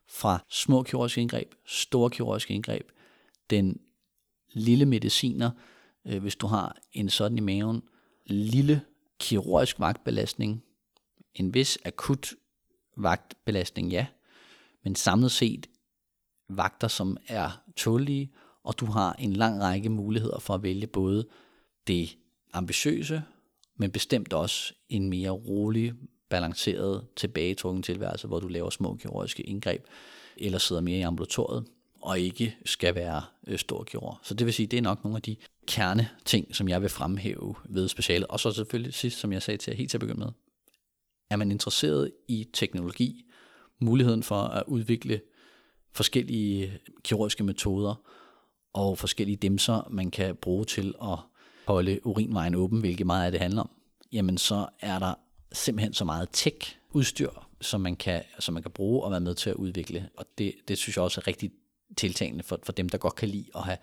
fra 0.07 0.45
små 0.49 0.83
kirurgiske 0.83 1.21
indgreb, 1.21 1.53
store 1.65 2.09
kirurgiske 2.09 2.53
indgreb, 2.53 2.91
den 3.49 3.79
lille 4.53 4.85
mediciner, 4.85 5.51
øh, 6.05 6.21
hvis 6.21 6.35
du 6.35 6.47
har 6.47 6.77
en 6.91 7.09
sådan 7.09 7.37
i 7.37 7.41
maven, 7.41 7.81
lille 8.25 8.81
kirurgisk 9.19 9.79
vagtbelastning, 9.79 10.63
en 11.33 11.53
vis 11.53 11.77
akut 11.85 12.33
vagtbelastning, 12.97 13.91
ja, 13.91 14.05
men 14.83 14.95
samlet 14.95 15.31
set 15.31 15.67
vagter, 16.49 16.87
som 16.87 17.17
er 17.27 17.61
tålige, 17.75 18.31
og 18.63 18.79
du 18.79 18.85
har 18.85 19.13
en 19.13 19.33
lang 19.33 19.61
række 19.61 19.89
muligheder 19.89 20.39
for 20.39 20.53
at 20.53 20.63
vælge 20.63 20.87
både 20.87 21.27
det 21.87 22.17
ambitiøse, 22.53 23.23
men 23.75 23.91
bestemt 23.91 24.33
også 24.33 24.73
en 24.89 25.09
mere 25.09 25.29
rolig, 25.29 25.93
balanceret, 26.29 27.07
tilbagetrukken 27.15 27.83
tilværelse, 27.83 28.27
hvor 28.27 28.39
du 28.39 28.47
laver 28.47 28.69
små 28.69 28.95
kirurgiske 28.95 29.43
indgreb, 29.43 29.85
eller 30.37 30.57
sidder 30.57 30.81
mere 30.81 30.97
i 30.97 31.01
ambulatoriet, 31.01 31.65
og 32.01 32.19
ikke 32.19 32.57
skal 32.65 32.95
være 32.95 33.21
øh, 33.47 33.59
stor. 33.59 34.19
Så 34.23 34.33
det 34.33 34.45
vil 34.45 34.53
sige, 34.53 34.67
det 34.67 34.77
er 34.77 34.81
nok 34.81 35.03
nogle 35.03 35.15
af 35.15 35.21
de 35.21 35.35
kerne 35.67 36.09
ting, 36.25 36.55
som 36.55 36.69
jeg 36.69 36.81
vil 36.81 36.89
fremhæve 36.89 37.55
ved 37.69 37.87
specialet. 37.87 38.27
Og 38.27 38.39
så 38.39 38.51
selvfølgelig 38.51 38.93
sidst, 38.93 39.19
som 39.19 39.33
jeg 39.33 39.41
sagde 39.41 39.57
til 39.57 39.71
jer 39.71 39.77
helt 39.77 39.89
til 39.89 39.97
at 39.97 40.01
begynde 40.01 40.19
med, 40.19 40.31
er 41.29 41.35
man 41.35 41.51
interesseret 41.51 42.11
i 42.27 42.47
teknologi, 42.53 43.25
muligheden 43.79 44.23
for 44.23 44.41
at 44.41 44.63
udvikle 44.67 45.21
forskellige 45.91 46.79
kirurgiske 47.03 47.43
metoder 47.43 47.95
og 48.73 48.97
forskellige 48.97 49.35
dimser, 49.35 49.87
man 49.89 50.11
kan 50.11 50.35
bruge 50.35 50.65
til 50.65 50.93
at 51.01 51.17
holde 51.67 52.05
urinvejen 52.07 52.55
åben, 52.55 52.79
hvilket 52.79 53.05
meget 53.05 53.25
af 53.25 53.31
det 53.31 53.41
handler 53.41 53.61
om, 53.61 53.69
jamen 54.11 54.37
så 54.37 54.67
er 54.79 54.99
der 54.99 55.13
simpelthen 55.51 55.93
så 55.93 56.05
meget 56.05 56.29
tech-udstyr, 56.33 57.29
som 57.61 57.81
man 57.81 57.95
kan, 57.95 58.23
som 58.39 58.53
man 58.53 58.63
kan 58.63 58.71
bruge 58.71 59.03
og 59.03 59.11
være 59.11 59.19
med 59.19 59.35
til 59.35 59.49
at 59.49 59.55
udvikle. 59.55 60.09
Og 60.17 60.25
det, 60.37 60.53
det 60.67 60.77
synes 60.77 60.97
jeg 60.97 61.03
også 61.03 61.21
er 61.21 61.27
rigtig 61.27 61.51
tiltagende 61.97 62.43
for, 62.43 62.59
for 62.63 62.71
dem, 62.71 62.89
der 62.89 62.97
godt 62.97 63.15
kan 63.15 63.29
lide 63.29 63.45
at 63.55 63.63
have 63.63 63.77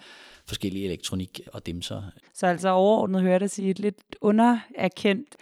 forskellige 0.46 0.84
elektronik 0.84 1.40
og 1.52 1.66
dimser. 1.66 2.02
Så 2.34 2.46
altså 2.46 2.68
overordnet 2.68 3.22
hører 3.22 3.38
det 3.38 3.50
sige 3.50 3.70
et 3.70 3.78
lidt 3.78 4.16
undererkendt, 4.20 5.36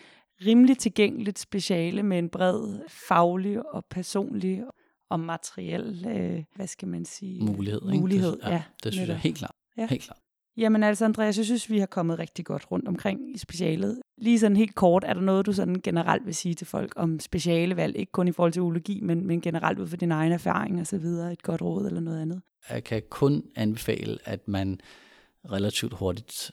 rimelig 0.46 0.78
tilgængeligt 0.78 1.38
speciale 1.38 2.02
med 2.02 2.18
en 2.18 2.28
bred 2.28 2.78
faglig 2.88 3.74
og 3.74 3.84
personlig 3.84 4.64
og 5.10 5.20
materiel, 5.20 6.06
øh, 6.08 6.44
hvad 6.54 6.66
skal 6.66 6.88
man 6.88 7.04
sige? 7.04 7.44
Mulighed. 7.44 7.80
Ikke? 7.82 8.00
Mulighed, 8.00 8.32
det, 8.32 8.42
ja. 8.42 8.50
ja. 8.50 8.62
Det 8.84 8.92
synes 8.92 9.08
jeg 9.08 9.18
helt 9.18 9.36
klart. 9.36 9.54
Ja. 9.76 9.86
Helt 9.86 10.02
klart. 10.02 10.18
Jamen 10.56 10.82
altså, 10.82 11.04
Andreas, 11.04 11.38
jeg 11.38 11.44
synes, 11.44 11.70
vi 11.70 11.78
har 11.78 11.86
kommet 11.86 12.18
rigtig 12.18 12.44
godt 12.44 12.70
rundt 12.70 12.88
omkring 12.88 13.34
i 13.34 13.38
specialet. 13.38 14.00
Lige 14.18 14.38
sådan 14.38 14.56
helt 14.56 14.74
kort, 14.74 15.04
er 15.04 15.14
der 15.14 15.20
noget, 15.20 15.46
du 15.46 15.52
sådan 15.52 15.80
generelt 15.84 16.26
vil 16.26 16.34
sige 16.34 16.54
til 16.54 16.66
folk 16.66 16.92
om 16.96 17.20
specialevalg? 17.20 17.96
Ikke 17.96 18.12
kun 18.12 18.28
i 18.28 18.32
forhold 18.32 18.52
til 18.52 18.62
urologi, 18.62 19.00
men, 19.00 19.26
men 19.26 19.40
generelt 19.40 19.78
ud 19.78 19.86
fra 19.86 19.96
din 19.96 20.12
egen 20.12 20.32
erfaring 20.32 20.80
og 20.80 20.86
så 20.86 20.98
videre. 20.98 21.32
Et 21.32 21.42
godt 21.42 21.62
råd 21.62 21.86
eller 21.86 22.00
noget 22.00 22.22
andet? 22.22 22.42
Jeg 22.70 22.84
kan 22.84 23.02
kun 23.10 23.42
anbefale, 23.56 24.18
at 24.24 24.48
man 24.48 24.80
relativt 25.50 25.92
hurtigt 25.92 26.52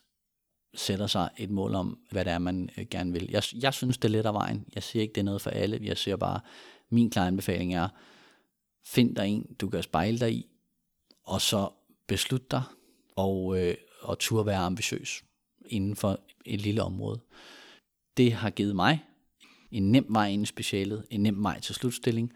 sætter 0.74 1.08
sig 1.08 1.30
et 1.38 1.50
mål 1.50 1.76
om, 1.76 2.00
hvad 2.12 2.26
det 2.26 2.34
er, 2.34 2.40
man 2.40 2.70
øh, 2.78 2.86
gerne 2.92 3.12
vil. 3.12 3.30
Jeg, 3.32 3.44
jeg 3.62 3.74
synes, 3.74 3.98
det 3.98 4.08
er 4.08 4.12
lidt 4.12 4.26
af 4.26 4.34
vejen. 4.34 4.66
Jeg 4.76 4.84
siger 4.84 5.02
ikke, 5.02 5.14
det 5.14 5.22
er 5.22 5.26
noget 5.26 5.42
for 5.42 5.50
alle. 5.50 5.80
Jeg 5.84 5.98
siger 5.98 6.18
bare, 6.18 6.40
min 6.90 7.10
klare 7.10 7.28
anbefaling 7.28 7.76
er, 7.76 7.88
find 8.86 9.16
dig 9.16 9.28
en, 9.28 9.56
du 9.62 9.70
kan 9.70 9.84
spejle 9.84 10.20
dig 10.20 10.34
i, 10.34 10.50
og 11.24 11.42
så 11.42 11.70
beslut 12.08 12.52
dig, 12.52 12.62
og, 13.16 13.60
øh, 13.60 13.76
og 14.02 14.20
turde 14.20 14.46
være 14.46 14.58
ambitiøs 14.58 15.24
inden 15.66 15.96
for 15.96 16.20
et 16.46 16.62
lille 16.62 16.84
område. 16.84 17.20
Det 18.18 18.34
har 18.34 18.50
givet 18.50 18.76
mig 18.76 19.06
en 19.72 19.92
nem 19.92 20.06
vej 20.10 20.28
ind 20.28 20.44
i 20.44 20.46
specialet, 20.46 21.06
en 21.10 21.24
nem 21.24 21.44
vej 21.44 21.60
til 21.60 21.76
slutstilling, 21.76 22.34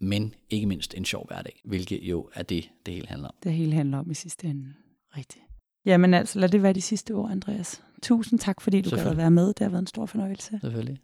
men 0.00 0.34
ikke 0.50 0.66
mindst 0.66 0.94
en 0.94 1.04
sjov 1.04 1.26
hverdag, 1.26 1.60
hvilket 1.64 2.02
jo 2.02 2.30
er 2.34 2.42
det, 2.42 2.70
det 2.86 2.94
hele 2.94 3.06
handler 3.06 3.28
om. 3.28 3.34
Det 3.42 3.52
hele 3.52 3.72
handler 3.72 3.98
om 3.98 4.10
i 4.10 4.14
sidste 4.14 4.46
ende. 4.46 4.74
Rigtigt. 5.16 5.44
Jamen 5.84 6.14
altså, 6.14 6.38
lad 6.38 6.48
det 6.48 6.62
være 6.62 6.72
de 6.72 6.82
sidste 6.82 7.14
ord, 7.14 7.30
Andreas. 7.30 7.82
Tusind 8.02 8.38
tak, 8.38 8.60
fordi 8.60 8.80
du 8.80 8.90
gad 8.90 9.06
at 9.06 9.16
være 9.16 9.30
med. 9.30 9.46
Det 9.46 9.58
har 9.60 9.68
været 9.68 9.82
en 9.82 9.86
stor 9.86 10.06
fornøjelse. 10.06 10.58
Selvfølgelig. 10.60 10.98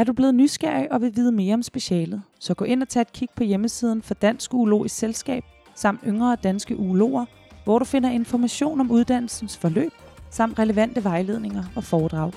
Er 0.00 0.04
du 0.04 0.12
blevet 0.12 0.34
nysgerrig 0.34 0.92
og 0.92 1.00
vil 1.00 1.16
vide 1.16 1.32
mere 1.32 1.54
om 1.54 1.62
specialet, 1.62 2.22
så 2.38 2.54
gå 2.54 2.64
ind 2.64 2.82
og 2.82 2.88
tag 2.88 3.00
et 3.00 3.12
kig 3.12 3.28
på 3.36 3.44
hjemmesiden 3.44 4.02
for 4.02 4.14
Dansk 4.14 4.54
Urologisk 4.54 4.96
Selskab 4.96 5.44
samt 5.74 6.00
yngre 6.06 6.36
danske 6.42 6.76
urologer, 6.76 7.24
hvor 7.64 7.78
du 7.78 7.84
finder 7.84 8.10
information 8.10 8.80
om 8.80 8.90
uddannelsens 8.90 9.56
forløb 9.56 9.92
samt 10.30 10.58
relevante 10.58 11.04
vejledninger 11.04 11.64
og 11.76 11.84
foredrag. 11.84 12.32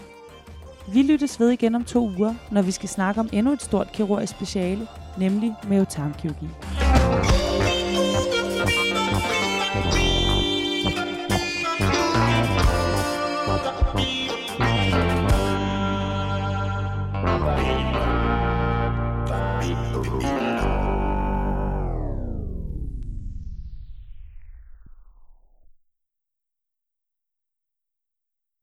Vi 0.93 1.01
lyttes 1.01 1.39
ved 1.39 1.49
igen 1.49 1.75
om 1.75 1.83
to 1.83 2.09
uger, 2.17 2.33
når 2.51 2.61
vi 2.61 2.71
skal 2.71 2.89
snakke 2.89 3.21
om 3.21 3.29
endnu 3.33 3.53
et 3.53 3.61
stort 3.61 3.91
kirurgisk 3.91 4.33
speciale, 4.33 4.87
nemlig 5.17 5.55
mavetarmkirurgi. 5.69 6.47